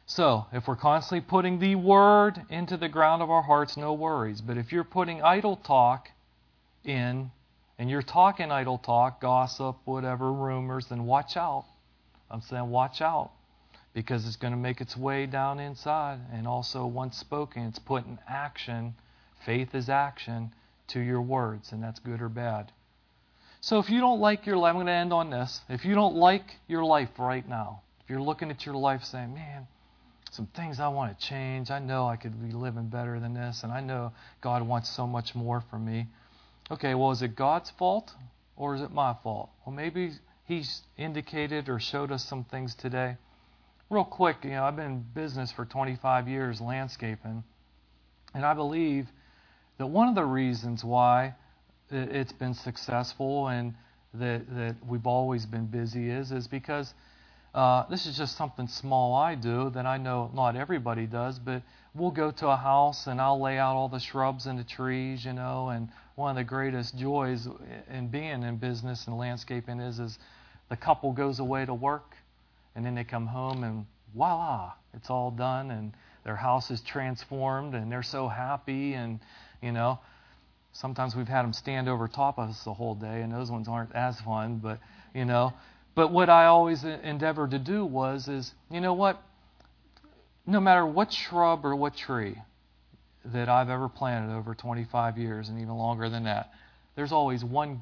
So, 0.07 0.45
if 0.51 0.67
we're 0.67 0.75
constantly 0.75 1.21
putting 1.21 1.59
the 1.59 1.75
Word 1.75 2.41
into 2.49 2.75
the 2.75 2.89
ground 2.89 3.21
of 3.21 3.29
our 3.29 3.43
hearts, 3.43 3.77
no 3.77 3.93
worries. 3.93 4.41
But 4.41 4.57
if 4.57 4.71
you're 4.71 4.83
putting 4.83 5.21
idle 5.21 5.55
talk 5.55 6.09
in, 6.83 7.31
and 7.79 7.89
you're 7.89 8.01
talking 8.01 8.51
idle 8.51 8.77
talk, 8.77 9.21
gossip, 9.21 9.77
whatever, 9.85 10.31
rumors, 10.31 10.87
then 10.87 11.05
watch 11.05 11.37
out. 11.37 11.65
I'm 12.29 12.41
saying 12.41 12.69
watch 12.69 13.01
out 13.01 13.31
because 13.93 14.27
it's 14.27 14.35
going 14.35 14.53
to 14.53 14.59
make 14.59 14.81
its 14.81 14.95
way 14.95 15.25
down 15.25 15.59
inside. 15.59 16.19
And 16.31 16.47
also, 16.47 16.85
once 16.85 17.17
spoken, 17.17 17.63
it's 17.63 17.79
put 17.79 18.05
in 18.05 18.19
action. 18.27 18.93
Faith 19.45 19.73
is 19.73 19.89
action 19.89 20.53
to 20.89 20.99
your 20.99 21.21
words, 21.21 21.71
and 21.71 21.81
that's 21.81 21.99
good 21.99 22.21
or 22.21 22.29
bad. 22.29 22.71
So, 23.61 23.79
if 23.79 23.89
you 23.89 23.99
don't 23.99 24.19
like 24.19 24.45
your 24.45 24.57
life, 24.57 24.71
I'm 24.71 24.75
going 24.77 24.87
to 24.87 24.91
end 24.91 25.13
on 25.13 25.29
this. 25.29 25.61
If 25.69 25.85
you 25.85 25.93
don't 25.93 26.15
like 26.15 26.45
your 26.67 26.83
life 26.83 27.09
right 27.19 27.47
now, 27.47 27.81
if 28.03 28.09
you're 28.09 28.21
looking 28.21 28.49
at 28.49 28.65
your 28.65 28.75
life 28.75 29.03
saying, 29.03 29.33
man, 29.33 29.67
some 30.31 30.47
things 30.47 30.79
I 30.79 30.87
want 30.87 31.17
to 31.17 31.27
change, 31.27 31.69
I 31.69 31.79
know 31.79 32.07
I 32.07 32.15
could 32.15 32.41
be 32.41 32.53
living 32.53 32.87
better 32.87 33.19
than 33.19 33.33
this, 33.33 33.63
and 33.63 33.71
I 33.71 33.81
know 33.81 34.13
God 34.41 34.65
wants 34.65 34.89
so 34.89 35.05
much 35.05 35.35
more 35.35 35.61
from 35.69 35.85
me. 35.85 36.07
Okay, 36.71 36.95
well, 36.95 37.11
is 37.11 37.21
it 37.21 37.35
God's 37.35 37.69
fault 37.71 38.11
or 38.55 38.75
is 38.75 38.81
it 38.81 38.91
my 38.91 39.13
fault? 39.23 39.49
Well, 39.65 39.75
maybe 39.75 40.11
He's 40.45 40.81
indicated 40.97 41.69
or 41.69 41.79
showed 41.79 42.11
us 42.11 42.25
some 42.25 42.45
things 42.45 42.75
today. 42.75 43.17
Real 43.89 44.05
quick, 44.05 44.37
you 44.43 44.51
know, 44.51 44.63
I've 44.63 44.75
been 44.75 44.85
in 44.85 45.05
business 45.13 45.51
for 45.51 45.65
25 45.65 46.27
years, 46.27 46.61
landscaping, 46.61 47.43
and 48.33 48.45
I 48.45 48.53
believe 48.53 49.07
that 49.81 49.87
one 49.87 50.07
of 50.07 50.13
the 50.13 50.23
reasons 50.23 50.83
why 50.83 51.33
it's 51.89 52.33
been 52.33 52.53
successful 52.53 53.47
and 53.47 53.73
that, 54.13 54.43
that 54.55 54.75
we've 54.87 55.07
always 55.07 55.47
been 55.47 55.65
busy 55.65 56.11
is 56.11 56.31
is 56.31 56.45
because 56.45 56.93
uh, 57.55 57.87
this 57.89 58.05
is 58.05 58.15
just 58.15 58.37
something 58.37 58.67
small 58.67 59.15
I 59.15 59.33
do 59.33 59.71
that 59.71 59.87
I 59.87 59.97
know 59.97 60.29
not 60.35 60.55
everybody 60.55 61.07
does, 61.07 61.39
but 61.39 61.63
we'll 61.95 62.11
go 62.11 62.29
to 62.29 62.49
a 62.49 62.55
house 62.55 63.07
and 63.07 63.19
I'll 63.19 63.41
lay 63.41 63.57
out 63.57 63.75
all 63.75 63.89
the 63.89 63.99
shrubs 63.99 64.45
and 64.45 64.59
the 64.59 64.63
trees, 64.63 65.25
you 65.25 65.33
know, 65.33 65.69
and 65.69 65.89
one 66.13 66.29
of 66.29 66.35
the 66.35 66.43
greatest 66.43 66.95
joys 66.95 67.47
in 67.89 68.07
being 68.09 68.43
in 68.43 68.57
business 68.57 69.07
and 69.07 69.17
landscaping 69.17 69.79
is 69.79 69.99
is 69.99 70.19
the 70.69 70.77
couple 70.77 71.11
goes 71.11 71.39
away 71.39 71.65
to 71.65 71.73
work 71.73 72.13
and 72.75 72.85
then 72.85 72.93
they 72.93 73.03
come 73.03 73.25
home 73.25 73.63
and 73.63 73.87
voila, 74.13 74.73
it's 74.93 75.09
all 75.09 75.31
done 75.31 75.71
and 75.71 75.91
their 76.23 76.35
house 76.35 76.69
is 76.69 76.81
transformed 76.81 77.73
and 77.73 77.91
they're 77.91 78.03
so 78.03 78.27
happy 78.27 78.93
and 78.93 79.19
you 79.61 79.71
know 79.71 79.99
sometimes 80.73 81.15
we've 81.15 81.27
had 81.27 81.43
them 81.43 81.53
stand 81.53 81.89
over 81.89 82.07
top 82.07 82.37
of 82.37 82.49
us 82.49 82.63
the 82.63 82.73
whole 82.73 82.95
day 82.95 83.21
and 83.21 83.31
those 83.31 83.51
ones 83.51 83.67
aren't 83.67 83.93
as 83.95 84.19
fun 84.21 84.57
but 84.57 84.79
you 85.13 85.25
know 85.25 85.53
but 85.93 86.11
what 86.11 86.29
I 86.29 86.45
always 86.45 86.83
endeavored 86.83 87.51
to 87.51 87.59
do 87.59 87.85
was 87.85 88.27
is 88.27 88.53
you 88.69 88.81
know 88.81 88.93
what 88.93 89.21
no 90.45 90.59
matter 90.59 90.85
what 90.85 91.11
shrub 91.13 91.65
or 91.65 91.75
what 91.75 91.95
tree 91.95 92.35
that 93.25 93.49
I've 93.49 93.69
ever 93.69 93.87
planted 93.87 94.35
over 94.35 94.55
25 94.55 95.17
years 95.17 95.49
and 95.49 95.59
even 95.59 95.75
longer 95.75 96.09
than 96.09 96.23
that, 96.23 96.51
there's 96.95 97.11
always 97.11 97.43
one 97.43 97.81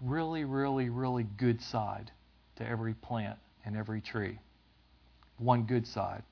really, 0.00 0.44
really, 0.44 0.88
really 0.88 1.24
good 1.36 1.60
side 1.62 2.10
to 2.56 2.66
every 2.66 2.94
plant 2.94 3.38
and 3.64 3.76
every 3.76 4.00
tree. 4.00 4.38
One 5.38 5.62
good 5.62 5.86
side. 5.86 6.22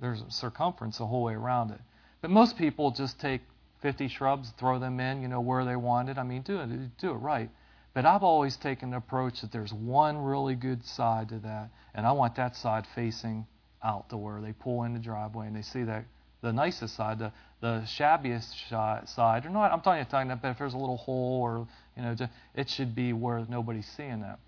There's 0.00 0.20
a 0.20 0.30
circumference 0.30 0.98
the 0.98 1.06
whole 1.06 1.22
way 1.22 1.34
around 1.34 1.70
it. 1.70 1.80
But 2.20 2.30
most 2.30 2.58
people 2.58 2.90
just 2.90 3.18
take 3.18 3.40
50 3.82 4.08
shrubs, 4.08 4.50
throw 4.58 4.78
them 4.78 5.00
in, 5.00 5.22
you 5.22 5.28
know, 5.28 5.40
where 5.40 5.64
they 5.64 5.76
want 5.76 6.08
it. 6.08 6.18
I 6.18 6.22
mean, 6.22 6.42
do 6.42 6.60
it, 6.60 6.98
do 6.98 7.10
it 7.10 7.16
right. 7.16 7.50
But 7.94 8.04
I've 8.04 8.22
always 8.22 8.56
taken 8.56 8.90
the 8.90 8.98
approach 8.98 9.40
that 9.40 9.52
there's 9.52 9.72
one 9.72 10.18
really 10.18 10.54
good 10.54 10.84
side 10.84 11.30
to 11.30 11.38
that, 11.40 11.70
and 11.94 12.06
I 12.06 12.12
want 12.12 12.36
that 12.36 12.56
side 12.56 12.86
facing 12.94 13.46
out 13.82 14.10
to 14.10 14.16
where 14.16 14.40
they 14.40 14.52
pull 14.52 14.82
in 14.82 14.92
the 14.92 14.98
driveway 14.98 15.46
and 15.46 15.54
they 15.54 15.62
see 15.62 15.84
that 15.84 16.04
the 16.42 16.52
nicest 16.52 16.94
side, 16.94 17.18
the 17.18 17.32
the 17.60 17.82
shabbiest 17.86 18.68
side, 19.08 19.46
or 19.46 19.50
not. 19.50 19.72
I'm 19.72 19.80
talking, 19.80 20.04
talking 20.06 20.30
about 20.30 20.50
if 20.50 20.58
there's 20.58 20.74
a 20.74 20.78
little 20.78 20.98
hole, 20.98 21.40
or 21.42 21.66
you 21.96 22.02
know, 22.02 22.16
it 22.54 22.68
should 22.68 22.94
be 22.94 23.12
where 23.12 23.44
nobody's 23.48 23.86
seeing 23.96 24.20
that. 24.20 24.38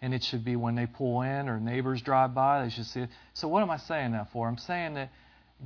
And 0.00 0.14
it 0.14 0.22
should 0.22 0.44
be 0.44 0.54
when 0.54 0.76
they 0.76 0.86
pull 0.86 1.22
in 1.22 1.48
or 1.48 1.58
neighbors 1.58 2.00
drive 2.02 2.32
by, 2.32 2.62
they 2.62 2.70
should 2.70 2.86
see 2.86 3.00
it. 3.00 3.10
So 3.34 3.48
what 3.48 3.62
am 3.62 3.70
I 3.70 3.78
saying 3.78 4.12
that 4.12 4.30
for? 4.30 4.46
I'm 4.46 4.58
saying 4.58 4.94
that 4.94 5.10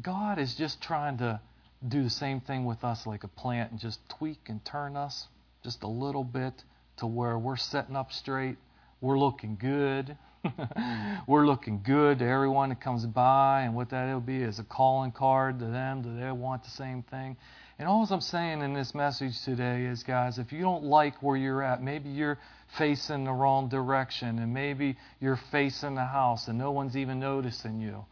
God 0.01 0.39
is 0.39 0.55
just 0.55 0.81
trying 0.81 1.19
to 1.19 1.39
do 1.87 2.03
the 2.03 2.11
same 2.11 2.41
thing 2.41 2.65
with 2.65 2.85
us, 2.85 3.07
like 3.07 3.25
a 3.25 3.29
plant, 3.29 3.73
and 3.73 3.81
just 3.81 3.99
tweak 4.09 4.49
and 4.49 4.65
turn 4.65 4.97
us 4.97 5.29
just 5.63 5.83
a 5.83 5.89
little 5.89 6.25
bit 6.25 6.65
to 6.99 7.07
where 7.07 7.39
we're 7.39 7.57
setting 7.57 7.97
up 7.97 8.13
straight, 8.13 8.57
we're 9.01 9.19
looking 9.19 9.57
good, 9.57 10.17
we're 11.27 11.47
looking 11.47 11.83
good 11.83 12.19
to 12.19 12.29
everyone 12.29 12.71
that 12.71 12.81
comes 12.81 13.07
by, 13.07 13.63
and 13.63 13.75
what 13.75 13.91
that 13.91 14.13
will 14.13 14.21
be 14.21 14.43
is 14.43 14.59
a 14.59 14.65
calling 14.65 15.13
card 15.13 15.59
to 15.61 15.67
them. 15.67 16.03
Do 16.03 16.19
they 16.19 16.31
want 16.33 16.65
the 16.65 16.71
same 16.71 17.03
thing? 17.03 17.37
And 17.79 17.89
all 17.89 18.07
I'm 18.11 18.21
saying 18.21 18.61
in 18.61 18.75
this 18.75 18.95
message 18.95 19.43
today 19.43 19.85
is, 19.87 20.03
guys, 20.03 20.39
if 20.39 20.53
you 20.53 20.61
don't 20.61 20.85
like 20.85 21.23
where 21.23 21.37
you're 21.37 21.63
at, 21.63 21.83
maybe 21.83 22.11
you're 22.11 22.39
facing 22.79 23.25
the 23.25 23.33
wrong 23.33 23.69
direction, 23.69 24.39
and 24.39 24.53
maybe 24.53 24.97
you're 25.21 25.41
facing 25.51 25.95
the 25.95 26.05
house 26.05 26.49
and 26.49 26.59
no 26.59 26.71
one's 26.71 26.97
even 26.97 27.19
noticing 27.19 27.81
you, 27.81 28.05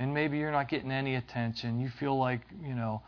and 0.00 0.14
maybe 0.14 0.38
you're 0.38 0.50
not 0.50 0.68
getting 0.68 0.90
any 0.90 1.14
attention. 1.16 1.78
You 1.78 1.90
feel 1.90 2.18
like, 2.18 2.40
you 2.64 2.74
know, 2.74 3.02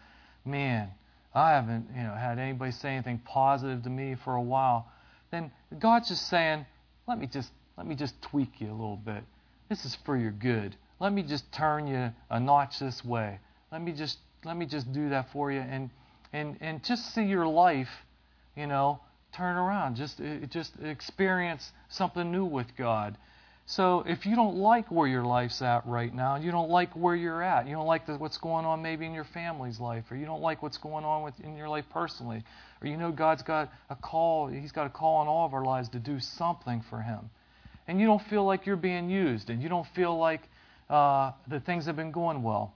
man, 0.44 0.90
I 1.34 1.52
haven't, 1.52 1.86
you 1.96 2.02
know, 2.02 2.14
had 2.14 2.38
anybody 2.38 2.70
say 2.70 2.90
anything 2.90 3.18
positive 3.24 3.82
to 3.84 3.90
me 3.90 4.14
for 4.22 4.34
a 4.34 4.42
while. 4.42 4.86
Then 5.30 5.50
God's 5.78 6.08
just 6.10 6.28
saying, 6.28 6.66
let 7.08 7.18
me 7.18 7.26
just 7.26 7.50
let 7.78 7.86
me 7.86 7.94
just 7.94 8.20
tweak 8.20 8.60
you 8.60 8.68
a 8.68 8.76
little 8.76 9.00
bit. 9.02 9.24
This 9.70 9.86
is 9.86 9.96
for 10.04 10.18
your 10.18 10.32
good. 10.32 10.76
Let 11.00 11.14
me 11.14 11.22
just 11.22 11.50
turn 11.50 11.86
you 11.86 12.12
a 12.28 12.38
notch 12.38 12.78
this 12.78 13.02
way. 13.02 13.40
Let 13.72 13.80
me 13.80 13.92
just 13.92 14.18
let 14.44 14.58
me 14.58 14.66
just 14.66 14.92
do 14.92 15.08
that 15.08 15.32
for 15.32 15.50
you 15.50 15.60
and 15.60 15.88
and 16.34 16.58
and 16.60 16.84
just 16.84 17.14
see 17.14 17.24
your 17.24 17.46
life, 17.46 17.88
you 18.54 18.66
know, 18.66 19.00
turn 19.34 19.56
around. 19.56 19.96
Just 19.96 20.20
uh, 20.20 20.44
just 20.50 20.72
experience 20.82 21.72
something 21.88 22.30
new 22.30 22.44
with 22.44 22.76
God. 22.76 23.16
So 23.72 24.04
if 24.06 24.26
you 24.26 24.36
don't 24.36 24.56
like 24.56 24.90
where 24.90 25.08
your 25.08 25.24
life's 25.24 25.62
at 25.62 25.86
right 25.86 26.14
now, 26.14 26.36
you 26.36 26.50
don't 26.50 26.68
like 26.68 26.92
where 26.92 27.16
you're 27.16 27.42
at, 27.42 27.66
you 27.66 27.74
don't 27.74 27.86
like 27.86 28.04
the, 28.04 28.18
what's 28.18 28.36
going 28.36 28.66
on 28.66 28.82
maybe 28.82 29.06
in 29.06 29.14
your 29.14 29.24
family's 29.24 29.80
life, 29.80 30.04
or 30.10 30.16
you 30.16 30.26
don't 30.26 30.42
like 30.42 30.62
what's 30.62 30.76
going 30.76 31.06
on 31.06 31.22
with, 31.22 31.40
in 31.40 31.56
your 31.56 31.70
life 31.70 31.86
personally, 31.90 32.44
or 32.82 32.88
you 32.88 32.98
know 32.98 33.10
God's 33.10 33.40
got 33.40 33.72
a 33.88 33.96
call, 33.96 34.48
He's 34.48 34.72
got 34.72 34.86
a 34.86 34.90
call 34.90 35.16
on 35.16 35.26
all 35.26 35.46
of 35.46 35.54
our 35.54 35.64
lives 35.64 35.88
to 35.88 35.98
do 35.98 36.20
something 36.20 36.84
for 36.90 37.00
Him, 37.00 37.30
and 37.88 37.98
you 37.98 38.06
don't 38.06 38.20
feel 38.20 38.44
like 38.44 38.66
you're 38.66 38.76
being 38.76 39.08
used, 39.08 39.48
and 39.48 39.62
you 39.62 39.70
don't 39.70 39.86
feel 39.96 40.18
like 40.18 40.42
uh, 40.90 41.32
the 41.48 41.60
things 41.60 41.86
have 41.86 41.96
been 41.96 42.12
going 42.12 42.42
well. 42.42 42.74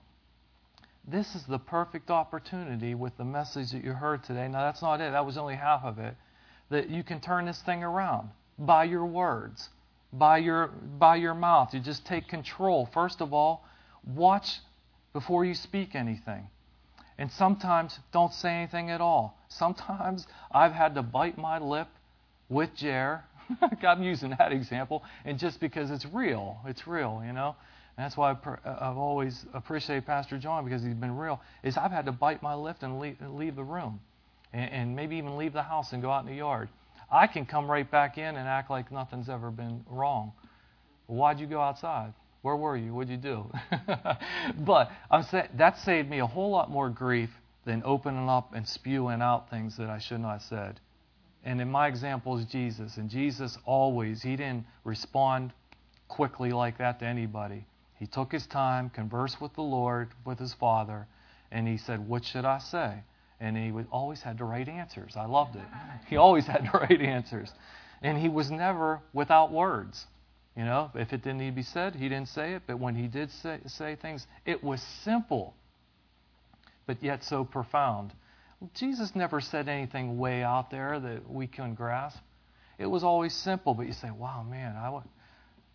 This 1.07 1.35
is 1.35 1.43
the 1.43 1.59
perfect 1.59 2.09
opportunity 2.09 2.95
with 2.95 3.15
the 3.17 3.23
message 3.23 3.69
that 3.69 3.83
you 3.83 3.93
heard 3.93 4.23
today. 4.23 4.47
Now, 4.47 4.61
that's 4.61 4.81
not 4.81 4.99
it, 4.99 5.11
that 5.11 5.27
was 5.27 5.37
only 5.37 5.57
half 5.57 5.83
of 5.83 5.99
it. 5.99 6.15
That 6.71 6.89
you 6.89 7.03
can 7.03 7.21
turn 7.21 7.45
this 7.45 7.61
thing 7.61 7.83
around 7.83 8.29
by 8.57 8.85
your 8.85 9.05
words 9.05 9.69
by 10.13 10.37
your 10.37 10.67
by 10.67 11.15
your 11.15 11.33
mouth. 11.33 11.73
You 11.73 11.79
just 11.79 12.05
take 12.05 12.27
control. 12.27 12.87
First 12.93 13.21
of 13.21 13.33
all, 13.33 13.65
watch 14.05 14.59
before 15.13 15.45
you 15.45 15.53
speak 15.53 15.95
anything. 15.95 16.49
And 17.17 17.31
sometimes 17.31 17.99
don't 18.11 18.33
say 18.33 18.51
anything 18.51 18.91
at 18.91 19.01
all. 19.01 19.37
Sometimes 19.49 20.27
I've 20.51 20.73
had 20.73 20.95
to 20.95 21.01
bite 21.01 21.37
my 21.37 21.57
lip 21.57 21.87
with 22.47 22.75
Jer. 22.75 23.23
I'm 23.81 24.03
using 24.03 24.35
that 24.37 24.51
example, 24.51 25.03
and 25.25 25.39
just 25.39 25.59
because 25.59 25.89
it's 25.89 26.05
real, 26.05 26.59
it's 26.65 26.85
real, 26.85 27.23
you 27.25 27.33
know. 27.33 27.55
And 27.97 28.05
that's 28.05 28.15
why 28.15 28.31
uh, 28.31 28.57
I've 28.65 28.97
always 28.97 29.45
appreciated 29.53 30.05
Pastor 30.05 30.37
John 30.37 30.65
because 30.65 30.83
he's 30.83 30.93
been 30.93 31.15
real. 31.15 31.41
Is 31.63 31.77
I've 31.77 31.91
had 31.91 32.05
to 32.05 32.11
bite 32.11 32.43
my 32.43 32.53
lip 32.53 32.77
and 32.81 32.99
leave, 32.99 33.17
leave 33.21 33.55
the 33.55 33.63
room, 33.63 33.99
and, 34.53 34.71
and 34.71 34.95
maybe 34.95 35.15
even 35.15 35.37
leave 35.37 35.53
the 35.53 35.63
house 35.63 35.93
and 35.93 36.01
go 36.01 36.11
out 36.11 36.23
in 36.23 36.29
the 36.29 36.35
yard 36.35 36.69
I 37.09 37.27
can 37.27 37.45
come 37.45 37.69
right 37.69 37.89
back 37.89 38.17
in 38.17 38.35
and 38.35 38.47
act 38.47 38.69
like 38.69 38.91
nothing's 38.91 39.29
ever 39.29 39.51
been 39.51 39.83
wrong. 39.87 40.33
Why'd 41.07 41.39
you 41.39 41.47
go 41.47 41.61
outside? 41.61 42.13
Where 42.41 42.55
were 42.55 42.77
you? 42.77 42.93
What'd 42.93 43.09
you 43.09 43.17
do? 43.17 43.51
but 44.59 44.91
I'm 45.09 45.25
that 45.55 45.77
saved 45.79 46.09
me 46.09 46.19
a 46.19 46.27
whole 46.27 46.49
lot 46.49 46.69
more 46.69 46.89
grief 46.89 47.29
than 47.65 47.81
opening 47.85 48.29
up 48.29 48.53
and 48.53 48.67
spewing 48.67 49.21
out 49.21 49.49
things 49.49 49.77
that 49.77 49.89
I 49.89 49.99
should 49.99 50.21
not 50.21 50.33
have 50.33 50.41
said. 50.43 50.79
And 51.43 51.61
in 51.61 51.69
my 51.69 51.87
example 51.87 52.37
is 52.37 52.45
Jesus. 52.45 52.97
And 52.97 53.09
Jesus 53.09 53.57
always, 53.65 54.21
he 54.21 54.35
didn't 54.35 54.65
respond 54.83 55.53
quickly 56.07 56.51
like 56.51 56.77
that 56.77 56.99
to 56.99 57.05
anybody. 57.05 57.65
He 57.99 58.05
took 58.05 58.31
his 58.31 58.45
time, 58.47 58.89
conversed 58.89 59.41
with 59.41 59.53
the 59.53 59.61
Lord, 59.61 60.09
with 60.25 60.39
his 60.39 60.53
Father, 60.53 61.07
and 61.51 61.67
he 61.67 61.77
said, 61.77 62.07
What 62.07 62.23
should 62.25 62.45
I 62.45 62.59
say? 62.59 63.03
And 63.39 63.55
he 63.55 63.71
would, 63.71 63.87
always 63.91 64.21
had 64.21 64.37
the 64.37 64.43
right 64.43 64.67
answers. 64.67 65.13
I 65.15 65.25
loved 65.25 65.55
it. 65.55 65.65
He 66.07 66.17
always 66.17 66.45
had 66.45 66.63
the 66.71 66.77
right 66.89 67.01
answers. 67.01 67.51
And 68.01 68.17
he 68.17 68.29
was 68.29 68.49
never 68.49 69.01
without 69.13 69.51
words. 69.51 70.05
You 70.55 70.65
know, 70.65 70.89
if 70.95 71.13
it 71.13 71.23
didn't 71.23 71.37
need 71.37 71.51
to 71.51 71.55
be 71.55 71.61
said, 71.61 71.95
he 71.95 72.09
didn't 72.09 72.29
say 72.29 72.53
it. 72.53 72.63
But 72.65 72.79
when 72.79 72.95
he 72.95 73.07
did 73.07 73.29
say, 73.29 73.59
say 73.67 73.95
things, 73.95 74.25
it 74.45 74.63
was 74.63 74.81
simple, 75.03 75.53
but 76.87 77.03
yet 77.03 77.23
so 77.23 77.43
profound. 77.43 78.11
Jesus 78.73 79.15
never 79.15 79.39
said 79.39 79.69
anything 79.69 80.17
way 80.17 80.41
out 80.41 80.71
there 80.71 80.99
that 80.99 81.29
we 81.29 81.45
couldn't 81.45 81.75
grasp. 81.75 82.17
It 82.79 82.87
was 82.87 83.03
always 83.03 83.33
simple, 83.33 83.75
but 83.75 83.85
you 83.85 83.93
say, 83.93 84.09
wow, 84.09 84.43
man, 84.43 84.75
I, 84.75 84.89
would, 84.89 85.03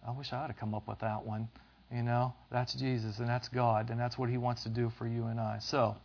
I 0.06 0.10
wish 0.10 0.32
I 0.32 0.42
had 0.42 0.56
come 0.56 0.74
up 0.74 0.88
with 0.88 0.98
that 0.98 1.24
one. 1.24 1.48
You 1.92 2.02
know, 2.02 2.34
that's 2.50 2.74
Jesus 2.74 3.18
and 3.18 3.28
that's 3.28 3.48
God, 3.48 3.90
and 3.90 4.00
that's 4.00 4.16
what 4.18 4.30
he 4.30 4.38
wants 4.38 4.62
to 4.64 4.68
do 4.68 4.90
for 4.98 5.06
you 5.06 5.26
and 5.26 5.38
I. 5.38 5.58
So, 5.60 5.96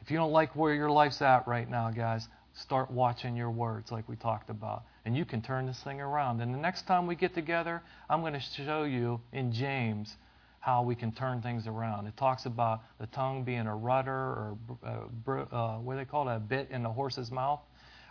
if 0.00 0.10
you 0.10 0.16
don't 0.16 0.32
like 0.32 0.56
where 0.56 0.74
your 0.74 0.90
life's 0.90 1.22
at 1.22 1.46
right 1.46 1.68
now, 1.68 1.90
guys, 1.90 2.26
start 2.54 2.90
watching 2.90 3.36
your 3.36 3.50
words 3.50 3.92
like 3.92 4.08
we 4.08 4.16
talked 4.16 4.50
about. 4.50 4.82
And 5.04 5.16
you 5.16 5.24
can 5.24 5.40
turn 5.40 5.66
this 5.66 5.80
thing 5.82 6.00
around. 6.00 6.40
And 6.40 6.52
the 6.52 6.58
next 6.58 6.86
time 6.86 7.06
we 7.06 7.14
get 7.14 7.34
together, 7.34 7.82
I'm 8.08 8.20
going 8.20 8.34
to 8.34 8.40
show 8.40 8.84
you 8.84 9.20
in 9.32 9.52
James 9.52 10.14
how 10.60 10.82
we 10.82 10.94
can 10.94 11.10
turn 11.10 11.40
things 11.40 11.66
around. 11.66 12.06
It 12.06 12.16
talks 12.16 12.44
about 12.44 12.80
the 12.98 13.06
tongue 13.06 13.44
being 13.44 13.66
a 13.66 13.74
rudder 13.74 14.12
or 14.12 14.58
uh, 14.84 15.30
uh, 15.30 15.78
what 15.78 15.94
do 15.94 15.98
they 15.98 16.04
call 16.04 16.28
it, 16.28 16.36
a 16.36 16.40
bit 16.40 16.68
in 16.70 16.82
the 16.82 16.90
horse's 16.90 17.30
mouth. 17.30 17.60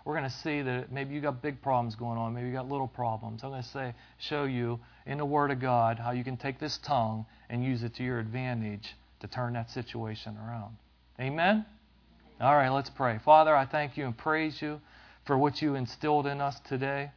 We're 0.04 0.16
going 0.16 0.30
to 0.30 0.36
see 0.38 0.62
that 0.64 0.92
maybe 0.92 1.14
you 1.14 1.22
got 1.22 1.42
big 1.42 1.62
problems 1.62 1.96
going 1.96 2.18
on, 2.18 2.34
maybe 2.34 2.48
you 2.48 2.54
got 2.54 2.68
little 2.68 2.88
problems. 2.88 3.44
I'm 3.44 3.52
going 3.52 3.62
to 3.62 3.70
say, 3.70 3.94
show 4.18 4.46
you 4.46 4.80
in 5.06 5.20
the 5.20 5.26
Word 5.26 5.52
of 5.52 5.60
God 5.60 6.00
how 6.00 6.12
you 6.12 6.24
can 6.24 6.38
take 6.38 6.60
this 6.60 6.80
tongue 6.80 7.26
and 7.50 7.64
use 7.64 7.84
it 7.84 7.94
to 7.96 8.04
your 8.04 8.20
advantage 8.20 8.96
to 9.20 9.28
turn 9.28 9.54
that 9.54 9.70
situation 9.70 10.36
around. 10.38 10.78
Amen. 11.20 11.66
All 12.42 12.56
right, 12.56 12.70
let's 12.70 12.90
pray. 12.90 13.20
Father, 13.26 13.54
I 13.54 13.66
thank 13.66 13.98
you 13.98 14.06
and 14.06 14.18
praise 14.18 14.62
you 14.62 14.80
for 15.28 15.38
what 15.38 15.62
you 15.62 15.76
instilled 15.76 16.26
in 16.26 16.40
us 16.40 16.58
today. 16.70 17.12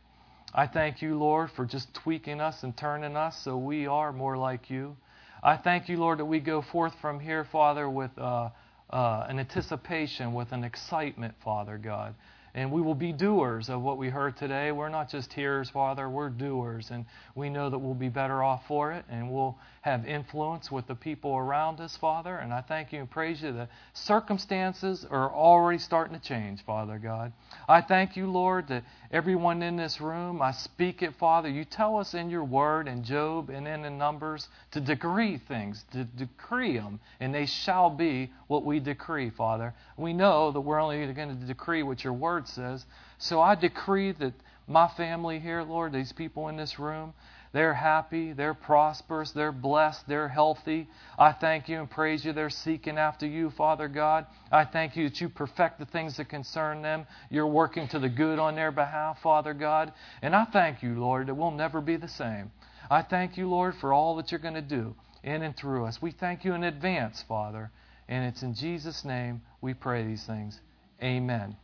I 0.53 0.67
thank 0.67 1.01
you, 1.01 1.17
Lord, 1.17 1.53
for 1.55 1.65
just 1.65 1.95
tweaking 1.95 2.41
us 2.41 2.65
and 2.65 2.77
turning 2.77 3.17
us 3.17 3.39
so 3.45 3.57
we 3.57 3.87
are 3.87 4.13
more 4.13 4.37
like 4.37 4.69
you. 4.69 4.97
I 5.41 5.59
thank 5.59 5.89
you, 5.89 5.97
Lord, 5.97 6.19
that 6.19 6.25
we 6.25 6.41
go 6.41 6.61
forth 6.61 6.93
from 7.01 7.21
here, 7.21 7.45
Father, 7.53 7.89
with 7.89 8.11
uh, 8.19 8.49
uh, 8.91 9.27
an 9.29 9.39
anticipation, 9.39 10.35
with 10.35 10.51
an 10.51 10.65
excitement, 10.65 11.35
Father 11.45 11.79
God, 11.79 12.17
and 12.53 12.73
we 12.73 12.83
will 12.83 12.97
be 12.97 13.13
doers 13.13 13.71
of 13.71 13.81
what 13.81 13.99
we 13.99 14.09
heard 14.09 14.37
today. 14.37 14.73
We're 14.73 14.89
not 14.89 15.09
just 15.09 15.33
hearers, 15.33 15.71
Father, 15.71 16.11
we're 16.11 16.31
doers. 16.31 16.91
And 16.91 17.07
we 17.37 17.49
know 17.49 17.71
that 17.71 17.79
we'll 17.79 17.95
be 17.95 18.09
better 18.09 18.43
off 18.43 18.67
for 18.67 18.91
it 18.91 19.05
and 19.09 19.31
we'll 19.31 19.57
have 19.83 20.07
influence 20.07 20.71
with 20.71 20.87
the 20.87 20.95
people 20.95 21.37
around 21.37 21.81
us, 21.81 21.97
Father. 21.97 22.37
And 22.37 22.53
I 22.53 22.61
thank 22.61 22.93
you 22.93 23.01
and 23.01 23.11
praise 23.11 23.43
you. 23.43 23.53
The 23.53 23.69
circumstances 23.95 25.05
are 25.11 25.33
already 25.33 25.79
starting 25.79 26.19
to 26.19 26.25
change, 26.25 26.65
Father 26.65 26.99
God. 26.99 27.33
I 27.69 27.81
thank 27.81 28.17
you, 28.17 28.31
Lord, 28.31 28.69
that 28.69 28.85
everyone 29.11 29.61
in 29.61 29.77
this 29.77 30.01
room, 30.01 30.41
I 30.41 30.53
speak 30.53 31.03
it, 31.03 31.17
Father. 31.17 31.49
You 31.49 31.65
tell 31.65 31.99
us 31.99 32.15
in 32.15 32.31
your 32.31 32.45
word 32.45 32.87
in 32.87 33.03
Job 33.03 33.51
and 33.51 33.67
in 33.67 33.83
the 33.83 33.91
Numbers 33.91 34.49
to 34.71 34.81
decree 34.81 35.39
things, 35.49 35.85
to 35.93 36.05
decree 36.05 36.79
them, 36.79 37.01
and 37.19 37.35
they 37.35 37.47
shall 37.47 37.91
be 37.91 38.31
what 38.47 38.65
we 38.65 38.79
decree, 38.79 39.31
Father. 39.31 39.75
We 39.97 40.13
know 40.13 40.53
that 40.53 40.61
we're 40.61 40.81
only 40.81 41.13
going 41.13 41.41
to 41.41 41.47
decree 41.47 41.83
what 41.83 42.05
your 42.05 42.13
word 42.13 42.47
says. 42.47 42.87
So 43.19 43.41
I 43.41 43.57
decree 43.57 44.13
that 44.13 44.35
my 44.69 44.87
family 44.97 45.41
here, 45.41 45.65
Lord, 45.65 45.93
these 45.93 46.13
people 46.13 46.47
in 46.47 46.57
this 46.57 46.79
room, 46.79 47.15
they're 47.53 47.75
happy, 47.75 48.33
they're 48.33 48.55
prosperous, 48.55 49.31
they're 49.33 49.53
blessed, 49.53 50.09
they're 50.09 50.29
healthy. 50.29 50.89
I 51.19 51.33
thank 51.33 51.69
you 51.69 51.79
and 51.79 51.91
praise 51.91 52.25
you. 52.25 52.33
They're 52.33 52.49
seeking 52.49 52.97
after 52.97 53.27
you, 53.27 53.51
Father 53.51 53.89
God. 53.89 54.27
I 54.51 54.65
thank 54.65 54.97
you 54.97 55.09
that 55.09 55.21
you 55.21 55.29
perfect 55.29 55.79
the 55.79 55.85
things 55.85 56.17
that 56.17 56.31
concern 56.31 56.81
them. 56.81 57.07
You're 57.31 57.47
working 57.47 57.89
to 57.89 57.99
the 57.99 58.09
good 58.09 58.39
on 58.39 58.55
their 58.55 58.73
behalf, 58.73 59.19
Father 59.23 59.53
God. 59.53 59.93
And 60.23 60.35
I 60.35 60.47
thank 60.47 60.83
you, 60.83 60.99
Lord, 60.99 61.27
that 61.27 61.35
we'll 61.35 61.51
never 61.51 61.83
be 61.83 61.97
the 61.97 62.09
same. 62.09 62.51
I 62.91 63.03
thank 63.03 63.37
you, 63.37 63.49
Lord, 63.49 63.75
for 63.81 63.93
all 63.93 64.17
that 64.17 64.31
you're 64.31 64.41
going 64.41 64.55
to 64.55 64.63
do 64.63 64.95
in 65.23 65.43
and 65.43 65.57
through 65.57 65.85
us. 65.85 66.01
We 66.01 66.11
thank 66.11 66.45
you 66.45 66.55
in 66.55 66.65
advance, 66.65 67.23
Father. 67.29 67.71
And 68.09 68.25
it's 68.25 68.43
in 68.43 68.55
Jesus' 68.55 69.05
name 69.05 69.43
we 69.61 69.75
pray 69.75 70.05
these 70.05 70.25
things. 70.25 70.59
Amen. 71.03 71.57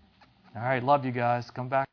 All 0.55 0.62
right, 0.62 0.82
love 0.82 1.05
you 1.05 1.12
guys. 1.12 1.51
Come 1.51 1.69
back. 1.69 1.86